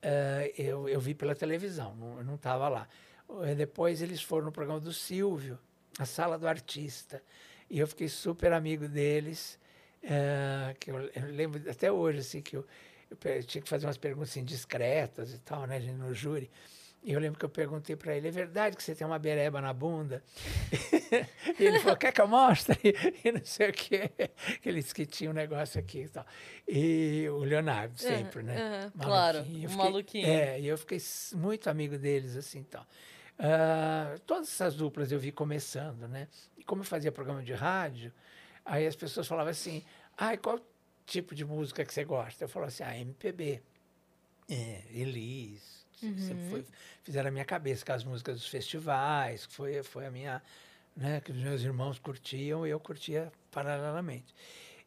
[0.03, 2.87] uh, eu, eu vi pela televisão, não, eu não estava lá.
[3.27, 5.57] Uh, depois eles foram no programa do Silvio,
[5.97, 7.23] a Sala do Artista,
[7.69, 9.57] e eu fiquei super amigo deles,
[10.03, 12.65] uh, que eu, eu, lembro até hoje, assim, que eu,
[13.09, 16.51] eu, tinha que fazer umas perguntas assim, discretas e tal, né, no júri.
[17.05, 19.61] E eu lembro que eu perguntei para ele: é verdade que você tem uma bereba
[19.61, 20.23] na bunda?
[21.59, 22.75] e ele falou: quer que eu mostre?
[23.23, 24.09] E não sei o quê.
[24.59, 26.25] Que ele disse que tinha um negócio aqui e tal.
[26.67, 28.91] E o Leonardo, sempre, uhum, né?
[28.95, 30.25] Uhum, claro, um maluquinho.
[30.25, 30.97] É, e eu fiquei
[31.33, 32.81] muito amigo deles, assim, então.
[33.37, 36.27] Uh, todas essas duplas eu vi começando, né?
[36.57, 38.11] E como eu fazia programa de rádio,
[38.65, 39.83] aí as pessoas falavam assim:
[40.17, 40.59] ah, qual
[41.05, 42.45] tipo de música que você gosta?
[42.45, 43.61] Eu falava assim: ah, MPB.
[44.47, 46.17] É, Elis, Uhum.
[46.17, 46.65] Sempre foi,
[47.03, 50.41] fizeram a minha cabeça com as músicas dos festivais, que foi, foi a minha,
[50.95, 54.33] né, que os meus irmãos curtiam e eu curtia paralelamente.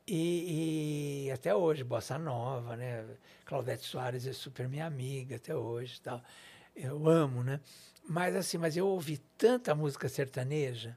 [0.06, 3.04] E, e, até hoje, Bossa Nova, né?
[3.44, 6.22] Claudete Soares é super minha amiga até hoje tal.
[6.74, 7.60] Eu amo, né?
[8.08, 10.96] Mas assim, mas eu ouvi tanta música sertaneja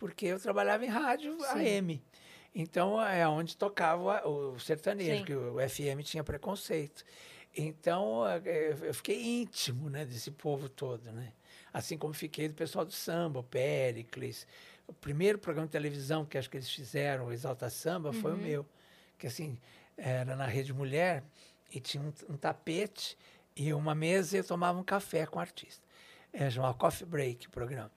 [0.00, 1.76] porque eu trabalhava em rádio Sim.
[1.76, 2.02] AM.
[2.54, 5.24] Então é onde tocava o sertanejo, Sim.
[5.24, 7.04] que o FM tinha preconceito.
[7.56, 11.32] Então, eh, eu fiquei íntimo né, desse povo todo, né?
[11.72, 14.46] Assim como fiquei do pessoal do samba, o Péricles.
[14.86, 18.34] O primeiro programa de televisão que acho que eles fizeram, o Exalta Samba, foi o
[18.34, 18.40] Uhum.
[18.40, 18.66] meu.
[19.18, 19.56] Que assim,
[19.96, 21.22] era na Rede Mulher
[21.72, 23.16] e tinha um, um tapete
[23.54, 25.82] e uma mesa e eu tomava um café com o artista.
[26.32, 27.90] É, chamava Coffee Break o programa.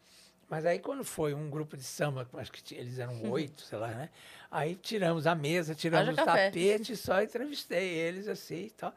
[0.50, 3.88] Mas aí quando foi um grupo de samba, acho que eles eram oito, sei lá,
[3.88, 4.10] né?
[4.52, 6.48] Aí tiramos a mesa, tiramos Haja o café.
[6.52, 8.94] tapete, só entrevistei eles assim e tal.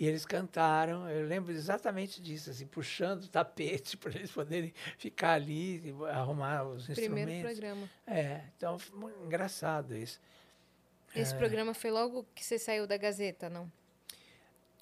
[0.00, 5.34] E eles cantaram, eu lembro exatamente disso, assim, puxando o tapete para eles poderem ficar
[5.34, 7.58] ali, e arrumar os Primeiro instrumentos.
[7.58, 7.90] programa.
[8.06, 10.18] É, então foi engraçado isso.
[11.14, 11.20] É.
[11.20, 13.70] Esse programa foi logo que você saiu da Gazeta, não?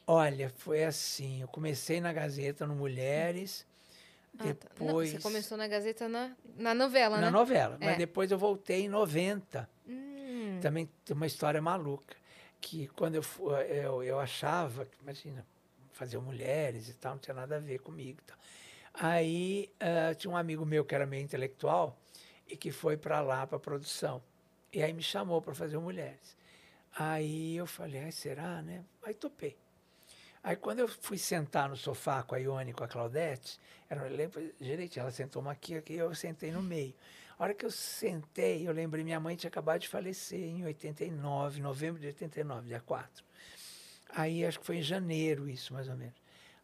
[0.07, 3.67] Olha, foi assim, eu comecei na Gazeta no Mulheres,
[4.39, 4.69] Ah, tá.
[4.79, 7.31] Não, depois você começou na Gazeta na, na novela, na né?
[7.31, 7.97] novela, mas É.
[7.97, 9.69] depois eu voltei em 90.
[9.87, 12.17] Hum, Também tem uma história maluca,
[12.61, 15.47] que quando eu, fu- eu, eu achava, imagina,
[15.93, 18.21] fazer mulheres e tal, não tinha nada a ver comigo.
[18.95, 21.97] Aí ah, tinha um amigo meu que era meio intelectual
[22.49, 24.23] e que foi para lá, para produção.
[24.73, 26.37] E aí me chamou para fazer mulheres.
[26.97, 28.85] Aí eu falei, será, né?
[29.05, 29.57] Aí topei.
[30.43, 34.03] Aí quando eu fui sentar no sofá com a Ione e com a Claudete, era,
[34.09, 36.95] lembro direitinho, ela sentou uma aqui, aqui, eu sentei no meio.
[37.39, 41.61] A hora que eu sentei, eu lembrei, minha mãe tinha acabado de falecer em 89,
[41.61, 43.25] novembro de 89, dia 4.
[44.11, 46.17] Aí acho que foi em janeiro isso, mais ou menos.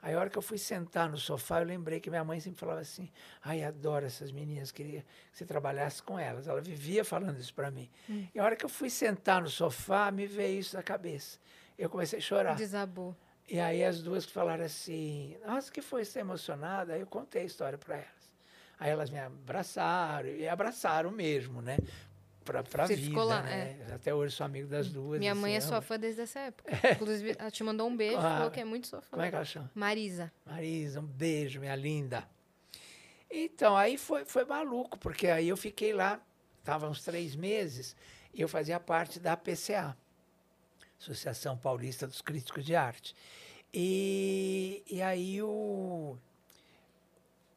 [0.02, 2.60] Aí a hora que eu fui sentar no sofá, eu lembrei que minha mãe sempre
[2.60, 3.08] falava assim,
[3.42, 6.46] ai, adoro essas meninas, queria que você trabalhasse com elas.
[6.46, 7.88] Ela vivia falando isso para mim.
[8.34, 11.38] E a hora que eu fui sentar no sofá, me veio isso na cabeça.
[11.78, 12.54] Eu comecei a chorar.
[12.56, 13.16] desabou.
[13.48, 16.04] E aí as duas falaram assim, nossa, que foi?
[16.04, 16.94] Você está emocionada?
[16.94, 18.24] Aí eu contei a história para elas.
[18.78, 21.76] Aí elas me abraçaram, e abraçaram mesmo, né?
[22.44, 23.76] Pra, pra Você vida, ficou lá, né?
[23.94, 25.18] Até hoje sou amigo das duas.
[25.18, 25.66] Minha assim, mãe é amo.
[25.66, 26.72] sua fã desde essa época.
[26.92, 29.10] Inclusive, ela te mandou um beijo, Ah, falou que é muito sua fã.
[29.12, 29.70] Como é que ela chama?
[29.74, 30.32] Marisa.
[30.44, 32.28] Marisa, um beijo, minha linda.
[33.30, 36.20] Então, aí foi, foi maluco, porque aí eu fiquei lá,
[36.58, 37.96] estava uns três meses,
[38.32, 39.96] e eu fazia parte da PCA,
[41.04, 43.14] Associação Paulista dos Críticos de Arte.
[43.72, 46.16] E, e aí o,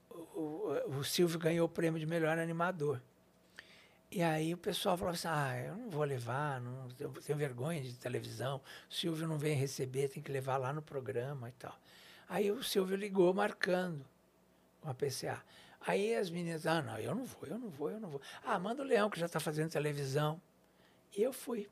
[0.09, 3.01] o, o Silvio ganhou o prêmio de melhor animador.
[4.11, 7.81] E aí o pessoal falou assim, ah, eu não vou levar, não, eu tenho vergonha
[7.81, 11.77] de televisão, o Silvio não vem receber, tem que levar lá no programa e tal.
[12.29, 14.05] Aí o Silvio ligou marcando
[14.81, 15.41] com a PCA.
[15.85, 18.21] Aí as meninas, ah, não, eu não vou, eu não vou, eu não vou.
[18.43, 20.41] Ah, manda o Leão, que já está fazendo televisão.
[21.15, 21.69] E eu fui.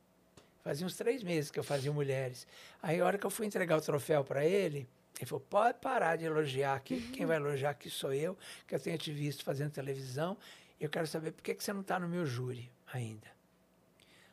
[0.65, 2.47] Fazia uns três meses que eu fazia mulheres.
[2.81, 6.15] Aí a hora que eu fui entregar o troféu para ele, ele falou, pode parar
[6.15, 8.35] de elogiar aqui, quem vai elogiar aqui sou eu,
[8.67, 10.35] que eu tenho te visto fazendo televisão,
[10.79, 13.27] e eu quero saber por que, que você não está no meu júri ainda.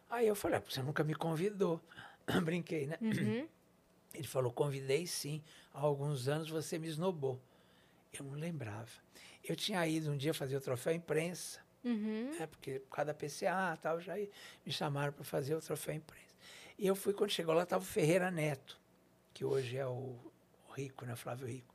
[0.09, 1.79] Aí eu falei, ah, você nunca me convidou.
[2.43, 2.97] Brinquei, né?
[3.03, 3.47] Uhum.
[4.15, 5.43] Ele falou, convidei sim.
[5.75, 7.39] Há alguns anos você me esnobou.
[8.11, 8.89] Eu não lembrava.
[9.45, 12.37] Eu tinha ido um dia fazer o troféu imprensa, Uhum.
[12.39, 14.15] né, porque por causa da PCA tal, já
[14.65, 16.33] me chamaram para fazer o troféu imprensa.
[16.79, 18.81] E eu fui, quando chegou lá, estava o Ferreira Neto,
[19.35, 20.17] que hoje é o,
[20.75, 21.75] Rico, né, Flávio Rico.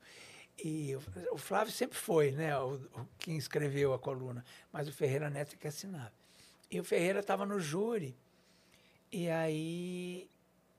[0.63, 1.03] E o,
[1.33, 5.53] o Flávio sempre foi, né, o, o, quem escreveu a coluna, mas o Ferreira Neto
[5.53, 6.13] é que assinava.
[6.69, 8.15] E o Ferreira estava no júri,
[9.11, 10.29] e aí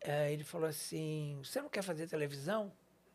[0.01, 2.73] eh, ele falou assim, você não quer fazer televisão?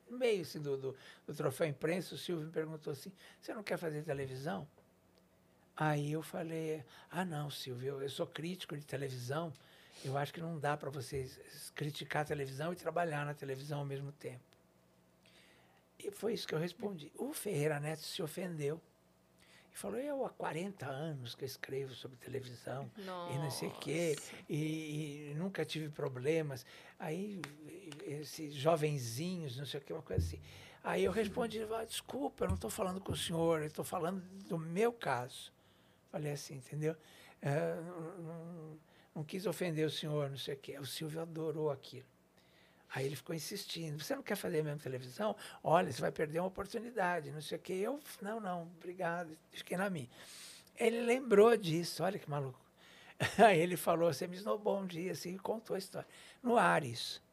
[0.10, 0.96] No meio assim, do, do,
[1.26, 4.68] do troféu imprensa, o Silvio me perguntou assim, você não quer fazer televisão?
[5.76, 9.52] Aí eu falei, ah não, Silvio, eu, sou crítico de televisão,
[10.06, 11.40] eu acho que não dá para vocês
[11.74, 14.44] criticar a televisão e trabalhar na televisão ao mesmo tempo.
[15.98, 17.12] E foi isso que eu respondi.
[17.18, 18.80] O Ferreira Neto se ofendeu.
[19.74, 22.92] E falou, eu há 40 anos que escrevo sobre televisão
[23.32, 24.16] e não sei o quê,
[24.48, 26.64] e, e nunca tive problemas.
[27.00, 27.42] Aí,
[28.06, 30.40] esses jovenzinhos, não sei o quê, uma coisa assim.
[30.84, 34.22] Aí eu respondi, ah, desculpa, eu não estou falando com o senhor, eu estou falando
[34.48, 35.52] do meu caso.
[36.14, 36.96] Falei assim, entendeu?
[37.42, 38.80] É, não, não-
[39.16, 40.78] não quis ofender o senhor, não sei o quê.
[40.80, 42.06] O Silvio adorou aquilo.
[42.94, 45.36] Aí ele ficou insistindo, você não quer fazer mesmo televisão?
[45.64, 47.74] Olha, você vai perder uma oportunidade, não sei o quê.
[47.74, 50.08] Eu, não, não, obrigado, fiquei na minha.
[50.78, 52.60] Ele lembrou disso, olha que maluco.
[53.44, 56.08] Aí ele falou, você me esnobou um dia, assim, e contou a história.
[56.44, 57.24] No ar isso.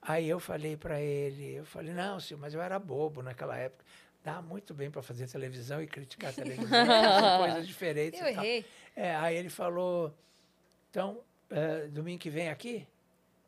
[0.00, 3.84] Aí eu falei para ele, eu falei, não, Silvio, mas eu era bobo naquela época.
[4.24, 8.20] Dá muito bem para fazer televisão e criticar a televisão, são coisas diferentes.
[8.20, 8.44] Eu e tal.
[8.44, 8.66] errei.
[8.94, 10.14] É, aí ele falou,
[10.90, 11.20] então,
[11.50, 12.86] eh, domingo que vem aqui?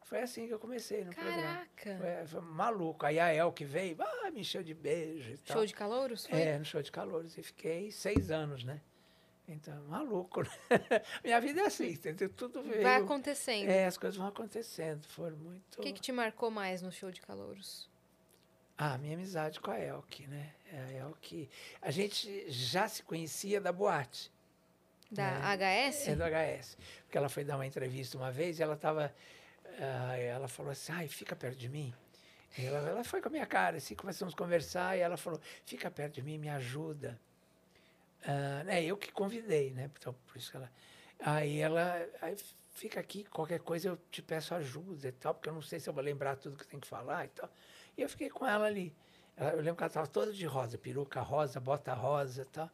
[0.04, 1.66] Foi assim que eu comecei no programa.
[1.76, 1.98] Caraca.
[1.98, 3.06] Foi, foi maluco.
[3.06, 5.58] Aí a El que veio, ah, me encheu de beijo e tal.
[5.58, 6.26] Show de calouros?
[6.26, 6.40] Foi?
[6.40, 7.38] É, no show de calouros.
[7.38, 8.80] E fiquei seis anos, né?
[9.46, 10.50] Então, maluco, né?
[11.24, 12.28] Minha vida é assim, entendeu?
[12.28, 12.82] Tudo veio...
[12.82, 13.68] Vai acontecendo.
[13.68, 15.04] É, as coisas vão acontecendo.
[15.08, 15.80] Foram muito...
[15.80, 17.89] O que, que te marcou mais no show de calouros?
[18.82, 20.54] Ah, minha amizade com a Elke, né?
[20.72, 21.50] A Elke.
[21.82, 24.32] A gente já se conhecia da boate.
[25.10, 25.90] Da É.
[25.90, 26.08] HS?
[26.08, 26.78] É do HS.
[27.02, 29.14] Porque ela foi dar uma entrevista uma vez e ela estava.
[29.78, 31.92] ela falou assim: ai, fica perto de mim.
[32.56, 35.38] E ela, ela foi com a minha cara, assim, começamos a conversar e ela falou:
[35.66, 37.20] fica perto de mim, me ajuda.
[38.24, 39.90] Ah, né, eu que convidei, né?
[39.98, 40.72] Então, por isso que ela.
[41.18, 42.08] Aí ela.
[42.22, 42.34] Aí
[42.72, 45.86] fica aqui, qualquer coisa eu te peço ajuda e tal, porque eu não sei se
[45.86, 47.50] eu vou lembrar tudo que tem que falar e tal.
[48.00, 48.94] E eu fiquei com ela ali.
[49.36, 52.70] Eu lembro que ela estava toda de rosa, peruca rosa, bota rosa e tal.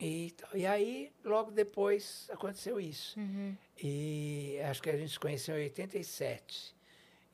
[0.00, 3.20] E, e aí, logo depois, aconteceu isso.
[3.20, 3.54] Uhum.
[3.82, 6.74] E acho que a gente se conheceu em 87.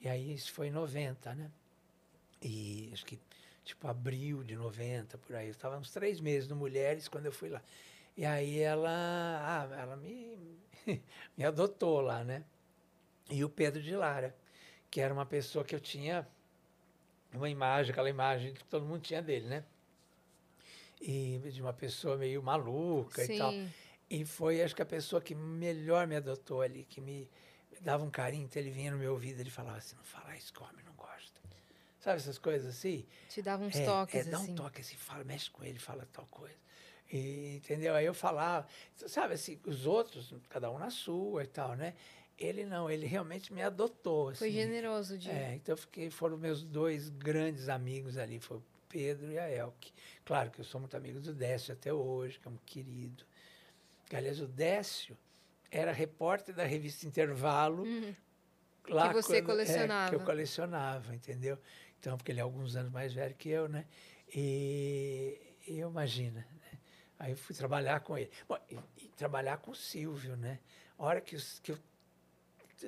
[0.00, 1.50] E aí isso foi em 90, né?
[2.42, 3.16] E acho que
[3.64, 5.46] tipo abril de 90, por aí.
[5.46, 7.62] Eu estava uns três meses no Mulheres quando eu fui lá.
[8.16, 10.36] E aí ela, ah, ela me,
[11.38, 12.42] me adotou lá, né?
[13.30, 14.34] E o Pedro de Lara,
[14.90, 16.26] que era uma pessoa que eu tinha
[17.36, 19.64] uma imagem, aquela imagem que todo mundo tinha dele, né?
[21.00, 23.50] E de uma pessoa meio maluca e tal.
[23.50, 23.70] Sim.
[24.08, 27.28] E foi, acho que a pessoa que melhor me adotou ali, que me,
[27.72, 28.44] me dava um carinho.
[28.44, 31.40] Então ele vinha no meu ouvido, ele falava assim, não fala isso homem não gosta.
[32.00, 33.06] Sabe essas coisas assim?
[33.28, 34.52] Te dava uns é, toques, é, dá assim.
[34.52, 36.56] um toque assim, fala, mexe com ele, fala tal coisa.
[37.10, 37.94] E, entendeu?
[37.94, 41.94] Aí eu falava, sabe assim, os outros, cada um na sua e tal, né?
[42.38, 44.34] Ele não, ele realmente me adotou.
[44.34, 44.56] Foi assim.
[44.56, 45.30] generoso de.
[45.30, 49.92] É, então fiquei, foram meus dois grandes amigos ali, foi o Pedro e a Elke.
[50.24, 53.24] Claro que eu sou muito amigo do Décio até hoje, que é um querido.
[54.12, 55.16] Aliás, o Décio
[55.70, 57.84] era repórter da revista Intervalo.
[58.88, 59.08] lá Uhum.
[59.10, 60.14] Que você quando- é, que colecionava.
[60.14, 61.58] eu colecionava, entendeu?
[61.98, 63.86] Então, porque ele é alguns anos mais velho que eu, né?
[64.34, 66.78] E, e eu imagina, né?
[67.18, 68.30] Aí eu fui trabalhar com ele.
[68.48, 70.58] Bom, e, e trabalhar com o Silvio, né?
[70.98, 71.78] A hora que, os- que eu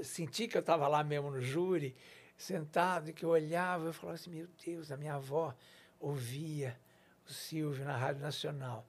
[0.04, 1.96] senti que eu estava lá mesmo no júri,
[2.36, 5.54] sentado, e que eu olhava, eu falava assim, meu Deus, a minha avó
[5.98, 6.78] ouvia
[7.28, 8.86] o Silvio na Rádio Nacional.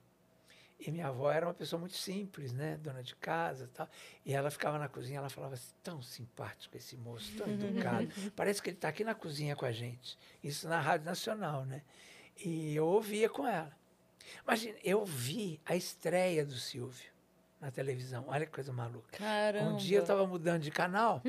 [0.78, 2.76] E minha avó era uma pessoa muito simples, né?
[2.76, 3.88] Dona de casa e tal.
[4.24, 8.08] E ela ficava na cozinha, ela falava assim, tão simpático esse moço, tão educado.
[8.36, 10.16] Parece que ele está aqui na cozinha com a gente.
[10.42, 11.82] Isso na Rádio Nacional, né?
[12.36, 13.76] E eu ouvia com ela.
[14.44, 17.10] Imagina, eu vi a estreia do Silvio
[17.60, 18.24] na televisão.
[18.28, 19.16] Olha que coisa maluca.
[19.16, 19.70] Caramba.
[19.70, 21.22] Um dia eu estava mudando de canal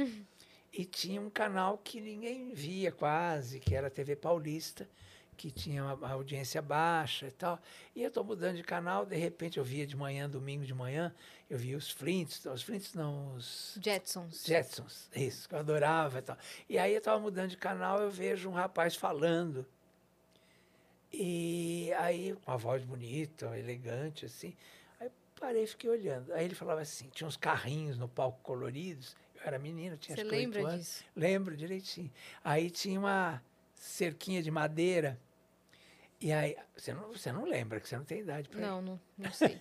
[0.71, 4.87] e tinha um canal que ninguém via quase, que era a TV Paulista,
[5.35, 7.59] que tinha uma audiência baixa e tal.
[7.95, 11.15] E eu estou mudando de canal, de repente eu via de manhã, domingo de manhã,
[11.49, 14.43] eu via os Flints, os Flints não, os Jetsons.
[14.45, 16.37] Jetsons, isso, que eu adorava e tal.
[16.67, 19.65] E aí eu estava mudando de canal, eu vejo um rapaz falando.
[21.11, 24.55] E aí, com uma voz bonita, elegante, assim.
[25.39, 26.33] Parei e fiquei olhando.
[26.33, 29.15] Aí ele falava assim, tinha uns carrinhos no palco coloridos.
[29.35, 30.75] Eu era menino, tinha Você acho lembra anos.
[30.79, 31.03] disso?
[31.15, 32.11] Lembro direitinho.
[32.43, 33.41] Aí tinha uma
[33.73, 35.17] cerquinha de madeira.
[36.21, 38.99] E aí, você não, você não lembra, que você não tem idade para Não, não,
[39.17, 39.57] não sei.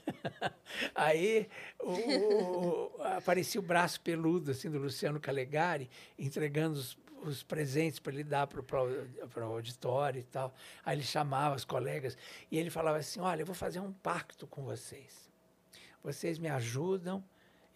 [0.92, 1.48] Aí
[1.78, 5.88] o- o- aparecia o braço peludo assim do Luciano Calegari,
[6.18, 8.60] entregando os, os presentes para ele dar para
[9.46, 10.52] o auditório e tal.
[10.84, 12.18] Aí ele chamava os colegas
[12.50, 15.27] e ele falava assim: Olha, eu vou fazer um pacto com vocês.
[16.02, 17.22] Vocês me ajudam.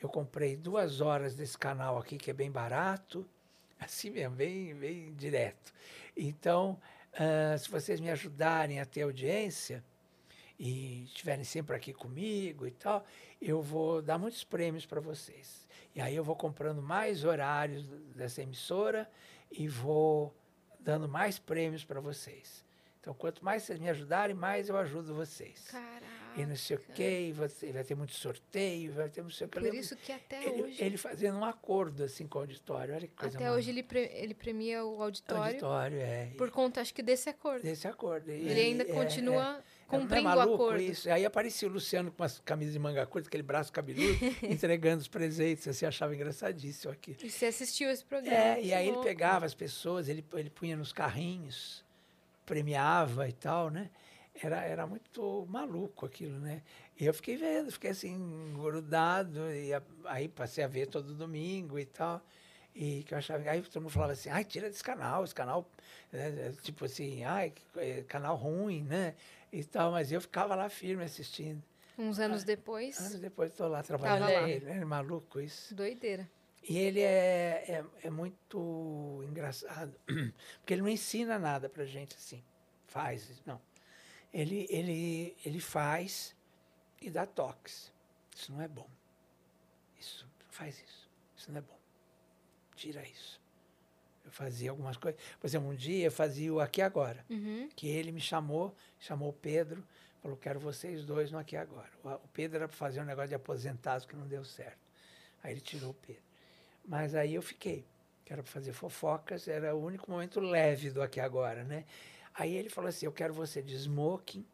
[0.01, 3.27] Eu comprei duas horas desse canal aqui, que é bem barato,
[3.79, 5.73] assim mesmo, bem, bem direto.
[6.17, 6.81] Então,
[7.15, 9.83] ah, se vocês me ajudarem a ter audiência,
[10.59, 13.05] e estiverem sempre aqui comigo e tal,
[13.41, 15.67] eu vou dar muitos prêmios para vocês.
[15.93, 17.85] E aí eu vou comprando mais horários
[18.15, 19.11] dessa emissora
[19.51, 20.33] e vou
[20.79, 22.65] dando mais prêmios para vocês.
[23.01, 25.67] Então, quanto mais vocês me ajudarem, mais eu ajudo vocês.
[25.69, 26.22] Caraca.
[26.37, 29.47] E não sei o quê, e você vai ter muito sorteio, vai ter não sei
[29.47, 29.49] o.
[29.49, 30.83] Eu Por isso que até ele, hoje.
[30.85, 32.95] ele fazendo um acordo assim com o auditório.
[32.95, 36.27] Olha que coisa Até hoje ele, pre- ele premia o auditório, Auditório, é.
[36.39, 37.63] por conta, acho que, desse acordo.
[37.63, 38.31] Desse acordo.
[38.31, 38.95] E- Ele ainda é, é.
[38.95, 40.81] continua É, é cumprindo o maluco acordo.
[40.83, 41.11] Isso.
[41.11, 45.09] Aí aparecia o Luciano com umas camisas de manga curta, aquele braço cabeludo, entregando os
[45.09, 45.65] presentes.
[45.65, 47.19] Você achava engraçadíssimo aquilo.
[47.23, 48.37] E você assistiu esse programa.
[48.37, 49.07] É, e aí ele louco.
[49.07, 51.85] pegava as pessoas, ele, ele punha nos carrinhos,
[52.47, 53.91] premiava e tal, né?
[54.35, 56.63] Era, era muito maluco aquilo, né?
[56.99, 61.79] E eu fiquei vendo, fiquei assim, grudado, e a- aí passei a ver todo domingo
[61.79, 62.25] e tal.
[62.75, 65.69] E que eu achava, aí todo mundo falava assim, ai, tira desse canal, esse canal,
[66.11, 69.15] né, tipo assim, ai, é, canal ruim, né?
[69.53, 71.63] E tal, mas eu ficava lá firme assistindo.
[71.99, 74.83] Uns anos depois, Anos depois estou lá trabalhando com ele, né?
[74.85, 75.75] Maluco isso.
[75.75, 76.29] doideira.
[76.67, 79.93] E ele é, é, é muito engraçado,
[80.61, 82.43] porque ele não ensina nada pra gente assim,
[82.87, 83.61] faz, não.
[84.33, 86.35] Ele, ele, ele faz
[87.01, 87.93] e dá toques.
[88.35, 88.89] Isso não é bom.
[89.99, 91.11] Isso, faz isso.
[91.37, 91.79] Isso não é bom.
[92.75, 93.41] Tira isso.
[94.25, 95.21] Eu fazia algumas coisas.
[95.41, 97.69] Por exemplo, um dia eu fazia o Aqui Agora, Uhum.
[97.75, 99.85] que ele me chamou, chamou o Pedro,
[100.23, 101.91] falou, quero vocês dois no Aqui Agora.
[102.05, 104.79] O, Pedro era para fazer um negócio de aposentados que não deu certo.
[105.43, 106.23] Aí ele tirou o Pedro.
[106.85, 107.85] Mas aí eu fiquei,
[108.25, 111.85] que era para fazer fofocas, era o único momento leve do Aqui Agora, né?
[112.35, 114.45] Aí ele falou assim, eu quero você de smoking,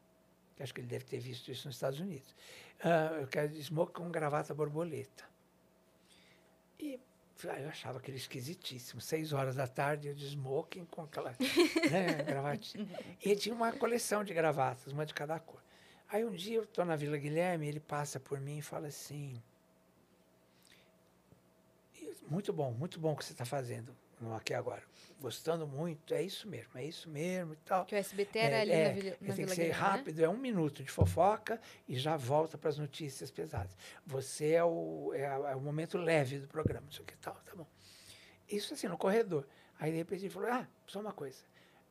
[0.57, 2.35] que acho que ele deve ter visto isso nos Estados Unidos.
[2.83, 5.25] Ah, eu quero de smoking com gravata borboleta.
[6.79, 6.99] E
[7.49, 9.01] ah, eu achava aquele esquisitíssimo.
[9.01, 11.31] Seis horas da tarde, eu de smoking com aquela
[11.91, 12.89] né, gravatinha.
[13.25, 15.63] E tinha uma coleção de gravatas, uma de cada cor.
[16.09, 19.41] Aí um dia eu estou na Vila Guilherme, ele passa por mim e fala assim:
[22.29, 24.83] Muito bom, muito bom o que você está fazendo no aqui agora.
[25.21, 27.85] Gostando muito, é isso mesmo, é isso mesmo e tal.
[27.85, 29.83] Que o SBT era É, ali é, na, Vila, na tem Vila que ser Guilherme,
[29.83, 29.91] né?
[29.91, 33.77] rápido, é um minuto de fofoca e já volta para as notícias pesadas.
[34.07, 37.67] Você é o, é, é o momento leve do programa, isso aqui tal, tá bom.
[38.49, 39.45] Isso assim, no corredor.
[39.79, 41.43] Aí de repente ele falou, ah, só uma coisa,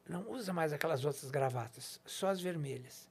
[0.08, 3.08] não usa mais aquelas outras gravatas, só as vermelhas.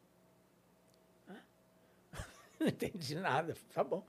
[2.58, 4.02] Não entendi nada, tá bom.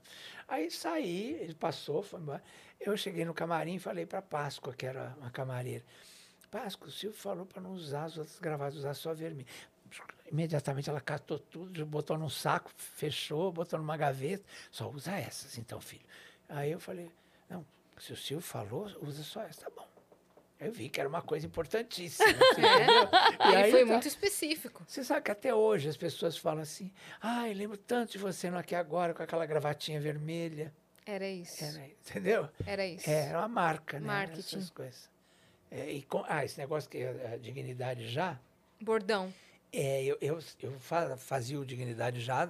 [0.46, 2.42] Aí saí, ele passou, foi embora.
[2.80, 5.84] Eu cheguei no camarim e falei para Páscoa, que era uma camareira.
[6.50, 9.46] Páscoa, o Silvio falou para não usar as outras gravatas, usar só vermelho.
[10.30, 14.44] Imediatamente ela catou tudo, botou num saco, fechou, botou numa gaveta.
[14.70, 16.04] Só usa essas, então, filho.
[16.48, 17.10] Aí eu falei,
[17.48, 17.64] não,
[17.98, 19.86] se o Silvio falou, usa só essa, tá bom.
[20.60, 22.28] Eu vi que era uma coisa importantíssima.
[22.52, 23.08] entendeu?
[23.52, 24.82] E aí foi tá- muito específico.
[24.86, 28.58] você sabe que até hoje as pessoas falam assim, ai, lembro tanto de você no
[28.58, 30.74] Aqui Agora, com aquela gravatinha vermelha.
[31.10, 31.64] Era isso.
[31.64, 32.48] Era, entendeu?
[32.66, 33.08] Era isso.
[33.08, 34.06] É, era uma marca, né?
[34.06, 34.40] Marketing.
[34.58, 35.08] Essas coisas.
[35.70, 38.38] É, e com- ah, esse negócio que é a dignidade já,
[38.78, 39.32] Bordão.
[39.72, 42.48] é, eu, eu, eu fa- fazia o Dignidade já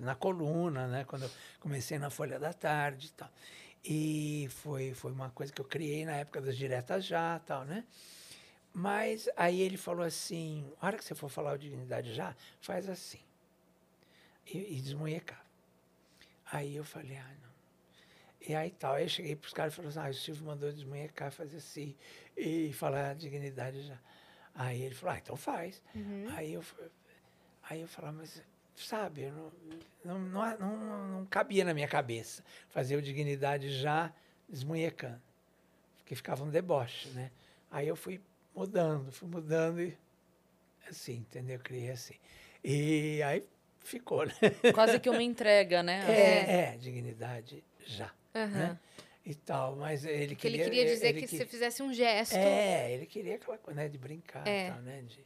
[0.00, 1.04] na coluna, né?
[1.04, 1.30] Quando eu
[1.60, 3.30] comecei na Folha da Tarde e tal.
[3.84, 7.84] E foi, foi uma coisa que eu criei na época das diretas já tal, né?
[8.74, 12.88] Mas aí ele falou assim, a hora que você for falar o Dignidade já, faz
[12.88, 13.20] assim.
[14.46, 15.40] E, e desmunhecava.
[16.50, 17.51] Aí eu falei, ah, não.
[18.46, 20.44] E aí tal, aí eu cheguei para os caras e falei assim, ah, o Silvio
[20.44, 21.94] mandou desmunhecar, fazer assim,
[22.36, 23.98] e falar dignidade já.
[24.54, 25.80] Aí ele falou, ah, então faz.
[26.36, 26.64] Aí eu,
[27.68, 28.42] aí eu falava, mas
[28.74, 29.52] sabe, não,
[30.04, 34.12] não, não, não, não cabia na minha cabeça fazer o dignidade já
[34.48, 35.22] desmunhecando.
[35.98, 37.30] Porque ficava um deboche, né?
[37.70, 38.20] Aí eu fui
[38.54, 39.96] mudando, fui mudando e
[40.88, 41.56] assim, entendeu?
[41.56, 42.16] Eu criei assim.
[42.64, 43.46] E aí
[43.80, 44.34] ficou, né?
[44.74, 46.04] Quase que uma entrega, né?
[46.08, 48.12] É, é, dignidade já.
[48.34, 48.48] Aham.
[48.68, 48.78] Né?
[49.24, 50.64] E tal, mas ele Que ele queria.
[50.64, 52.34] queria dizer ele que que- você fizesse um gesto.
[52.34, 54.66] É, ele queria aquela coisa, né, de brincar É.
[54.66, 55.02] e tal, né?
[55.02, 55.24] de-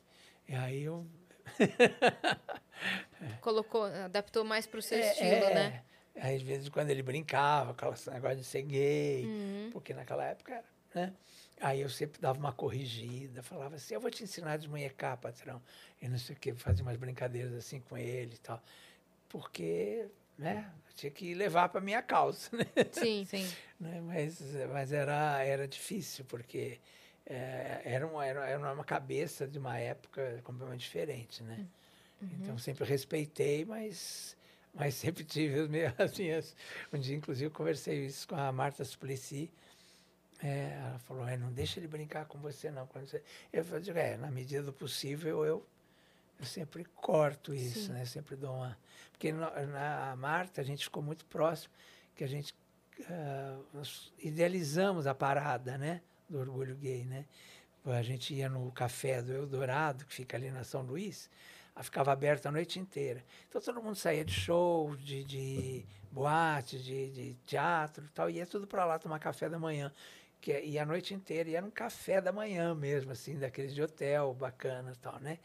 [0.49, 1.07] e aí eu.
[3.41, 5.55] Colocou, adaptou mais pro seu É, estilo, é.
[5.55, 5.83] né?
[6.17, 9.71] Aí, às vezes, quando ele brincava, aquele negócio de ser gay, Uhum.
[9.73, 10.65] porque naquela época era,
[10.95, 11.13] né?
[11.61, 15.63] Aí eu sempre dava uma corrigida, falava assim, eu vou te ensinar a desmunhecar, patrão.
[16.01, 18.63] E não sei o quê, fazia umas brincadeiras assim com ele e tal.
[19.29, 20.07] Porque,
[20.39, 22.65] né, eu tinha que levar para minha causa, né?
[22.93, 23.25] Sim.
[23.29, 23.49] Sim.
[23.81, 24.01] né?
[24.01, 24.41] Mas,
[24.73, 26.79] mas era, era difícil, porque
[27.27, 31.67] eh, era, uma, era, era uma cabeça de uma época completamente diferente, né?
[32.41, 34.37] Então, sempre respeitei, mas,
[34.73, 36.57] mas sempre tive as minhas, as minhas...
[36.93, 39.51] Um dia, inclusive, eu conversei isso com a Marta Suplicy.
[40.43, 42.87] eh, ela falou, "É, não deixa ele brincar com você, não.
[42.87, 43.23] Quando você...
[43.53, 45.67] Eu falei, é, na medida do possível, eu,
[46.39, 47.93] eu sempre corto isso, Sim.
[47.93, 48.05] né?
[48.05, 48.77] Sempre dou uma...
[49.13, 51.73] Porque na, na Marta, a gente ficou muito próximo,
[52.15, 52.55] que a gente
[53.73, 56.01] nós idealizamos a parada, né?
[56.29, 57.25] Do orgulho gay, né?
[57.85, 61.31] A gente ia no café do Eldorado, que fica ali na São Luís,
[61.75, 63.25] ah, ficava aberto a noite inteira.
[63.49, 68.47] Então todo mundo saía de show, de, de boate, de, de teatro e tal, ia
[68.47, 69.93] tudo para lá tomar café da manhã.
[70.41, 73.75] Que, é- e a noite inteira, e era um café da manhã mesmo, assim, daqueles
[73.75, 75.39] de hotel, bacana e tal, né?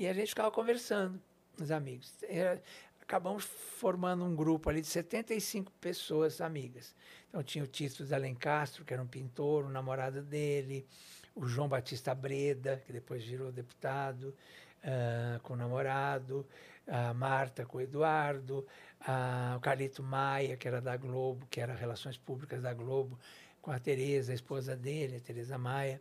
[0.00, 1.20] E a gente ficava conversando,
[1.60, 2.14] os amigos.
[2.22, 2.58] Era-
[3.02, 6.94] acabamos formando um grupo ali de 75 pessoas amigas.
[7.28, 10.86] Então tinha o Tito de Alencastro, que era um pintor, o namorado dele,
[11.34, 14.34] o João Batista Breda, que depois virou deputado,
[14.82, 16.46] ah, com o namorado,
[16.86, 18.66] a Marta com o Eduardo,
[19.00, 23.20] a- o Carlito Maia, que era da Globo, que era Relações Públicas da Globo,
[23.60, 26.00] com a Tereza, a esposa dele, a Tereza Maia.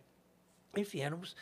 [0.77, 1.35] Enfim, éramos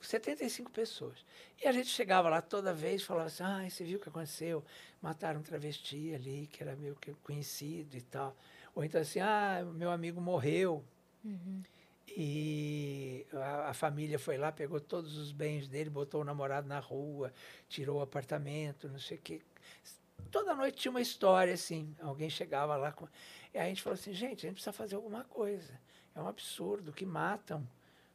[0.00, 1.24] 75 pessoas.
[1.62, 4.08] E a gente chegava lá toda vez e falava assim, ah, você viu o que
[4.08, 4.64] aconteceu?
[5.02, 8.36] Mataram um travesti ali, que era meu que- conhecido e tal.
[8.74, 10.84] Ou então assim, ah, meu amigo morreu.
[12.06, 16.78] E a, a família foi lá, pegou todos os bens dele, botou o namorado na
[16.78, 17.32] rua,
[17.68, 19.42] tirou o apartamento, não sei o quê.
[20.30, 21.94] Toda noite tinha uma história assim.
[22.00, 23.06] Alguém chegava lá com.
[23.52, 25.78] E a gente falou assim, gente, a gente precisa fazer alguma coisa.
[26.14, 27.66] É um absurdo que matam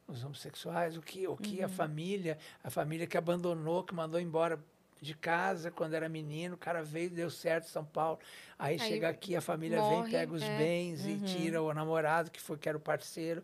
[0.08, 4.60] os homossexuais, o que, o que a família, a família que abandonou, que mandou embora
[5.02, 8.20] de casa quando era menino, o cara veio, deu certo São Paulo.
[8.58, 10.58] Aí, Aí chega aqui, a família morre, vem, pega os é.
[10.58, 13.44] bens e tira o namorado, que foi que era o parceiro.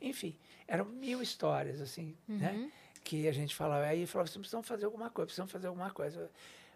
[0.00, 2.52] Enfim, eram mil histórias, assim, né?
[2.52, 2.70] Uhum.
[3.04, 3.84] Que a gente falava.
[3.84, 6.30] Aí falava, assim, precisamos fazer alguma coisa, precisamos fazer alguma coisa.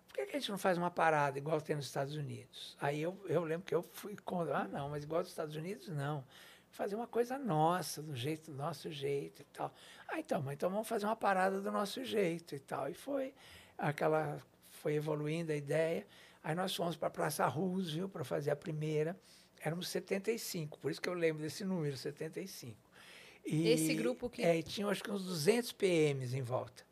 [0.09, 2.77] Por que, que a gente não faz uma parada igual tem nos Estados Unidos?
[2.81, 4.59] Aí eu, eu lembro que eu fui contra.
[4.59, 6.25] Ah, não, mas igual nos Estados Unidos, não.
[6.73, 9.73] Fazer uma coisa nossa, do jeito, do nosso jeito e tal.
[10.09, 12.89] Ah, então, então vamos fazer uma parada do nosso jeito e tal.
[12.89, 13.33] E foi
[13.77, 14.41] aquela.
[14.71, 16.07] Foi evoluindo a ideia.
[16.43, 19.17] Aí nós fomos para a Praça Roosevelt para fazer a primeira.
[19.61, 22.77] Éramos 75, por isso que eu lembro desse número, 75.
[23.47, 26.85] E, Esse grupo que- É, e tinha acho que uns 200 PMs em volta.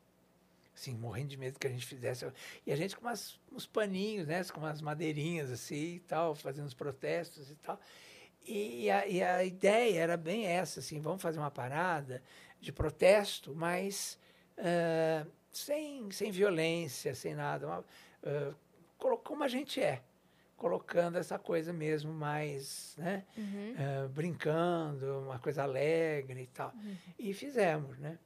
[0.74, 2.30] Assim, morrendo de medo que a gente fizesse.
[2.66, 4.44] E a gente com umas, uns paninhos, né?
[4.44, 7.80] Com umas madeirinhas assim e tal, fazendo os protestos e tal.
[8.46, 12.22] E a, e a ideia era bem essa, assim, vamos fazer uma parada
[12.60, 14.18] de protesto, mas
[14.58, 17.66] ah, sem, sem violência, sem nada.
[17.66, 17.84] Uma,
[18.98, 20.02] colo- como a gente é,
[20.56, 23.24] colocando essa coisa mesmo mais, né?
[23.36, 23.74] Uhum.
[23.78, 26.72] ah, brincando, uma coisa alegre e tal.
[27.18, 28.18] E fizemos, né?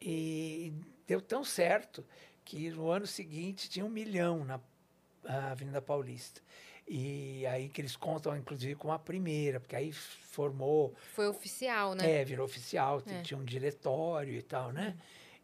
[0.00, 0.72] E
[1.06, 2.04] deu tão certo
[2.44, 4.60] que no ano seguinte tinha um milhão na
[5.50, 6.42] Avenida Paulista.
[6.86, 12.20] E aí que eles contam, inclusive, com a primeira, porque aí formou, Foi oficial, né?
[12.20, 13.22] é, virou oficial, É.
[13.22, 14.96] tinha um diretório e tal, né?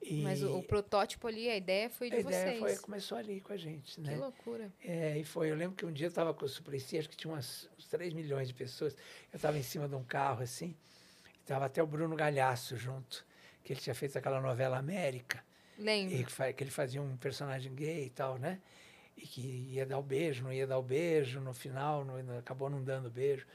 [0.02, 2.58] E Mas o, o protótipo ali, a ideia foi de a ideia vocês.
[2.58, 4.16] foi, começou ali com a gente, Que né?
[4.16, 4.72] loucura.
[4.82, 5.50] É, e foi.
[5.50, 7.86] Eu lembro que um dia eu estava com o Suplicy, acho que tinha umas, uns
[7.86, 8.94] 3 milhões de pessoas.
[9.30, 10.74] Eu estava em cima de um carro assim,
[11.40, 13.26] estava até o Bruno Galhaço junto,
[13.62, 15.44] que ele tinha feito aquela novela América,
[15.78, 16.14] Lembro.
[16.16, 18.58] e que, que ele fazia um personagem gay e tal, né?
[19.22, 19.40] E que
[19.70, 23.10] ia dar o beijo, não ia dar o beijo, no final não- acabou não dando
[23.10, 23.46] beijo.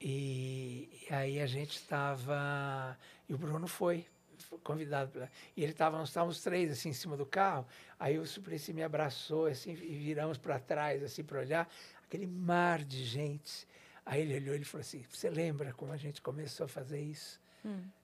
[0.00, 2.98] E, e aí a gente estava.
[3.28, 4.06] E o Bruno foi,
[4.38, 5.12] foi convidado.
[5.12, 7.66] Pra, e ele estava, nós estávamos três assim em cima do carro.
[7.98, 11.70] Aí o Suplicy me abraçou assim, e viramos para trás assim para olhar,
[12.04, 13.68] aquele mar de gente.
[14.04, 17.38] Aí ele olhou e falou assim: Você lembra como a gente começou a fazer isso?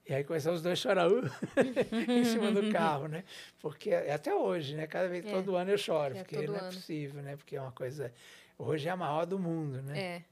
[0.09, 1.21] E aí começamos os dois a chorar uh,
[2.09, 3.25] em cima do carro, né?
[3.61, 4.87] Porque é até hoje, né?
[4.87, 5.31] Cada vez, É.
[5.31, 6.73] todo ano eu choro, É, porque não é ano.
[6.73, 7.37] possível, né?
[7.37, 8.13] Porque é uma coisa.
[8.59, 9.99] Hoje é a maior do mundo, né?
[9.99, 10.23] É,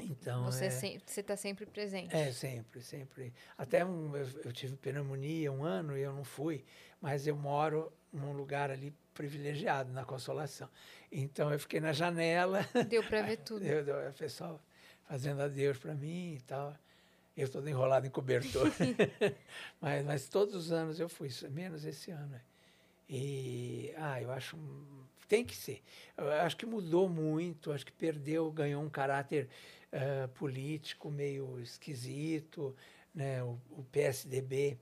[0.00, 0.44] Então.
[0.44, 2.14] você é, sem- você está sempre presente.
[2.14, 3.32] é, sempre, sempre.
[3.58, 6.64] Até um, eu, eu tive pneumonia um ano e eu não fui,
[7.00, 10.68] mas eu moro num lugar ali privilegiado, na Consolação.
[11.10, 13.62] Então eu fiquei na janela, Deu para ver tudo.
[13.64, 14.58] eu, eu, o pessoal
[15.06, 16.74] fazendo adeus para mim e tal.
[17.36, 18.70] Eu todo enrolado em cobertor.
[19.80, 22.34] mas, mas todos os anos eu fui, menos esse ano.
[22.34, 22.40] é.
[23.08, 24.56] E, ah, eu acho.
[25.28, 25.82] Tem que ser.
[26.16, 29.48] Eu acho que mudou muito, acho que perdeu, ganhou um caráter
[29.92, 32.74] ah, político meio esquisito.
[33.14, 33.42] Né?
[33.42, 34.78] O, o PSDB,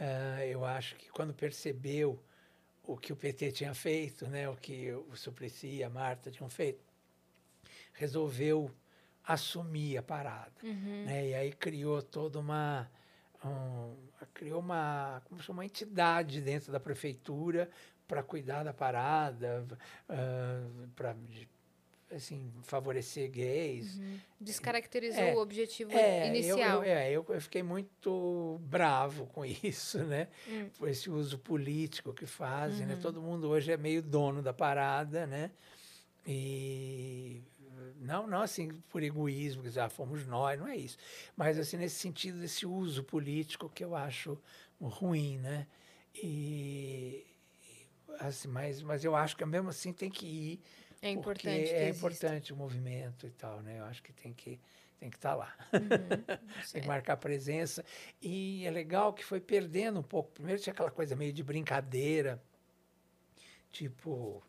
[0.00, 2.20] ah, eu acho que quando percebeu
[2.84, 4.48] o que o PT tinha feito, né?
[4.48, 6.84] o que o Suplicy e a Marta tinham feito,
[7.92, 8.70] resolveu
[9.24, 10.52] assumir a parada.
[10.62, 11.04] Uhum.
[11.06, 11.28] Né?
[11.28, 12.90] E aí criou toda uma.
[13.44, 13.94] um-
[14.34, 17.68] criou uma, como se chama, uma entidade dentro da prefeitura
[18.06, 19.66] para cuidar da parada,
[20.94, 21.16] para
[22.14, 23.98] assim, favorecer gays.
[24.40, 26.82] Descaracterizou É, o objetivo É, eu- inicial.
[26.84, 30.28] Eu, é, eu, eu fiquei muito bravo com isso, né?
[30.48, 30.68] Hum.
[30.78, 32.92] Por esse uso político que fazem, Uhum.
[32.94, 32.98] né?
[33.00, 35.50] Todo mundo hoje é meio dono da parada, né?
[36.26, 37.42] E
[37.96, 40.96] não, não assim por egoísmo, que já fomos nós, não é isso.
[41.36, 44.38] Mas assim nesse sentido desse uso político que eu acho
[44.80, 45.66] ruim, né?
[46.14, 47.24] E
[48.20, 50.60] assim, mas, mas eu acho que mesmo assim tem que ir
[51.00, 51.44] É importante.
[51.72, 53.78] porque é importante o movimento e tal, né?
[53.80, 54.60] Eu acho que tem que
[54.98, 56.22] tem que estar lá, Uhum.
[56.72, 57.84] tem que marcar presença.
[58.20, 60.30] E é legal que foi perdendo um pouco.
[60.30, 62.40] Primeiro tinha aquela coisa meio de brincadeira,
[63.70, 64.42] tipo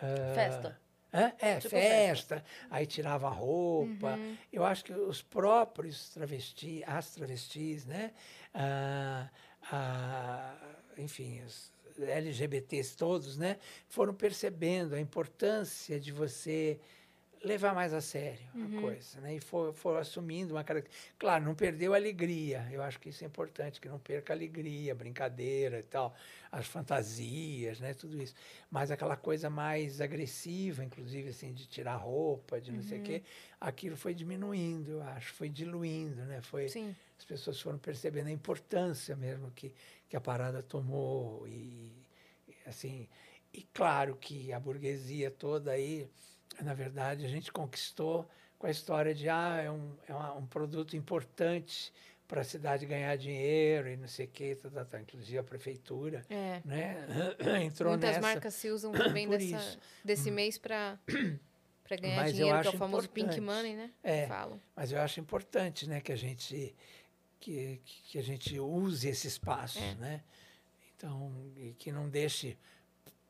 [0.00, 0.80] ah, Festa.
[1.14, 1.32] Hã?
[1.38, 4.16] É, Tipo festa, aí tirava a roupa.
[4.16, 4.36] Uhum.
[4.52, 8.12] Eu acho que os próprios travestis, as travestis, né?
[8.52, 9.28] Ah,
[9.70, 10.54] ah,
[10.98, 13.56] enfim, os LGBTs todos, né?
[13.88, 16.78] Foram percebendo a importância de você
[17.44, 18.78] levar mais a sério Uhum.
[18.78, 19.34] a coisa, né?
[19.36, 21.14] E for, foram assumindo uma característica.
[21.18, 22.66] Claro, não perdeu a alegria.
[22.72, 26.14] Eu acho que isso é importante, que não perca a alegria, a brincadeira e tal,
[26.50, 27.92] as fantasias, né?
[27.94, 28.34] Tudo isso.
[28.70, 33.22] Mas aquela coisa mais agressiva, inclusive, assim, de tirar roupa, de não sei o quê,
[33.60, 36.40] aquilo foi diminuindo, eu acho, foi diluindo, né?
[36.42, 36.94] Foi, Sim.
[37.18, 39.74] as pessoas foram percebendo a importância mesmo que,
[40.08, 41.92] que a parada tomou e
[42.46, 43.08] e, assim
[43.52, 46.08] e claro que a burguesia toda aí
[46.62, 48.28] na verdade a gente conquistou
[48.58, 51.92] com a história de ah é um, é uma- um produto importante
[52.26, 55.00] para a cidade ganhar dinheiro e não sei o que, tá, tá, tá.
[55.00, 56.60] inclusive a prefeitura, É.
[56.64, 57.06] né?
[57.62, 58.20] Entrou Muitas nessa.
[58.20, 60.98] marcas se usam também dessa, desse mês para
[61.84, 63.40] para ganhar Mas dinheiro, que é o famoso pink importante.
[63.44, 63.90] money, né?
[64.02, 64.26] É.
[64.26, 64.58] Falam.
[64.74, 66.74] Mas eu acho importante, né, que a gente
[67.38, 69.94] que, que a gente use esse espaço, É.
[69.96, 70.22] né?
[70.96, 72.56] Então, e que não deixe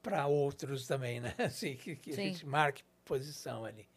[0.00, 1.34] para outros também, né?
[1.38, 3.88] Assim, que, que a gente marque posição ali.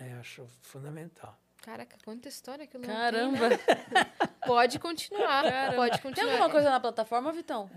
[0.00, 1.38] Eu acho fundamental.
[1.62, 3.48] Caraca, quanta história que o Leão tem, Caramba.
[3.50, 3.56] né?
[4.44, 5.44] Pode continuar,
[5.76, 6.32] pode Tem continuar.
[6.32, 7.70] alguma coisa na plataforma, Vitão?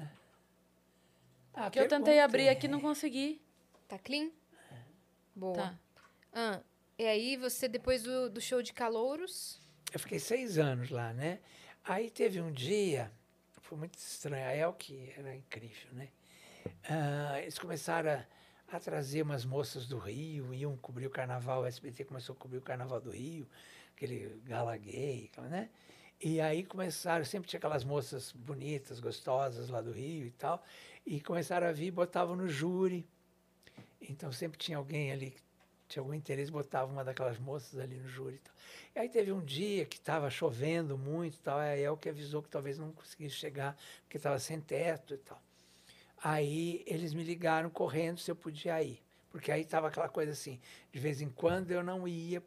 [1.53, 3.39] Ah, Que eu tentei abrir aqui e não consegui.
[3.88, 4.31] Tá clean?
[5.35, 5.56] Boa.
[5.56, 5.76] Tá.
[6.34, 6.60] Ah,
[6.97, 9.61] e aí você, depois do, do show de calouros...
[9.93, 11.39] Eu fiquei seis anos lá, né?
[11.84, 13.11] Aí teve um dia,
[13.61, 16.10] foi muito estranho, a Elke era incrível, né?
[16.89, 18.26] Ah, eles começaram a,
[18.76, 22.57] a trazer umas moças do Rio, iam cobrir o carnaval, o SBT começou a cobrir
[22.57, 23.47] o carnaval do Rio,
[23.95, 25.69] aquele gala gay, né?
[26.22, 30.64] E aí começaram, sempre tinha aquelas moças bonitas, gostosas lá do Rio e tal,
[31.06, 33.06] e começaram a vir e botavam no júri.
[34.02, 35.41] Então sempre tinha alguém ali que
[35.88, 38.53] tinha algum interesse, botava uma daquelas moças ali no júri e tal.
[38.95, 42.41] E aí teve um dia que estava chovendo muito e tal, aí a Elke avisou
[42.41, 45.41] que talvez não conseguisse chegar, porque estava sem teto e tal.
[46.23, 49.01] Aí eles me ligaram correndo se eu podia ir.
[49.29, 50.59] Porque aí estava aquela coisa assim,
[50.91, 52.41] de vez em quando eu não ia,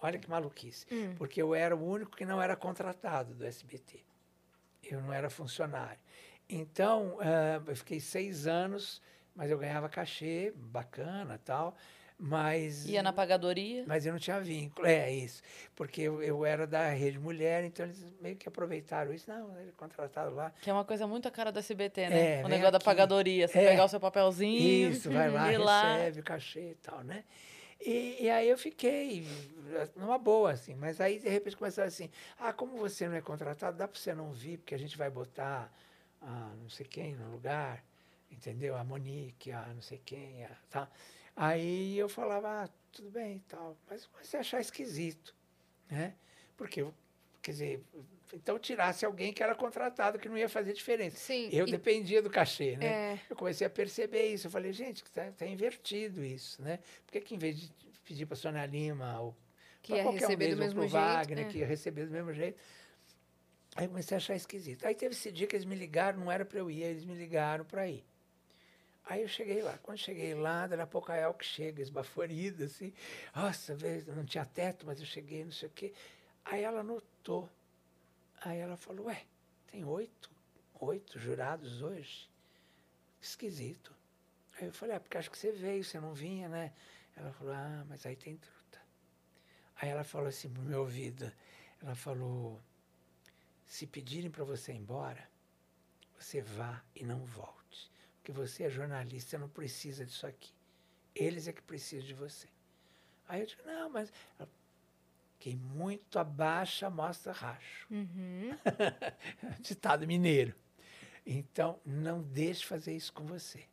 [0.00, 1.14] olha que maluquice, Hum.
[1.16, 4.00] porque eu era o único que não era contratado do SBT.
[4.82, 5.98] Eu não era funcionário.
[6.48, 9.00] Então, ah, eu fiquei seis anos,
[9.34, 11.74] mas eu ganhava cachê, bacana tal,
[12.18, 12.86] mas...
[12.86, 13.84] Ia na pagadoria.
[13.86, 15.42] Mas eu não tinha vínculo, é isso.
[15.74, 19.28] Porque eu, eu era da Rede Mulher, então eles meio que aproveitaram isso.
[19.28, 20.52] Não, ele é contratado lá.
[20.62, 22.40] Que é uma coisa muito a cara do SBT, né?
[22.40, 22.84] É, o negócio da aqui.
[22.84, 23.48] pagadoria.
[23.48, 23.70] Você É.
[23.70, 24.90] pegar o seu papelzinho.
[24.90, 25.96] Isso, vai lá, ir lá.
[25.96, 27.24] recebe o cachê e tal, né?
[27.80, 29.26] E, e aí eu fiquei
[29.96, 30.74] numa boa, assim.
[30.74, 32.08] Mas aí, de repente, começaram assim,
[32.38, 35.10] ah, como você não é contratado, dá para você não vir, porque a gente vai
[35.10, 35.70] botar
[36.22, 37.84] a não sei quem no lugar,
[38.30, 38.76] entendeu?
[38.76, 40.88] A Monique, a não sei quem, a, tá?
[41.36, 45.34] Aí eu falava, ah, tudo bem e tal, mas você achar esquisito,
[45.90, 46.14] né?
[46.56, 46.86] Porque,
[47.42, 47.84] quer dizer,
[48.32, 51.16] então tirasse alguém que era contratado, que não ia fazer diferença.
[51.16, 51.48] Sim.
[51.52, 52.86] Eu e- dependia do cachê, né?
[52.86, 53.20] É.
[53.28, 54.46] Eu comecei a perceber isso.
[54.46, 56.78] Eu falei, gente, está invertido isso, né?
[57.04, 57.72] Por que, que em vez de
[58.04, 59.34] pedir para a Sônia Lima ou
[59.88, 61.48] ia qualquer um deles, ou mesmo pro jeito, Wagner, é.
[61.48, 62.58] que ia receber do mesmo jeito.
[63.76, 64.86] Aí eu comecei a achar esquisito.
[64.86, 67.14] Aí teve esse dia que eles me ligaram, não era para eu ir, eles me
[67.14, 68.04] ligaram para ir.
[69.06, 69.78] Aí eu cheguei lá.
[69.82, 72.92] Quando cheguei lá, daqui a pouco a Elke chega, esbaforida, assim.
[73.34, 73.76] Nossa,
[74.14, 75.92] não tinha teto, mas eu cheguei, não sei o quê.
[76.44, 77.48] Aí ela notou.
[78.40, 79.24] Aí ela falou, ué,
[79.70, 80.30] tem oito,
[80.80, 82.28] oito jurados hoje?
[83.20, 83.94] Esquisito.
[84.58, 86.72] Aí eu falei, ah, porque acho que você veio, você não vinha, né?
[87.16, 88.80] Ela falou, ah, mas aí tem truta.
[89.76, 91.30] Aí ela falou assim pro meu ouvido,
[91.82, 92.60] ela falou,
[93.66, 95.28] se pedirem para você ir embora,
[96.18, 97.90] você vá e não volte.
[98.24, 100.50] Porque você é jornalista, você não precisa disso aqui.
[101.14, 102.48] Eles é que precisam de você.
[103.28, 104.10] Aí eu digo, não, mas...
[105.38, 107.86] Quem muito abaixa, mostra racho.
[107.90, 108.56] Uhum.
[109.60, 110.54] Ditado mineiro.
[111.26, 113.68] Então, não deixe fazer isso com você.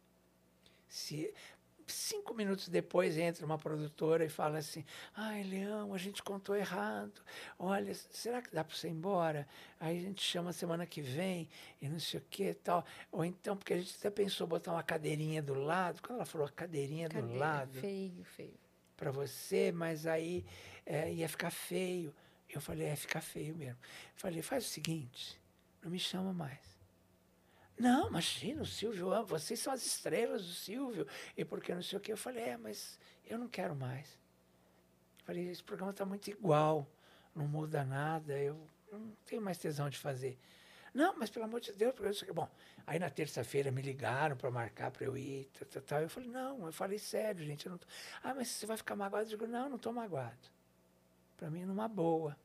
[0.86, 1.34] Se
[1.92, 4.84] cinco minutos depois entra uma produtora e fala assim:
[5.16, 7.22] Ai, Leão, a gente contou errado.
[7.60, 9.48] Olha, será que dá para você ir embora?
[9.80, 11.50] Aí a gente chama semana que vem
[11.82, 12.86] e não sei o que tal.
[13.12, 16.02] Ou então, porque a gente até pensou botar uma cadeirinha do lado.
[16.02, 18.54] Quando ela falou cadeirinha do Cadeira, lado Feio, feio.
[18.96, 20.46] para você, mas aí
[20.86, 22.14] é, ia ficar feio.
[22.50, 23.78] Eu falei, é, ficar feio mesmo.
[24.16, 25.40] Falei, faz o seguinte,
[25.82, 26.71] não me chama mais.
[27.82, 31.98] Não, imagina, o Silvio, ama, vocês são as estrelas do Silvio, e porque não sei
[31.98, 32.12] o quê.
[32.12, 34.20] Eu falei, é, mas eu não quero mais.
[35.24, 36.88] Falei, esse programa está muito igual,
[37.36, 38.56] não muda nada, eu
[38.92, 40.38] não tenho mais tesão de fazer.
[40.94, 42.34] Não, mas pelo amor de Deus, porque não sei o quê.
[42.34, 42.48] Bom,
[42.86, 46.02] aí na terça-feira me ligaram para marcar para eu ir, tal, tal, tal.
[46.02, 47.88] Eu falei, não, eu falei sério, gente, eu não tô...
[48.22, 49.26] Ah, mas você vai ficar magoado?
[49.26, 50.38] Eu digo, não, não estou magoado.
[51.36, 52.38] Para mim, numa boa.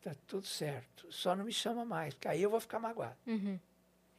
[0.00, 1.12] Tá tudo certo.
[1.12, 3.18] Só não me chama mais, porque aí eu vou ficar magoado.
[3.26, 3.60] Uhum.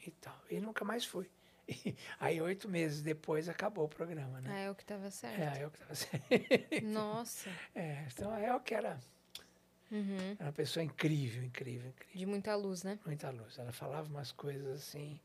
[0.05, 0.39] E tal.
[0.49, 1.29] E nunca mais fui.
[2.19, 4.65] aí, oito meses depois, acabou o programa, Ah, né?
[4.65, 5.39] é o que tava certo.
[5.39, 6.83] É, eu que tava certo.
[6.83, 7.49] Nossa.
[7.75, 8.99] É, então a El que era,
[9.91, 10.35] Uhum.
[10.37, 12.15] era uma pessoa incrível, incrível, incrível.
[12.17, 12.99] De muita luz, né?
[13.05, 13.57] Muita luz.
[13.57, 15.19] Ela falava umas coisas assim,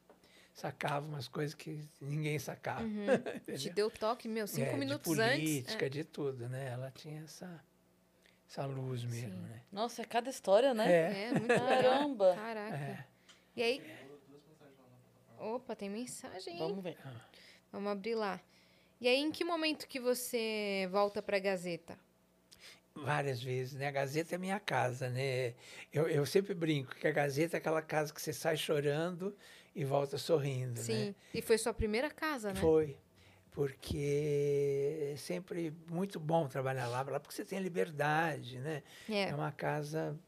[0.54, 2.82] sacava umas coisas que ninguém sacava.
[2.82, 3.06] Uhum.
[3.58, 5.38] Te deu toque, meu, cinco É, minutos de antes.
[5.38, 6.68] política, de tudo, né?
[6.72, 7.62] Ela tinha essa,
[8.48, 9.48] essa luz mesmo, Sim.
[9.50, 9.60] né?
[9.72, 10.90] Nossa, é cada história, né?
[10.90, 11.24] É, É.
[11.24, 11.48] é muito.
[11.48, 12.34] Caramba.
[12.34, 12.76] Caraca.
[12.76, 13.04] É.
[13.56, 14.03] E aí.
[15.44, 16.56] Opa, tem mensagem?
[16.56, 16.96] Vamos ver.
[17.70, 18.40] Vamos abrir lá.
[18.98, 21.98] E aí, em que momento que você volta pra Gazeta?
[22.94, 23.88] Várias vezes, né?
[23.88, 25.52] A Gazeta é minha casa, né?
[25.92, 29.36] Eu, eu sempre brinco que a Gazeta é aquela casa que você sai chorando
[29.74, 31.08] e volta sorrindo, Sim.
[31.08, 31.14] né?
[31.34, 32.60] E foi sua primeira casa, né?
[32.60, 32.96] Foi,
[33.50, 38.82] porque é sempre muito bom trabalhar lá, lá porque você tem liberdade, né?
[39.10, 39.28] É.
[39.28, 40.18] É uma casa.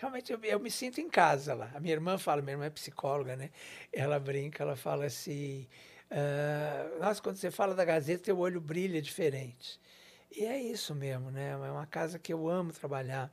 [0.00, 1.70] Realmente eu, eu me sinto em casa lá.
[1.74, 3.50] A minha irmã fala, minha irmã é psicóloga, né?
[3.92, 5.68] Ela brinca, ela fala assim:
[6.10, 9.78] ah, nossa, quando você fala da Gazeta, teu olho brilha diferente.
[10.34, 11.50] E é isso mesmo, né?
[11.50, 13.30] É uma casa que eu amo trabalhar.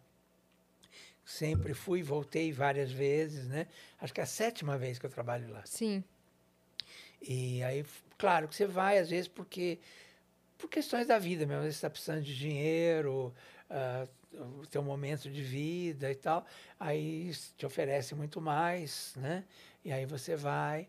[1.23, 3.67] Sempre fui, voltei várias vezes, né?
[3.99, 5.61] Acho que é a sétima vez que eu trabalho lá.
[5.65, 6.03] Sim.
[7.21, 7.85] E aí,
[8.17, 9.79] claro que você vai, às vezes, porque
[10.57, 11.59] por questões da vida mesmo.
[11.59, 13.33] Às vezes você está precisando de dinheiro,
[13.69, 16.45] ah, o teu momento de vida e tal.
[16.79, 19.45] Aí te oferece muito mais, né?
[19.83, 20.87] E aí você vai.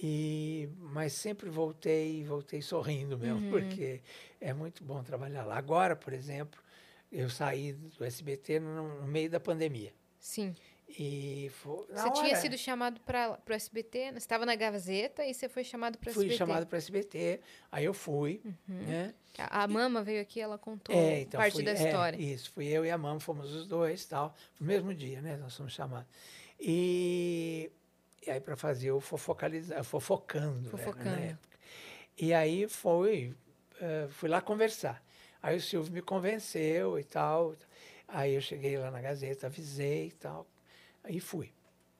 [0.00, 4.00] E, mas sempre voltei, voltei sorrindo mesmo, porque
[4.40, 5.56] é muito bom trabalhar lá.
[5.56, 6.60] Agora, por exemplo,
[7.10, 9.92] eu saí do SBT no, no meio da pandemia.
[10.20, 10.54] Sim.
[10.88, 15.34] E foi, Você tinha hora- sido chamado para o SBT, você estava na Gazeta e
[15.34, 16.36] você foi chamado para o fui SBT.
[16.38, 17.40] chamado para SBT,
[17.70, 18.54] aí eu fui, Uhum.
[18.86, 19.14] né?
[19.36, 22.16] A, a Mama veio aqui, ela contou É, então parte fui- da é, história.
[22.16, 25.36] isso, fui eu e a mãe, fomos os dois, tal, no mesmo dia, né?
[25.36, 26.08] Nós fomos chamados.
[26.58, 27.70] E,
[28.26, 31.10] e aí para fazer o fofocalizar, fofocando, era, Fofocando.
[31.10, 31.58] na época.
[32.16, 33.34] E aí foi,
[33.80, 35.02] eh, fui lá conversar.
[35.42, 37.54] Aí o Silvio me convenceu e tal.
[38.08, 40.46] Aí eu cheguei lá na Gazeta, avisei e tal.
[41.04, 41.52] Aí fui.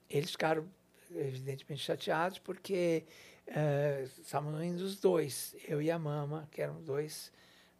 [0.09, 0.67] Eles ficaram
[1.11, 3.03] evidentemente chateados porque
[3.47, 7.31] eh, estavam indo os dois, eu e a Mama, que eram dois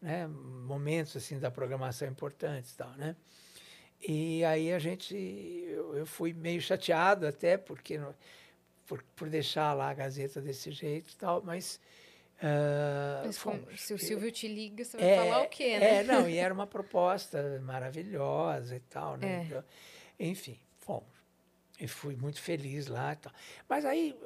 [0.01, 3.15] né, momentos assim da programação importantes e tal, né?
[4.07, 8.15] E aí a gente, eu, eu fui meio chateado até porque não-
[8.87, 11.79] por, por deixar lá a Gazeta desse jeito e tal, mas
[12.41, 13.81] ah, Mas como- fomos.
[13.81, 15.95] se o E- Silvio te liga, você vai falar o quê, né?
[15.97, 19.41] é, não, e era uma proposta maravilhosa e tal, né?
[19.41, 19.43] É.
[19.45, 19.63] Então,
[20.17, 20.57] Enfim,
[20.89, 21.19] fomos.
[21.79, 23.15] E fui muito feliz lá.
[23.67, 24.19] Mas aí,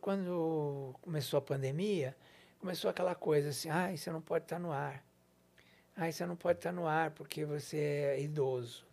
[0.00, 2.16] quando começou a pandemia,
[2.58, 5.04] começou aquela coisa assim, ai, você não pode estar no ar.
[5.94, 7.76] Ai, você não pode estar no ar porque você
[8.16, 8.85] é idoso.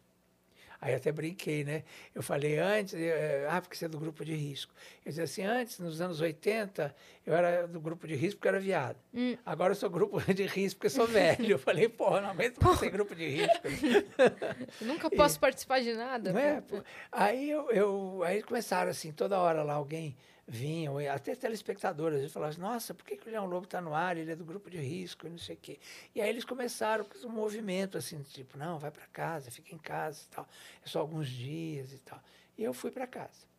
[0.83, 1.83] Aí até brinquei, né?
[2.13, 4.73] Eu falei antes, eh, ah, porque você é do grupo de risco.
[5.05, 6.93] Eu dizia assim, antes, nos anos 80,
[7.25, 8.97] eu era do grupo de risco porque eu era viado.
[9.13, 9.37] Hum.
[9.45, 11.51] Agora eu sou grupo de risco porque sou velho.
[11.51, 13.61] Eu falei, porra, não aguento mais ser grupo de risco.
[13.65, 16.33] Eu nunca posso participar de nada.
[16.33, 16.61] Não é?
[17.09, 22.31] Aí, eu, eu, aí começaram assim, toda hora lá alguém vinha, ou até telespectadores, eles
[22.31, 24.17] falavam assim, nossa, por que, que o Leão Lobo está no ar?
[24.17, 25.79] Ele é do grupo de risco e não sei o quê.
[26.13, 29.77] E aí eles começaram com um movimento assim, tipo, não, vai para casa, fica em
[29.77, 30.47] casa e tal.
[30.85, 32.21] É só alguns dias e tal.
[32.57, 33.53] E eu fui para casa.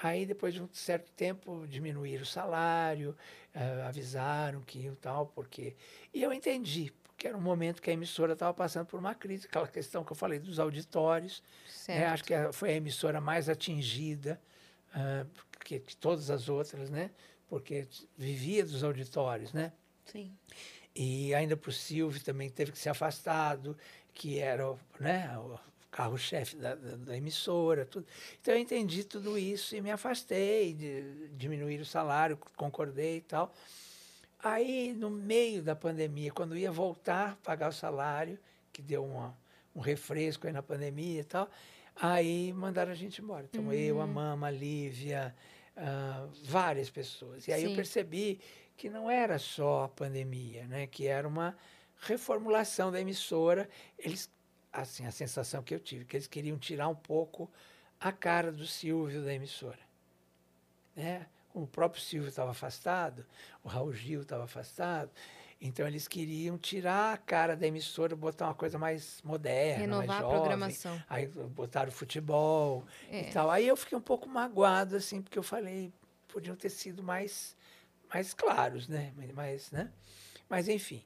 [0.00, 3.16] Aí, depois de um certo tempo, diminuíram o salário,
[3.54, 5.76] eh, avisaram que iam tal, porque...
[6.12, 9.46] E eu entendi, porque era um momento que a emissora estava passando por uma crise,
[9.46, 12.00] aquela questão que eu falei dos auditórios, Certo.
[12.00, 14.40] é, acho que foi a emissora mais atingida
[14.94, 15.24] ah,
[15.64, 17.10] que, que todas as outras, né?
[17.48, 17.86] Porque
[18.16, 19.72] vivia dos auditórios, né?
[20.04, 20.32] Sim.
[20.94, 23.76] E ainda para o Silvio também teve que ser afastado,
[24.14, 25.58] que era né, o
[25.90, 27.84] carro-chefe da, da, da emissora.
[27.86, 28.06] Tudo.
[28.40, 33.54] Então eu entendi tudo isso e me afastei, de, diminuir o salário, concordei e tal.
[34.42, 38.36] Aí, no meio da pandemia, quando ia voltar a pagar o salário,
[38.72, 39.36] que deu uma,
[39.74, 41.48] um refresco aí na pandemia e tal,
[41.94, 43.44] aí mandaram a gente embora.
[43.44, 45.32] Então, eu, a Mama, a Lívia,
[46.44, 47.46] várias pessoas.
[47.48, 47.70] E aí Sim.
[47.70, 48.40] eu percebi
[48.76, 50.86] que não era só a pandemia, né?
[50.86, 51.56] que era uma
[52.00, 53.68] reformulação da emissora.
[53.98, 54.30] Eles,
[54.72, 57.50] assim, a sensação que eu tive, que eles queriam tirar um pouco
[58.00, 59.92] a cara do Silvio da emissora
[60.94, 61.26] né?
[61.54, 63.26] O próprio Silvio estava afastado,
[63.62, 65.10] o Raul Gil estava afastado,
[65.64, 70.18] então eles queriam tirar a cara da emissora, botar uma coisa mais moderna, Renovar mais
[70.18, 70.36] a jovem.
[70.40, 71.02] programação.
[71.08, 73.28] Aí botaram futebol É.
[73.28, 73.48] e tal.
[73.50, 75.92] Aí eu fiquei um pouco magoado, assim, porque eu falei,
[76.26, 77.56] podiam ter sido mais,
[78.12, 79.12] mais claros, né?
[79.34, 79.92] Mas, né?
[80.48, 81.04] Mas enfim,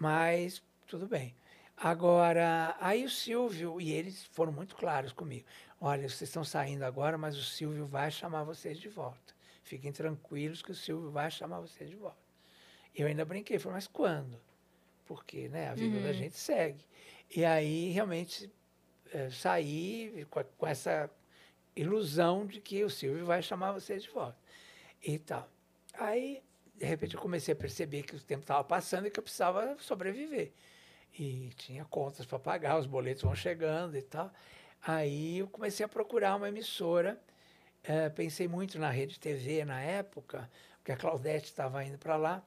[0.00, 1.34] mas tudo bem.
[1.76, 5.46] Agora, aí o Silvio, e eles foram muito claros comigo.
[5.80, 9.34] Olha, vocês estão saindo agora, mas o Silvio vai chamar vocês de volta.
[9.62, 12.16] Fiquem tranquilos que o Silvio vai chamar vocês de volta.
[12.94, 14.40] Eu ainda brinquei, falei, mas quando?
[15.06, 16.84] Porque né, a vida da gente segue.
[17.34, 18.50] E aí, realmente,
[19.12, 21.10] eh, saí com, com essa
[21.76, 24.38] ilusão de que o Silvio vai chamar vocês de volta.
[25.02, 25.48] E tal.
[25.94, 26.42] Aí,
[26.74, 29.76] de repente, eu comecei a perceber que o tempo estava passando e que eu precisava
[29.80, 30.52] sobreviver.
[31.18, 34.32] E tinha contas para pagar, os boletos vão chegando e tal.
[34.82, 37.20] Aí eu comecei a procurar uma emissora.
[37.84, 42.44] eh, pensei muito na Rede TV na época, porque a Claudete estava indo para lá.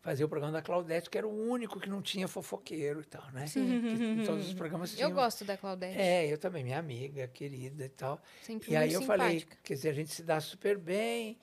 [0.00, 3.24] Fazer o programa da Claudete, que era o único que não tinha fofoqueiro e tal,
[3.32, 3.44] né?
[3.46, 5.10] Que todos os programas tinham.
[5.10, 5.98] Eu gosto da Claudete.
[5.98, 8.20] É, eu também, minha amiga, querida e tal.
[8.42, 9.56] Sempre E aí eu falei, simpática.
[9.62, 11.36] quer dizer, a gente se dá super bem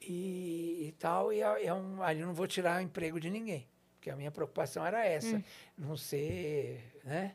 [0.00, 3.30] e, e tal, e é é um, ali eu não vou tirar o emprego de
[3.30, 5.42] ninguém, porque a minha preocupação era essa, Hum.
[5.78, 7.34] não ser, né,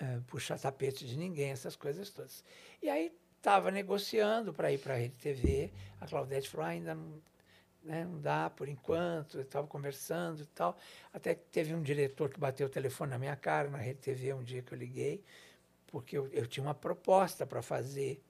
[0.00, 2.42] eh, puxar tapete de ninguém, essas coisas todas.
[2.82, 5.70] E aí estava negociando para ir para a Rede TV,
[6.00, 7.20] a Claudete falou, ah, ainda não,
[7.84, 10.76] né, não dá por enquanto, eu estava conversando e tal,
[11.12, 14.32] até que teve um diretor que bateu o telefone na minha cara na Rede TV
[14.32, 15.22] um dia que eu liguei,
[15.86, 18.22] porque eu, eu tinha uma proposta para fazer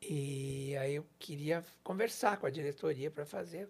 [0.00, 3.68] e aí eu queria conversar com a diretoria para fazer.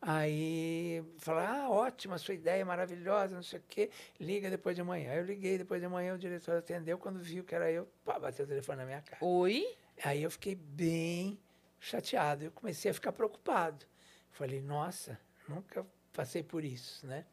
[0.00, 3.90] Aí falar, ah, ótima, sua ideia é maravilhosa, não sei o quê,
[4.20, 5.10] liga depois de amanhã.
[5.10, 8.18] Aí eu liguei depois de amanhã, o diretor atendeu, quando viu que era eu, pá,
[8.18, 9.24] bateu o telefone na minha cara.
[9.24, 9.66] Oi?
[10.04, 11.38] Aí eu fiquei bem
[11.80, 13.84] chateado, eu comecei a ficar preocupado.
[14.36, 15.18] Falei, nossa,
[15.48, 17.24] nunca passei por isso, né?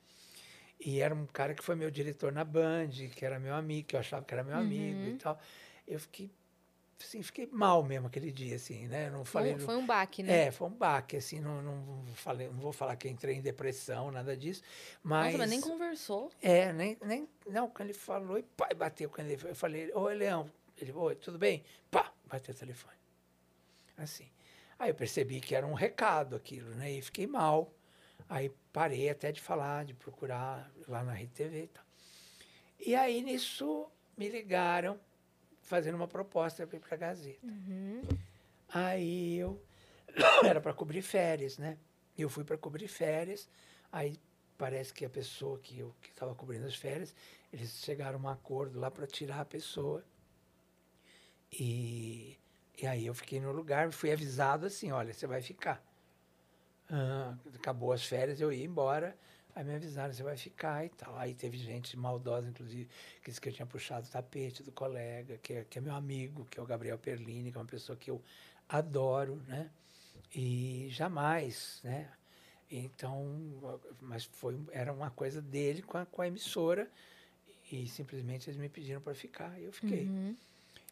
[0.79, 3.95] E era um cara que foi meu diretor na Band, que era meu amigo, que
[3.95, 5.09] eu achava que era meu amigo Uhum.
[5.09, 5.37] e tal.
[5.85, 6.31] Eu fiquei,
[7.01, 9.09] assim, fiquei mal mesmo aquele dia, assim, né?
[9.09, 9.53] Não Foi, falei...
[9.53, 10.45] um- no- foi um baque, né?
[10.45, 14.09] é, foi um baque, assim, não, não, falei, não vou falar que entrei em depressão,
[14.09, 14.63] nada disso,
[15.03, 15.25] mas...
[15.25, 16.31] Nossa, mas nem conversou.
[16.41, 20.15] É, nem, nem, não, quando ele falou, e e bateu, quando ele, eu falei, oi,
[20.15, 21.65] Leão, ele, oi, tudo bem?
[21.91, 22.95] Pá, bateu o telefone.
[23.97, 24.29] Assim.
[24.77, 27.73] Aí eu percebi que era um recado aquilo, né, e fiquei mal.
[28.29, 31.83] Aí parei até de falar, de procurar lá na Rede TV e tal.
[32.85, 34.99] E aí, nisso, me ligaram,
[35.61, 37.39] fazendo uma proposta para ir para a Gazeta.
[37.45, 38.01] Uhum.
[38.69, 39.61] Aí eu
[40.43, 41.77] era para cobrir férias, né?
[42.17, 43.47] Eu fui para cobrir férias.
[43.91, 44.19] Aí
[44.57, 47.15] parece que a pessoa que eu que estava cobrindo as férias,
[47.51, 50.03] eles chegaram a um acordo lá para tirar a pessoa.
[51.51, 52.37] E,
[52.77, 55.83] e aí eu fiquei no lugar, fui avisado assim, olha, você vai ficar.
[56.89, 59.17] Ah, acabou as férias, eu ia embora.
[59.55, 61.15] Aí me avisaram, você vai ficar e tal.
[61.17, 62.89] Aí teve gente maldosa, inclusive,
[63.21, 65.93] que disse que eu tinha puxado o tapete do colega, que é, que é meu
[65.93, 68.21] amigo, que é o Gabriel Perlini, que é uma pessoa que eu
[68.67, 69.69] adoro, né?
[70.33, 72.09] E jamais, né?
[72.69, 76.89] Então, mas foi, era uma coisa dele com a, com a emissora
[77.71, 80.07] e simplesmente eles me pediram para ficar e eu fiquei.
[80.07, 80.35] Uhum.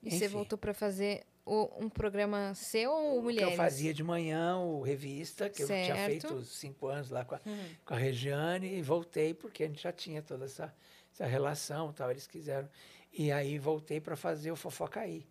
[0.04, 0.36] E você Enfim.
[0.36, 3.52] voltou pra fazer o- um programa seu ou O que Mulheres?
[3.52, 6.06] eu fazia de manhã, o revista, que eu tinha Certo.
[6.28, 7.40] feito cinco anos lá com a,
[7.86, 10.74] com a Regiane e voltei porque a gente já tinha toda essa,
[11.14, 12.70] essa relação, tal, eles quiseram.
[13.14, 15.28] E aí voltei para fazer o Fofocaí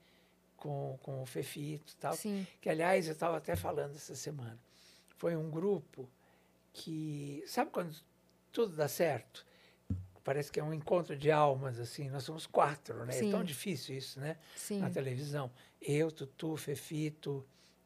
[0.57, 2.15] com, com o Fefito e tal.
[2.15, 2.47] Sim.
[2.61, 4.59] Que, aliás, eu estava até falando essa semana.
[5.16, 6.09] Foi um grupo
[6.73, 7.43] que.
[7.47, 7.95] Sabe quando
[8.53, 9.47] tudo dá certo?
[10.23, 12.09] Parece que é um encontro de almas, assim.
[12.11, 13.13] Nós somos quatro, né?
[13.13, 13.29] Sim.
[13.29, 14.37] É tão difícil isso, né?
[14.57, 14.81] Sim.
[14.81, 15.51] Na televisão.
[15.81, 17.45] Eu, Tutu, Fefito,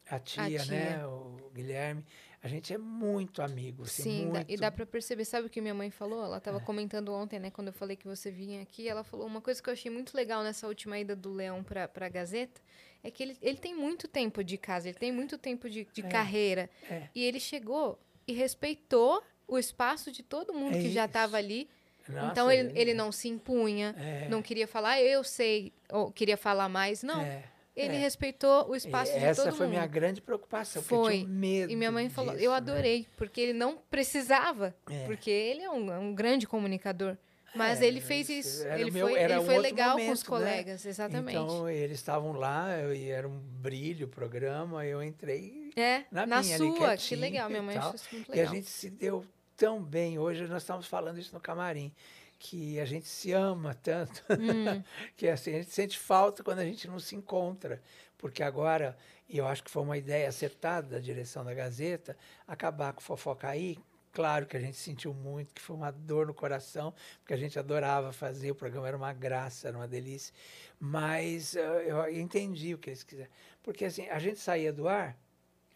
[0.09, 0.65] a tia, tia.
[0.65, 1.07] né?
[1.07, 2.03] O Guilherme.
[2.43, 4.51] A gente é muito amigo, assim, Sim, muito.
[4.51, 6.23] e dá pra perceber, sabe o que minha mãe falou?
[6.23, 9.41] Ela tava comentando ontem, né, quando eu falei que você vinha aqui, ela falou uma
[9.41, 12.61] coisa que eu achei muito legal nessa última ida do Leão pra, pra Gazeta,
[13.03, 16.01] é que ele, ele tem muito tempo de casa, ele tem muito tempo de, de
[16.01, 17.09] É, carreira, é.
[17.15, 17.97] e ele chegou
[18.27, 21.13] e respeitou o espaço de todo mundo É que já isso.
[21.13, 21.67] tava ali,
[22.09, 24.27] Nossa, então ele, ele não se impunha, É.
[24.29, 27.21] não queria falar, "Ah, eu sei, ou queria falar mais, não.
[27.21, 27.43] É,
[27.75, 27.99] Ele é.
[27.99, 29.73] respeitou o espaço E de Essa todo foi mundo.
[29.75, 31.17] minha grande preocupação, eu Foi.
[31.17, 32.57] tinha medo E minha mãe falou, disso, eu né?
[32.57, 35.05] adorei, porque ele não precisava, É.
[35.05, 37.17] porque ele é um, é um grande comunicador.
[37.53, 40.45] Mas É, ele fez isso Ele meu- foi, ele um foi legal com os momento,
[40.45, 40.51] né?
[40.51, 41.37] colegas, exatamente.
[41.37, 46.25] Então, eles estavam lá, eu- e era um brilho o programa, eu entrei é, na
[46.25, 47.49] na, minha ali, sua, que quietinho legal.
[47.49, 48.53] Minha mãe achou isso muito E a legal.
[48.55, 49.25] gente se deu
[49.57, 50.17] tão bem.
[50.19, 51.93] Hoje nós estamos falando isso no camarim,
[52.39, 54.83] que a gente se ama tanto, Hum.
[55.15, 57.81] que assim, a gente sente falta quando a gente não se encontra.
[58.17, 58.97] Porque agora,
[59.29, 62.17] e eu acho que foi uma ideia acertada da direção da Gazeta,
[62.47, 63.77] acabar com o Fofocaí.
[64.11, 67.59] Claro que a gente sentiu muito, que foi uma dor no coração, porque a gente
[67.59, 70.33] adorava fazer, o programa era uma graça, era uma delícia.
[70.79, 73.29] Mas eh, eu entendi o que eles quiseram.
[73.61, 75.17] Porque assim, a gente saía do ar,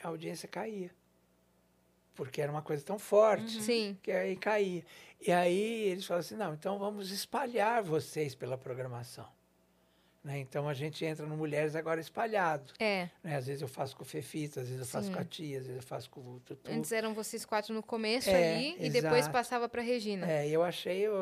[0.02, 0.90] a audiência caía.
[2.20, 4.84] Porque era uma coisa tão forte Sim, que aí caía.
[5.26, 9.26] E aí eles falaram assim, não, então vamos espalhar vocês pela programação.
[10.22, 10.40] Né?
[10.40, 12.74] Então a gente entra no Mulheres agora espalhado.
[12.78, 13.10] é.
[13.24, 13.38] Né?
[13.38, 15.14] Às vezes eu faço com o Fefito, às vezes eu faço Sim.
[15.14, 16.70] com a tia, às vezes eu faço com o Tutu.
[16.70, 20.30] Antes eram vocês quatro no começo É, ali e depois passava pra Regina.
[20.30, 21.14] É, eu achei, eu,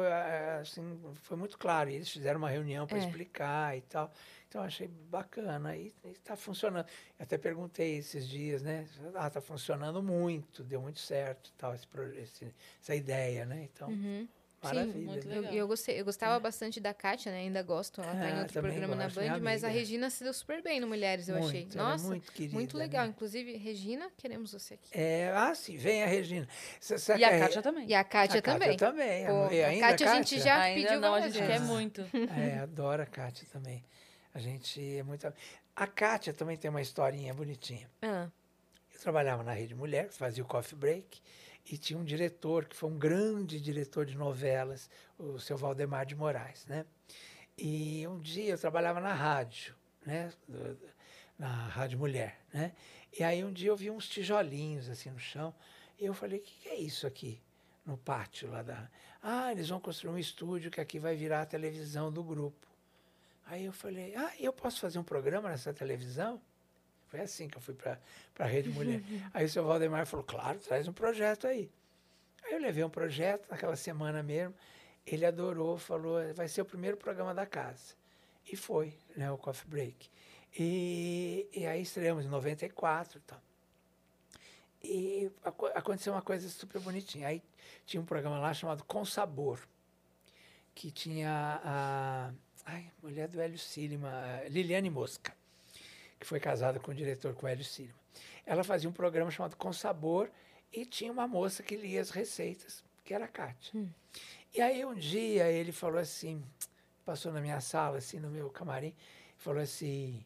[0.60, 1.92] assim, foi muito claro.
[1.92, 3.02] Eles fizeram uma reunião para É.
[3.02, 4.12] explicar e tal.
[4.50, 6.86] Então, achei bacana e está funcionando.
[7.20, 8.88] Eu até perguntei esses dias, né?
[9.16, 11.86] Ah, está funcionando muito, deu muito certo, tal, esse,
[12.22, 13.68] esse- essa ideia, né?
[13.74, 14.28] Então, Uhum.
[14.64, 14.98] Maravilha.
[15.12, 15.36] muito né?
[15.38, 15.54] Eu, Legal.
[15.54, 17.40] eu gostei, eu gostava bastante da Kátia, né?
[17.40, 18.02] Ainda gosto.
[18.02, 19.68] Ela tá em Ah, outro também programa na gosto, minha Band, mas a.
[19.68, 21.68] Regina se deu super bem no Mulheres, eu Muito, achei.
[21.72, 22.54] é Nossa, muito querida.
[22.56, 23.04] muito legal.
[23.04, 23.10] né?
[23.16, 24.90] Inclusive, Regina, queremos você aqui.
[24.98, 26.48] É, ah, sim, vem a Regina.
[27.20, 27.88] E a Kátia também.
[27.88, 28.78] E a Kátia a Kátia também.
[28.78, 29.26] também.
[29.28, 32.02] Pô, a ainda Kátia a gente já Ainda pediu não, a gente quer muito.
[32.56, 33.84] É, adoro a Kátia também.
[34.34, 35.32] A gente é muito.
[35.76, 37.90] A Kátia também tem uma historinha bonitinha.
[38.02, 38.30] Ah,
[38.94, 41.22] Eu trabalhava na Rede Mulher, fazia o coffee break,
[41.70, 46.16] e tinha um diretor, que foi um grande diretor de novelas, o seu Valdemar de
[46.16, 46.86] Moraes, né?
[47.58, 49.76] E um dia eu trabalhava na rádio,
[50.06, 50.32] né?
[51.38, 52.72] na Rádio Mulher, né?
[53.18, 55.54] E aí um dia eu vi uns tijolinhos assim no chão,
[56.00, 57.42] e eu falei, o que, que é isso aqui?
[57.86, 58.90] No pátio lá da...
[59.22, 62.67] Ah, eles vão construir um estúdio que aqui vai virar a televisão do grupo.
[63.50, 66.42] Aí eu falei, ah, eu posso fazer um programa nessa televisão?
[67.08, 67.98] Foi assim que eu fui para
[68.40, 69.02] a Rede Mulher.
[69.34, 71.72] aí o seu Valdemar falou, claro, traz um projeto aí.
[72.44, 74.54] Aí eu levei um projeto, naquela semana mesmo,
[75.06, 77.96] ele adorou, falou, vai ser o primeiro programa da casa.
[78.52, 80.10] E foi, né, o Coffee Break.
[80.60, 83.42] E, e aí estreamos em 94 e tal.
[84.84, 87.28] E aco- aconteceu uma coisa super bonitinha.
[87.30, 87.42] Aí
[87.86, 89.60] tinha um programa lá chamado Com Sabor,
[90.76, 92.32] que tinha a
[92.68, 94.12] ai, mulher do Hélio Silima,
[94.50, 95.34] Liliane Mosca,
[96.20, 97.96] que foi casada com o diretor, com o Hélio Silima.
[98.46, 100.30] Ela fazia um programa chamado Com Sabor
[100.72, 103.80] e tinha uma moça que lia as receitas, que era a Kátia.
[104.54, 106.44] E aí um dia ele falou assim,
[107.06, 108.94] passou na minha sala, assim, no meu camarim,
[109.38, 110.26] falou assim,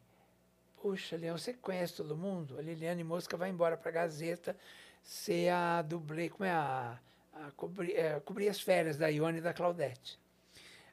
[0.80, 2.58] Puxa, Leão, você conhece todo mundo?
[2.58, 4.56] A Liliane Mosca vai embora para a Gazeta
[5.00, 6.98] ser a dublê, como é a,
[7.32, 10.18] a cobrir, é, cobrir as férias da Ione e da Claudete.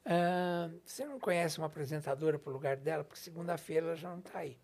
[0.05, 3.03] Ah, você não conhece uma apresentadora para o lugar dela?
[3.03, 4.57] Porque segunda-feira ela já não está aí.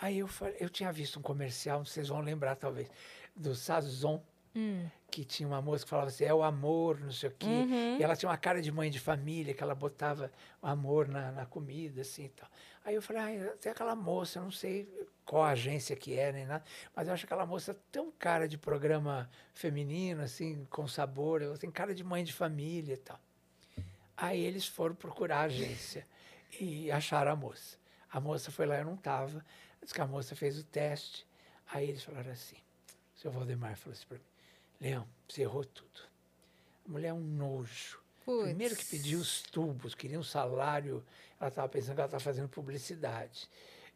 [0.00, 2.90] Aí eu falei, eu tinha visto um comercial, vocês vão lembrar talvez,
[3.36, 4.22] do Sazon,
[4.56, 4.86] hum.
[5.10, 7.46] que tinha uma moça que falava assim, é o amor, não sei o quê.
[7.46, 7.98] Uhum.
[7.98, 10.32] E ela tinha uma cara de mãe de família, que ela botava
[10.62, 12.48] o amor na, na comida, assim, e tal.
[12.82, 14.88] Aí eu falei, ah, tem aquela moça, eu não sei
[15.26, 16.64] qual agência que é, nem nada,
[16.96, 21.70] mas eu acho aquela moça tão cara de programa feminino, assim, com sabor, ela tem
[21.70, 23.20] cara de mãe de família e tal.
[24.20, 26.06] Aí eles foram procurar a agência
[26.60, 27.78] e acharam a moça.
[28.12, 29.42] A moça foi lá, eu não estava,
[29.80, 31.26] disse que a moça fez o teste.
[31.72, 32.56] Aí eles falaram assim,
[33.16, 34.24] o seu Valdemar falou assim para mim,
[34.78, 36.02] Leão, você errou tudo.
[36.86, 37.98] A mulher é um nojo.
[38.24, 38.44] Puts.
[38.44, 41.02] Primeiro que pediu os tubos, queria um salário,
[41.38, 43.48] ela estava pensando que ela estava fazendo publicidade.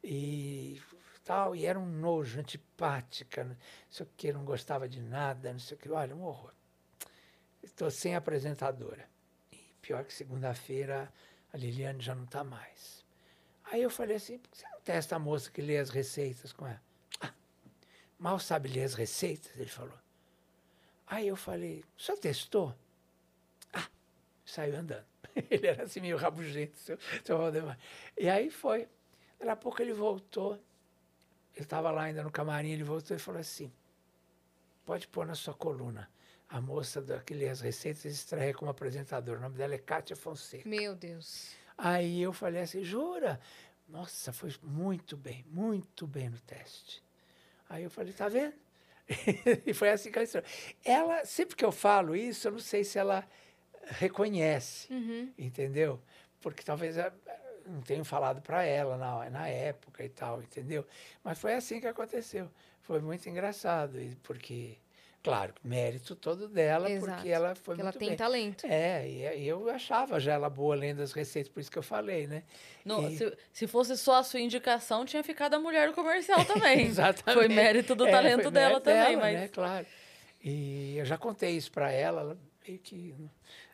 [0.02, 0.80] E
[1.22, 3.56] tal, e era um nojo, antipática, não
[3.90, 5.90] sei o que, não gostava de nada, não sei o que.
[5.90, 6.52] Olha, um horror.
[7.62, 9.12] Estou sem apresentadora.
[9.84, 11.12] Pior que segunda-feira
[11.52, 13.04] a Liliane já não está mais.
[13.64, 16.54] Aí eu falei assim, por que você não testa a moça que lê as receitas
[16.54, 16.80] com ela?
[17.20, 17.34] Ah,
[18.18, 19.98] mal sabe ler as receitas, ele falou.
[21.06, 22.74] Aí eu falei, senhor testou?
[23.74, 23.86] Ah,
[24.42, 25.04] saiu andando.
[25.50, 27.78] Ele era assim meio rabugento, seu, seu Valdemar.
[28.16, 28.88] E aí foi.
[29.38, 30.54] Daqui a pouco ele voltou.
[31.54, 33.70] Eu estava lá ainda no camarim, ele voltou e falou assim,
[34.86, 36.08] pode pôr na sua coluna.
[36.48, 39.38] A moça da, que lê as receitas estreia como apresentadora.
[39.38, 40.68] O nome dela é Kátia Fonseca.
[40.68, 41.52] Meu Deus.
[41.76, 43.40] Aí eu falei assim, jura?
[43.88, 47.02] Nossa, foi muito bem, muito bem no teste.
[47.68, 48.54] Aí eu falei, tá vendo?
[49.66, 50.44] e foi assim que ela estreou.
[50.84, 53.26] Ela, sempre que eu falo isso, eu não sei se ela
[53.86, 55.32] reconhece, Uhum.
[55.36, 56.00] entendeu?
[56.40, 57.12] Porque talvez eu
[57.66, 60.86] não tenho falado para ela na, na época e tal, entendeu?
[61.22, 62.50] Mas foi assim que aconteceu.
[62.82, 64.78] Foi muito engraçado, porque,
[65.24, 68.16] claro, mérito todo dela, Exato, porque ela foi Porque ela muito tem bem.
[68.16, 68.66] talento.
[68.66, 72.26] É, e eu achava já ela boa lendo as receitas, por isso que eu falei,
[72.28, 72.44] né?
[72.84, 76.44] No- E- se, se fosse só a sua indicação, tinha ficado a mulher do comercial
[76.44, 76.86] também.
[76.86, 77.38] Exatamente.
[77.38, 79.40] Foi mérito do É, talento foi dela também, dela, mas.
[79.40, 79.48] Né?
[79.48, 79.86] Claro.
[80.42, 82.38] E eu já contei isso para ela, ela
[82.68, 83.14] meio que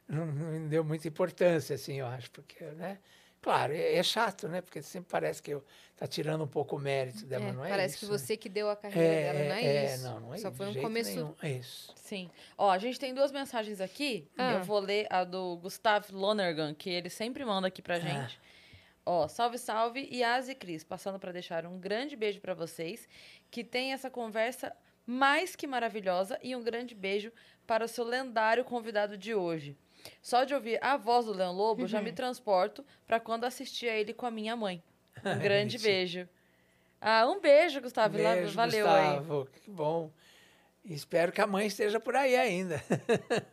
[0.09, 2.99] não, não me deu muita importância, assim, eu acho, porque, né?
[3.43, 4.61] Claro, é, é chato, né?
[4.61, 5.65] Porque sempre parece que eu
[5.97, 8.07] tá tirando um pouco o mérito dela, É, não é parece isso.
[8.07, 8.19] que né?
[8.19, 10.05] você que deu a carreira dela, não é, isso.
[10.05, 11.11] não, não é Só foi um começo.
[11.11, 11.93] nenhum, É isso.
[11.97, 12.31] Sim.
[12.57, 14.29] Ó, a gente tem duas mensagens aqui.
[14.37, 14.53] Ah.
[14.55, 18.39] Eu vou ler a do Gustav Lonergan, que ele sempre manda aqui pra gente.
[19.05, 23.09] Ó, salve, salve, Yas e Cris, passando pra deixar um grande beijo pra vocês,
[23.51, 24.73] que tem essa conversa
[25.07, 27.33] mais que maravilhosa e um grande beijo
[27.67, 29.77] para o seu lendário convidado de hoje.
[30.23, 34.13] Só de ouvir a voz do Leão Lobo, já me transporto pra quando assistia ele
[34.15, 34.83] com a minha mãe.
[35.25, 36.29] Um grande beijo.
[37.01, 38.17] Ah, um beijo, Gustavo.
[38.23, 39.17] lá- Beijo, Valeu aí.
[39.19, 40.11] Gustavo, que bom.
[40.85, 42.83] Espero que a mãe esteja por aí ainda.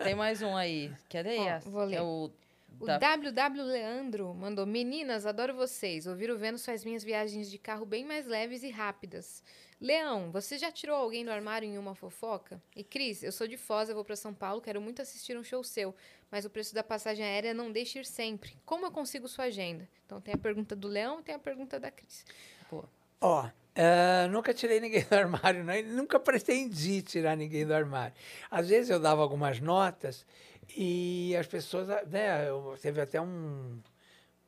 [0.03, 0.91] Tem mais um aí.
[1.10, 1.65] Cadê, Ó, Yas?
[1.65, 1.95] vou ler.
[1.98, 2.30] É o
[2.79, 6.05] O Da- WW Leandro mandou: Meninas, adoro vocês.
[6.07, 9.43] Ouvir o Vênus faz minhas viagens de carro bem mais leves e rápidas.
[9.79, 12.61] Leão, você já tirou alguém do armário em uma fofoca?
[12.75, 15.43] E Cris, eu sou de Foz, eu vou para São Paulo, quero muito assistir um
[15.43, 15.93] show seu,
[16.31, 18.57] mas o preço da passagem aérea não deixa ir sempre.
[18.65, 19.87] Como eu consigo sua agenda?
[20.05, 22.25] Então tem a pergunta do Leão e tem a pergunta da Cris.
[22.71, 22.89] Boa.
[23.21, 23.47] Ó,
[23.77, 28.15] ah, nunca tirei ninguém do armário, não, nunca pretendi tirar ninguém do armário.
[28.51, 30.25] Às vezes eu dava algumas notas
[30.75, 33.79] e as pessoas, né, eu- teve até um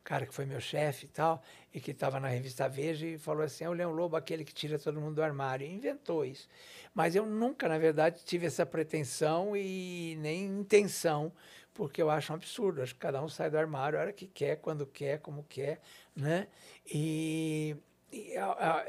[0.04, 1.42] cara que foi meu chefe e tal,
[1.74, 4.54] e que estava na revista Veja e falou assim, é o Leão Lobo, aquele que
[4.54, 6.48] tira todo mundo do armário, e inventou isso.
[6.96, 11.32] Mas eu nunca, na verdade, tive essa pretensão e nem intenção,
[11.74, 14.28] porque eu acho um absurdo, acho que cada um sai do armário a hora que
[14.28, 15.80] quer, quando quer, como quer,
[16.16, 16.48] né?
[16.92, 17.76] E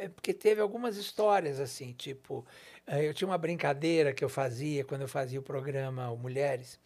[0.09, 2.47] porque teve algumas histórias assim, tipo,
[2.87, 6.79] eh, eu tinha uma brincadeira que eu fazia quando eu fazia o programa o Mulheres,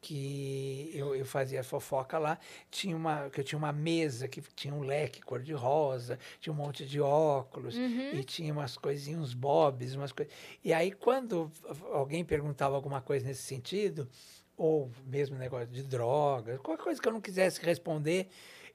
[0.00, 2.38] que eu, eu fazia fofoca lá,
[2.70, 6.86] tinha uma, que eu tinha uma mesa que tinha um leque cor-de-rosa, tinha um monte
[6.86, 7.74] de óculos,
[8.14, 10.32] e tinha umas coisinhas, uns bobs, umas coisas.
[10.64, 11.50] E aí, quando
[11.92, 14.08] alguém perguntava alguma coisa nesse sentido,
[14.56, 18.28] ou mesmo negócio de drogas, qualquer coisa que eu não quisesse responder,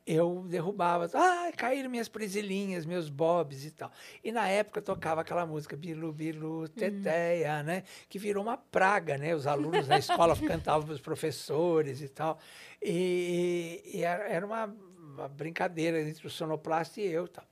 [0.06, 1.10] eu derrubava.
[1.14, 3.92] Ah, caíram minhas presilhinhas, meus bobs e tal.
[4.24, 7.84] E na época eu tocava aquela música Bilu, Bilu, Teteia, né?
[8.10, 9.34] Que virou uma praga, né?
[9.34, 12.38] Os alunos na escola cantavam para os professores e tal.
[12.82, 14.66] E, e era uma,
[15.00, 17.46] uma brincadeira entre o sonoplasta e eu tal.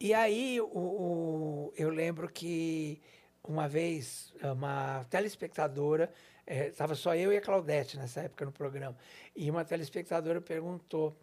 [0.00, 3.00] E aí o, o- eu lembro que
[3.42, 6.10] uma vez uma telespectadora,
[6.46, 8.96] estava só eu e a Claudete nessa época no programa,
[9.34, 11.16] e uma telespectadora perguntou,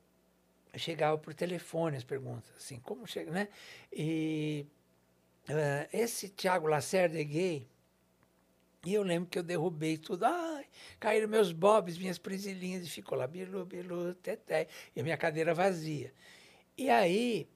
[0.78, 3.48] chegava por telefone as perguntas, assim, como chega, né?
[3.92, 4.66] E
[5.50, 7.68] eh, esse Tiago Lacerda é gay?
[8.86, 10.26] E eu lembro que eu derrubei tudo.
[10.26, 10.66] Ai,
[11.00, 15.54] caíram meus bobs, minhas presilhinhas, e ficou lá, bilu, bilu, teté, e a minha cadeira
[15.56, 16.14] vazia.
[16.78, 17.50] E aí,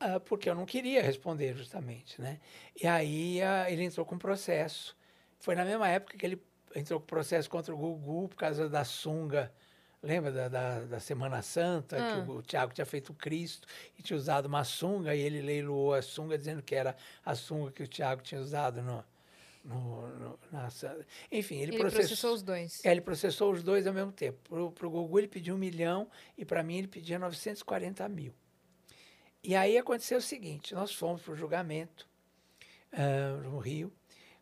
[0.00, 2.40] ah, porque eu não queria responder justamente, né?
[2.80, 4.96] E aí ah, ele entrou com processo.
[5.38, 6.42] Foi na mesma época que ele
[6.74, 9.52] entrou com processo contra o Gugu por causa da sunga.
[10.02, 12.24] Lembra da, da, da Semana Santa, Ah.
[12.24, 13.68] que o, o Tiago tinha feito o Cristo
[13.98, 17.70] e tinha usado uma sunga, e ele leiloou a sunga dizendo que era a sunga
[17.70, 19.04] que o Tiago tinha usado no,
[19.62, 20.68] no, no- na
[21.30, 22.82] Enfim, ele, Ele processou os dois.
[22.82, 24.38] é, ele processou os dois ao mesmo tempo.
[24.70, 26.08] Para o Gugu ele pediu um milhão
[26.38, 28.32] e para mim ele pedia 940 mil.
[29.42, 32.08] E aí aconteceu o seguinte, nós fomos para o julgamento
[32.92, 33.92] ah, no Rio.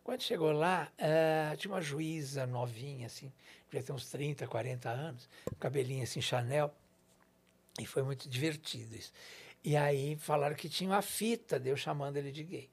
[0.09, 3.31] Quando chegou lá, ah, tinha uma juíza novinha, assim,
[3.69, 5.29] devia ter uns 30, 40 anos,
[5.59, 6.73] cabelinho assim, Chanel,
[7.79, 9.13] e foi muito divertido isso.
[9.63, 12.71] E aí falaram que tinha uma fita de eu chamando ele de gay.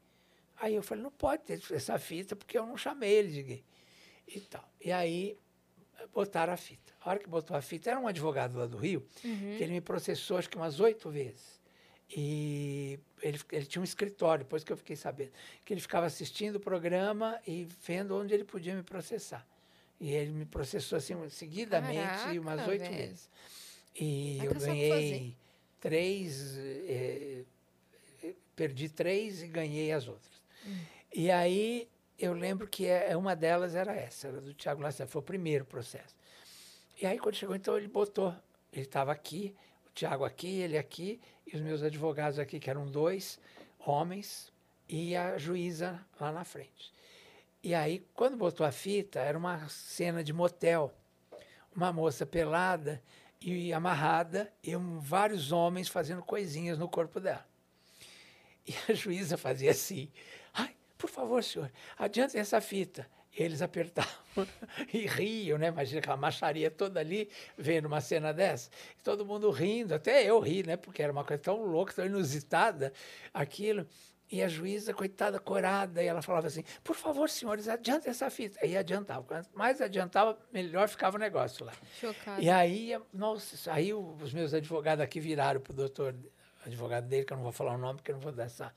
[0.57, 3.65] Aí eu falei, não pode ter essa fita, porque eu não chamei ele de gay.
[4.27, 4.67] E tal.
[4.83, 5.39] E aí
[6.15, 6.95] botaram a fita.
[7.03, 9.83] A hora que botou a fita, era um advogado lá do Rio, que ele me
[9.83, 11.61] processou acho que umas oito vezes.
[12.09, 15.33] E ele, ele tinha um escritório, depois que eu fiquei sabendo,
[15.65, 19.47] que ele ficava assistindo o programa e vendo onde ele podia me processar.
[19.99, 23.31] E ele me processou assim seguidamente Caraca, umas oito vezes.
[23.99, 25.37] E Vai eu ganhei
[25.81, 27.45] três, eh,
[28.55, 30.43] perdi três e ganhei as outras.
[31.15, 31.89] E aí
[32.19, 35.65] eu lembro que é, uma delas era essa, era do Tiago Lacerda, foi o primeiro
[35.65, 36.15] processo.
[37.01, 38.35] E aí quando chegou, então ele botou,
[38.73, 39.55] ele estava aqui,
[39.97, 43.41] Tiago aqui, ele aqui, e os meus advogados aqui, que eram dois
[43.81, 44.53] homens,
[44.87, 46.93] e a juíza lá na frente.
[47.63, 50.93] E aí, quando botou a fita, era uma cena de motel.
[51.75, 53.03] Uma moça pelada
[53.41, 57.47] e amarrada, e um- vários homens fazendo coisinhas no corpo dela.
[58.67, 60.13] E a juíza fazia assim:
[60.53, 63.09] ai, por favor, senhor, adiante essa fita.
[63.37, 64.11] E eles apertavam
[64.93, 65.69] e riam, né?
[65.69, 68.71] Imagina aquela macharia toda ali, vendo uma cena dessa.
[68.99, 70.77] E todo mundo rindo, até eu ri, né?
[70.77, 72.93] Porque era uma coisa tão louca, tão inusitada,
[73.35, 73.87] aquilo.
[74.29, 78.59] E a juíza, coitada, corada, e ela falava assim: por favor, senhores, adianta essa fita.
[78.63, 79.23] Aí adiantava.
[79.23, 81.73] Quanto mais adiantava, melhor ficava o negócio lá.
[82.01, 82.43] Chocado.
[82.43, 86.15] E aí, nossa, aí os meus advogados aqui viraram para o doutor,
[86.65, 88.75] advogado dele, que eu não vou falar o nome, porque eu não vou dar essa.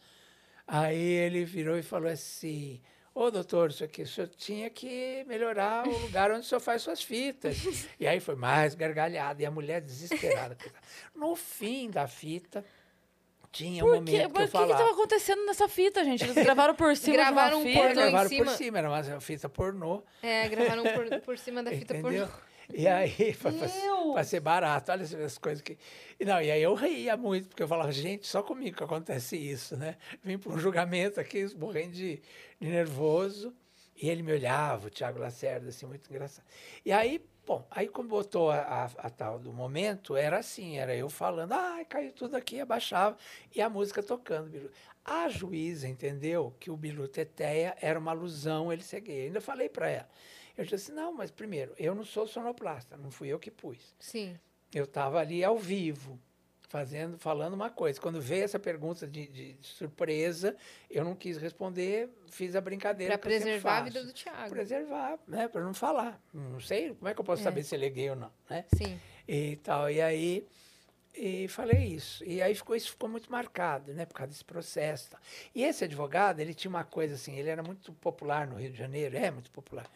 [0.68, 2.80] Aí ele virou e falou assim:
[3.22, 6.82] Ô doutor, isso aqui, o senhor tinha que melhorar o lugar onde o senhor faz
[6.82, 7.58] suas fitas.
[8.00, 10.58] e aí foi mais gargalhada, e a mulher desesperada.
[11.14, 12.64] No fim da fita,
[13.52, 14.20] tinha um Por momento quê?
[14.20, 14.72] que eu Mas o que falava.
[14.72, 16.24] estava acontecendo nessa fita, gente?
[16.24, 17.80] Eles gravaram por cima Gravaram de um uma fita.
[17.88, 18.46] pornô em gravaram cima.
[18.46, 20.04] por cima, era uma fita pornô.
[20.24, 22.26] É, gravaram por, por cima da fita Entendeu?
[22.26, 22.49] pornô.
[22.74, 23.36] E aí,
[24.14, 25.78] para ser barato, olha as coisas que.
[26.20, 29.36] E, não, e aí eu ria muito, porque eu falava, gente, só comigo que acontece
[29.36, 29.98] isso, né?
[30.24, 32.22] Vim para um julgamento aqui, morrendo de,
[32.60, 33.54] de nervoso,
[33.96, 36.46] e ele me olhava, o Tiago Lacerda, assim, muito engraçado.
[36.86, 40.96] E aí, Bom, aí quando botou a, a, a tal do momento, era assim, era
[40.96, 43.18] eu falando, ah, caiu tudo aqui, abaixava,
[43.56, 44.52] e a música tocando.
[44.52, 44.70] Bilu.
[45.04, 49.26] A juíza entendeu que o Bilu Teteia era uma alusão, ele ser gay.
[49.26, 50.10] Ainda falei para ela.
[50.60, 53.96] Eu disse, não, mas primeiro, eu não sou sonoplasta, não fui eu que pus.
[53.98, 54.38] Sim.
[54.74, 56.20] Eu estava ali ao vivo,
[56.68, 57.98] fazendo, falando uma coisa.
[58.00, 60.58] Quando veio essa pergunta de, de surpresa,
[60.90, 63.18] eu não quis responder, fiz a brincadeira.
[63.18, 64.50] Para preservar a vida do Tiago.
[64.50, 65.48] Preservar, né?
[65.48, 66.22] Para não falar.
[66.34, 67.46] Não sei, como é que eu posso é.
[67.46, 68.66] saber se ele é gay ou não, né?
[68.76, 69.00] Sim.
[69.26, 69.90] E tal.
[69.90, 70.46] E aí
[71.20, 72.24] e falei isso.
[72.24, 75.10] E aí ficou isso ficou muito marcado, né, por causa desse processo.
[75.54, 78.78] E esse advogado, ele tinha uma coisa assim, ele era muito popular no Rio de
[78.78, 79.90] Janeiro, é muito popular.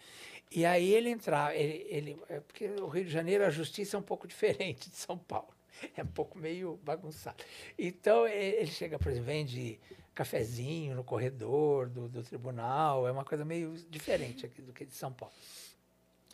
[0.51, 3.99] E aí ele entrava, ele, ele, é porque o Rio de Janeiro, a justiça é
[3.99, 5.53] um pouco diferente de São Paulo.
[5.95, 7.43] É um pouco meio bagunçado.
[7.77, 9.79] Então, ele chega, por exemplo, vende
[10.13, 14.93] cafezinho no corredor do, do tribunal, é uma coisa meio diferente aqui do que de
[14.93, 15.33] São Paulo.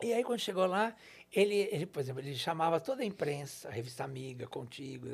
[0.02, 0.96] E aí, quando chegou lá,
[1.32, 5.08] ele, ele, por exemplo, ele chamava toda a imprensa, a revista Amiga, Contigo,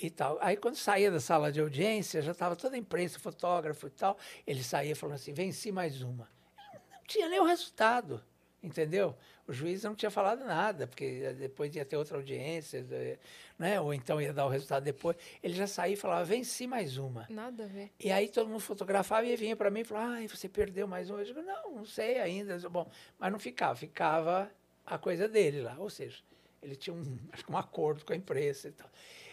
[0.00, 0.38] e tal.
[0.40, 4.16] Aí, quando saía da sala de audiência, já estava toda a imprensa, fotógrafo e tal.
[4.46, 6.28] Ele saía falando assim: venci mais uma
[7.08, 8.22] tinha nem o resultado,
[8.62, 9.14] entendeu?
[9.46, 12.84] O juiz não tinha falado nada, porque depois ia ter outra audiência,
[13.58, 13.80] né?
[13.80, 15.16] ou então ia dar o resultado depois.
[15.42, 17.26] Ele já saía e falava, venci mais uma.
[17.30, 17.90] Nada a ver.
[17.98, 21.08] E aí todo mundo fotografava e vinha para mim e falava, ai, você perdeu mais
[21.08, 21.20] uma.
[21.20, 22.58] Eu digo, não, não sei ainda.
[22.68, 24.50] Bom, mas não ficava, ficava
[24.84, 25.76] a coisa dele lá.
[25.78, 26.18] Ou seja,
[26.62, 27.18] ele tinha um,
[27.48, 28.90] um acordo com a imprensa e tal.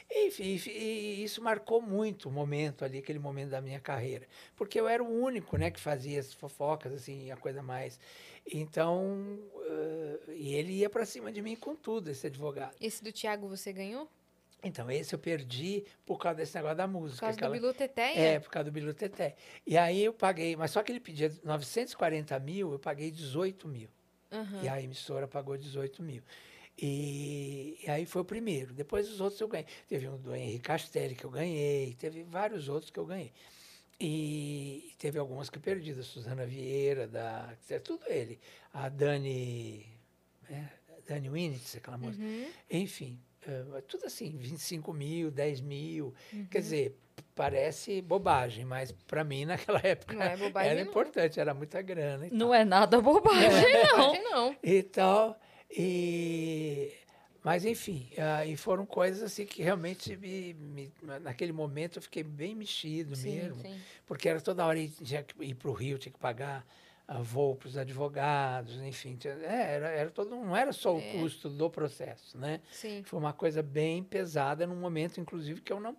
[0.09, 4.27] Enfim, e isso marcou muito o momento ali, aquele momento da minha carreira.
[4.55, 7.99] Porque eu era o único né, que fazia as fofocas, assim, a coisa mais.
[8.45, 12.75] Então, uh, e ele ia para cima de mim com tudo, esse advogado.
[12.79, 14.07] Esse do Tiago você ganhou?
[14.63, 17.17] Então, esse eu perdi por causa desse negócio da música.
[17.17, 17.55] Por causa aquela...
[17.55, 18.17] do Bilu Teté?
[18.17, 19.35] É, por causa do Bilu Teté.
[19.65, 23.89] E aí eu paguei, mas só que ele pedia 940 mil, eu paguei 18 mil.
[24.31, 24.63] Uhum.
[24.63, 26.23] E a emissora pagou 18 mil.
[26.77, 28.73] E, e, aí foi o primeiro.
[28.73, 29.65] Depois os outros eu ganhei.
[29.87, 33.31] Teve um do Henrique Castelli que eu ganhei, teve vários outros que eu ganhei.
[33.99, 37.53] E teve algumas que eu perdi, da Suzana Vieira, da.
[37.83, 38.39] Tudo ele.
[38.73, 39.85] A Dani.
[40.49, 40.65] É,
[41.07, 42.23] Dani Winitz, aquela música.
[42.23, 42.47] Uhum.
[42.69, 46.13] Enfim, é, tudo assim, 25 mil, 10 mil.
[46.33, 46.45] Uhum.
[46.47, 46.99] Quer dizer,
[47.33, 50.89] parece bobagem, mas para mim naquela época é era não.
[50.89, 52.27] importante, era muita grana.
[52.31, 53.83] Não é nada bobagem, é.
[53.93, 54.23] não.
[54.23, 54.55] não.
[54.63, 55.35] Então,
[55.69, 56.91] e,
[57.45, 62.23] mas, enfim, uh, e foram coisas assim que realmente, me, me, naquele momento, eu fiquei
[62.23, 63.61] bem mexido sim, mesmo.
[63.61, 63.79] Sim.
[64.05, 64.91] Porque era toda hora ir,
[65.41, 66.65] ir para o Rio, tinha que pagar
[67.07, 69.15] uh, voo para os advogados, enfim.
[69.15, 71.11] Tinha, é, era, era todo, não era só o é.
[71.11, 72.61] custo do processo, né?
[72.71, 73.03] Sim.
[73.03, 75.95] Foi uma coisa bem pesada, num momento, inclusive, que eu não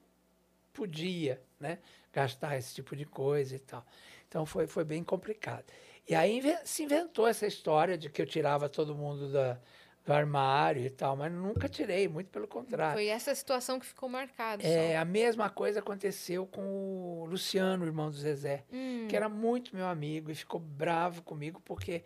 [0.73, 1.79] podia né,
[2.13, 3.87] gastar esse tipo de coisa e tal.
[4.29, 5.65] Então, foi, foi bem complicado.
[6.09, 9.59] E aí se inventou essa história de que eu tirava todo mundo da,
[10.05, 12.95] do armário e tal, mas nunca tirei, muito pelo contrário.
[12.95, 14.63] Foi essa situação que ficou marcada.
[14.63, 15.03] É, só.
[15.03, 19.07] a mesma coisa aconteceu com o Luciano, irmão do Zezé, hum.
[19.09, 22.05] que era muito meu amigo e ficou bravo comigo porque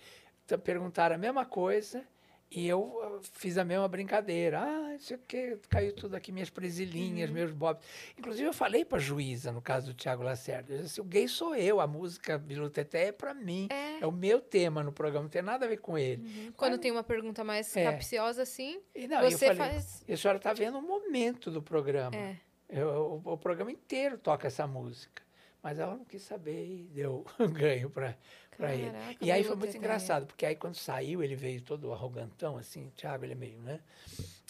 [0.65, 2.05] perguntaram a mesma coisa
[2.51, 4.61] e eu fiz a mesma brincadeira.
[4.61, 7.35] Ah, isso aqui, caiu tudo aqui, minhas presilhinhas, uhum.
[7.35, 7.85] meus bobs.
[8.19, 11.29] Inclusive, eu falei para a juíza, no caso do Tiago Lacerda, eu disse, o gay
[11.29, 13.69] sou eu, a música Bilu Teté é para mim.
[13.71, 14.01] É.
[14.01, 14.07] é.
[14.07, 16.23] o meu tema no programa, não tem nada a ver com ele.
[16.23, 16.53] Uhum.
[16.57, 17.85] Quando Mas, tem uma pergunta mais é.
[17.85, 20.05] capciosa assim, e não, você eu falei, faz...
[20.09, 22.17] E a senhora está vendo o momento do programa.
[22.17, 22.37] É.
[22.69, 25.23] Eu, o, o programa inteiro toca essa música.
[25.63, 28.17] Mas ela não quis saber e deu ganho para
[28.61, 28.93] para ele.
[29.21, 33.25] E aí foi muito engraçado, porque aí quando saiu, ele veio todo arrogantão, assim, Thiago,
[33.25, 33.81] ele é meio, né?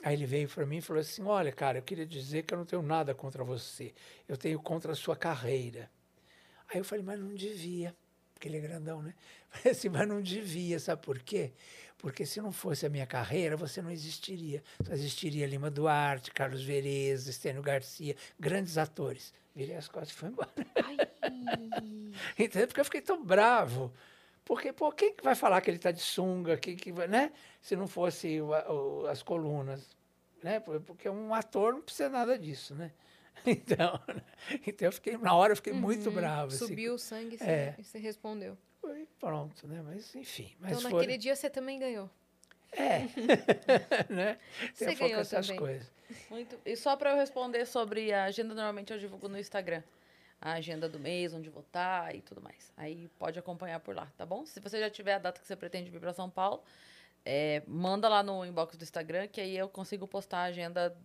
[0.02, 2.58] Aí ele veio para mim e falou assim: Olha, cara, eu queria dizer que eu
[2.58, 3.94] não tenho nada contra você,
[4.28, 5.90] eu tenho contra a sua carreira.
[6.68, 7.94] Aí eu falei: Mas não devia,
[8.34, 9.14] porque ele é grandão, né?
[9.50, 11.52] Falei assim: Mas não devia, sabe por quê?
[12.00, 14.62] Porque se não fosse a minha carreira, você não existiria.
[14.84, 19.34] Só existiria Lima Duarte, Carlos Vereza, Estênio Garcia, grandes atores.
[19.54, 20.50] Virei as costas e fui embora.
[22.38, 22.66] Entendeu?
[22.68, 23.92] Porque eu fiquei tão bravo.
[24.44, 27.32] Porque, pô, quem que vai falar que ele está de sunga, que, que, né?
[27.60, 29.86] Se não fosse o, o, as colunas,
[30.42, 30.58] né?
[30.58, 32.92] Porque um ator não precisa nada disso, né?
[33.46, 33.98] Então,
[34.66, 35.80] então eu fiquei, na hora eu fiquei uhum.
[35.80, 36.48] muito bravo.
[36.48, 36.58] Assim.
[36.58, 37.04] Subiu assim.
[37.04, 37.74] o sangue e é.
[37.82, 38.58] você respondeu.
[38.80, 39.82] Foi pronto, né?
[39.82, 40.54] Mas enfim.
[40.58, 42.10] Mas então, naquele dia você também ganhou.
[42.72, 43.00] É,
[44.08, 44.38] né?
[44.72, 45.58] Você ganhou essas também.
[45.58, 45.90] coisas.
[46.28, 46.58] Muito.
[46.64, 49.82] E só para eu responder sobre a agenda, normalmente eu divulgo no Instagram.
[50.40, 52.72] A agenda do mês, onde votar e tudo mais.
[52.76, 54.46] Aí pode acompanhar por lá, tá bom?
[54.46, 56.62] Se você já tiver a data que você pretende vir para São Paulo,
[57.24, 60.96] é, manda lá no inbox do Instagram, que aí eu consigo postar a agenda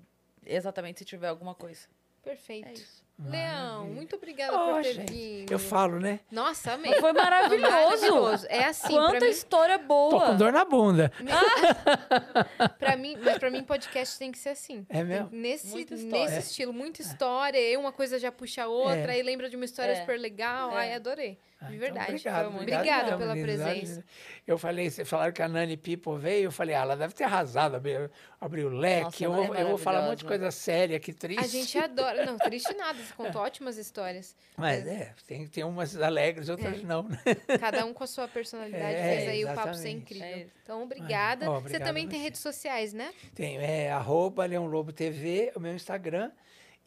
[0.45, 1.87] exatamente se tiver alguma coisa.
[2.23, 2.69] Perfeito.
[2.69, 3.04] É isso.
[3.17, 5.51] Leão, muito obrigada Oh, por ter gente, vindo.
[5.51, 6.19] eu falo, né?
[6.29, 6.93] Nossa, amei.
[6.99, 7.71] Foi maravilhoso.
[7.71, 8.45] Maravilhoso.
[8.49, 10.25] É assim, pra Quanta mim, história Tô boa.
[10.27, 11.11] com dor na bunda.
[12.77, 14.85] pra mim, mas pra mim podcast tem que ser assim.
[14.89, 15.29] É mesmo?
[15.29, 19.15] Tem- Nesse, nesse estilo, muita história, e uma coisa já puxa a outra, É.
[19.15, 19.95] aí lembra de uma história É.
[19.95, 20.71] super legal.
[20.71, 20.75] É.
[20.81, 21.39] Ai, adorei.
[21.59, 22.09] Ah, De então, verdade.
[22.11, 24.03] obrigado, Foi muito- obrigado Obrigada pela presença.
[24.45, 27.23] Eu falei, vocês falaram que a Nani People veio, eu falei, ah, ela deve ter
[27.23, 28.09] arrasado, abriu,
[28.41, 29.03] abriu o leque.
[29.05, 31.43] Nossa, eu, vou, é eu vou falar um monte de coisa séria, que triste.
[31.43, 32.25] A gente adora.
[32.25, 34.35] Não, triste nada, você contou ótimas histórias.
[34.57, 37.03] Mas é, tem, tem umas alegres, outras não.
[37.03, 37.17] né?
[37.59, 39.97] Cada um com a sua personalidade É, fez aí o papo ser exatamente.
[39.97, 40.27] incrível.
[40.27, 40.47] É.
[40.63, 41.49] Então, obrigada.
[41.49, 43.13] Ó, você também tem redes sociais, né?
[43.33, 46.31] Tem, é arroba Leão Lobo TV, o meu Instagram,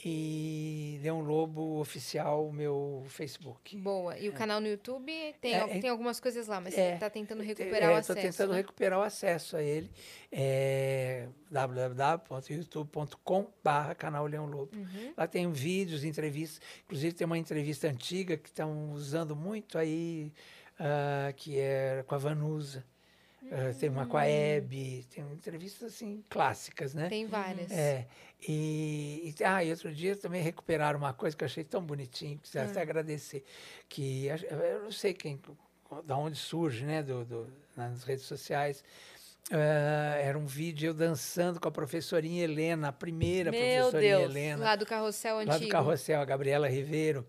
[0.04, 3.76] e Leão Lobo Oficial, o meu Facebook.
[3.76, 4.16] Boa.
[4.18, 6.98] E o canal no YouTube tem, É, é- tem algumas coisas lá, mas é, você
[6.98, 8.38] tá tentando recuperar o Estou acesso.
[8.38, 8.56] tentando né?
[8.58, 9.90] recuperar o acesso a ele.
[10.30, 14.76] É www.youtube.com.br canal Leão Lobo.
[14.76, 15.12] Uhum.
[15.16, 16.60] Lá tem vídeos, entrevistas.
[16.84, 20.32] Inclusive tem uma entrevista antiga que estão usando muito aí,
[20.78, 22.84] ah, que é com a Vanusa.
[23.51, 27.06] Ah, tem uma com a Hebe, tem entrevistas assim clássicas, né?
[27.06, 27.09] Hum.
[27.09, 27.70] Tem várias.
[27.70, 28.06] É.
[28.47, 32.39] E, e, ah, e outro dia também recuperaram uma coisa que eu achei tão bonitinho,
[32.43, 33.44] que até agradecer.
[33.89, 35.40] Que eu não sei quem,
[36.05, 38.82] da onde surge, né, do, do- nas redes sociais.
[39.51, 44.31] Ah, era um vídeo eu dançando com a professorinha Helena, a primeira Meu professorinha Deus.
[44.31, 45.60] Helena, Lá do carrossel lá antigo.
[45.60, 47.27] do carrossel, a Gabriela Ribeiro,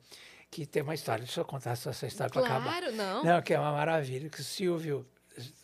[0.51, 1.23] que tem uma história.
[1.23, 2.63] Deixa eu contar só essa história para acabar.
[2.81, 3.23] Claro, não.
[3.23, 4.29] Não, que é uma maravilha.
[4.29, 5.05] Que o Silvio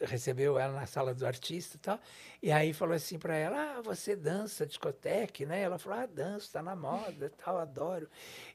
[0.02, 2.00] recebeu ela na sala do artista e tal.
[2.42, 5.62] E aí falou assim para ela: Ah, você dança discoteca, né?
[5.62, 8.10] Ela falou: Ah, danço, tá na moda tal, adoro.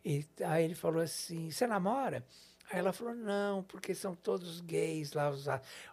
[0.05, 2.25] E aí ele falou assim: Você namora?
[2.71, 5.47] Aí ela falou: Não, porque são todos gays lá, os,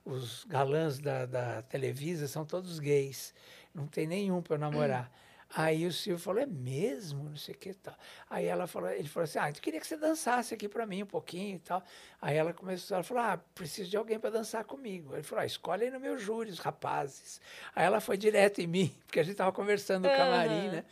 [0.06, 3.34] os galãs da, da Televisa são todos gays.
[3.74, 5.12] Não tem nenhum para namorar.
[5.56, 7.30] Aí o Silvio falou, é mesmo?
[7.30, 7.96] Não sei o que e tal.
[8.30, 11.04] Aí ela falou, ele falou assim, ah, eu queria que você dançasse aqui para mim
[11.04, 11.82] um pouquinho e tal.
[12.22, 15.14] Aí ela começou, ela falou, ah, preciso de alguém para dançar comigo.
[15.14, 17.40] Ele falou, ah, escolhe aí no meu júri, os rapazes.
[17.76, 20.72] Aí ela foi direto em mim, porque a gente estava conversando no camarim, Aham.
[20.72, 20.86] né?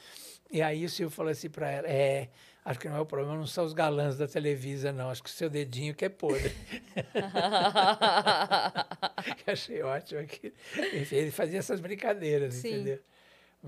[0.52, 2.30] E aí o Silvio falou assim para ela, é,
[2.64, 5.30] acho que não é o problema, não são os galãs da Televisa, não, acho que
[5.30, 6.56] o seu dedinho que é podre.
[9.48, 10.53] achei ótimo aqui.
[10.94, 12.76] Enfim, ele fazia essas brincadeiras, Sim.
[12.76, 12.99] entendeu?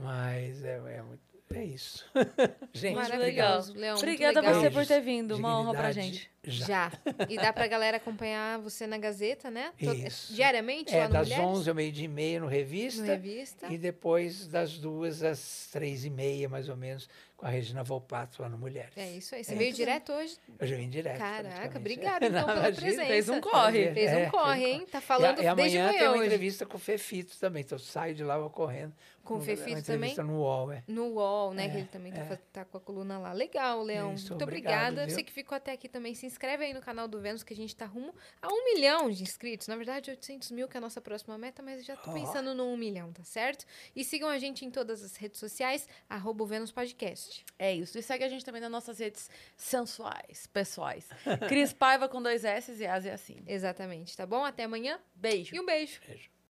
[0.02, 1.22] Mas é, é, muito-
[1.54, 2.06] é isso.
[2.74, 3.20] Gente, Muito obrigado.
[3.20, 3.64] legal.
[3.76, 5.36] Leão, Obrigada a você por ter vindo.
[5.36, 6.30] Uma honra pra gente.
[6.48, 6.66] Já.
[6.66, 6.92] Já.
[7.30, 9.72] E dá pra galera acompanhar você na Gazeta, né?
[9.80, 10.34] Isso.
[10.34, 11.46] Diariamente É, lá no das Mulheres?
[11.46, 13.02] 11 ao meio-dia e meia no Revista.
[13.02, 13.68] No Revista.
[13.74, 18.42] E depois das duas às três e meia, mais ou menos, com a Regina Volpato
[18.42, 18.94] lá no Mulheres.
[18.98, 19.44] É isso aí.
[19.44, 20.38] Você É, veio direto hoje?
[20.60, 21.18] Eu já vim direto.
[21.20, 21.78] Caraca, praticamente.
[21.78, 22.82] obrigada então Não, pela imagina.
[22.82, 23.06] presença.
[23.08, 23.94] Fez um corre.
[23.94, 24.86] Fez um É, corre, hein?
[24.92, 26.26] Tá falando e, a- e desde amanhã tem uma hoje.
[26.26, 27.62] entrevista com o Fefito também.
[27.64, 28.94] Então eu saio de lá, eu vou correndo.
[29.24, 30.16] Com o Fefito entrevista também?
[30.36, 30.84] no UOL, é.
[30.88, 31.66] No UOL, né?
[31.66, 32.26] É, que ele também tá, é.
[32.26, 33.34] fa- tá com a coluna lá.
[33.34, 34.14] Legal, Leão.
[34.14, 35.06] Isso, Muito obrigado, obrigada.
[35.06, 35.16] viu?
[35.16, 37.56] Você que ficou até aqui também, se inscreve aí no canal do Vênus, que a
[37.56, 39.68] gente tá rumo a um milhão de inscritos.
[39.68, 42.66] Na verdade, 800 mil que é a nossa próxima meta, mas já tô pensando no
[42.68, 43.66] um milhão, tá certo?
[43.96, 47.44] E sigam a gente em todas as redes sociais, arroba o Vênus Podcast.
[47.58, 47.98] É isso.
[47.98, 51.10] E segue a gente também nas nossas redes sensuais, pessoais.
[51.50, 53.44] Cris Paiva com dois S e As e assim.
[53.48, 54.46] Exatamente, tá bom?
[54.46, 55.56] Até amanhã Beijo.
[55.56, 56.00] e um beijo.
[56.06, 56.37] Beijo.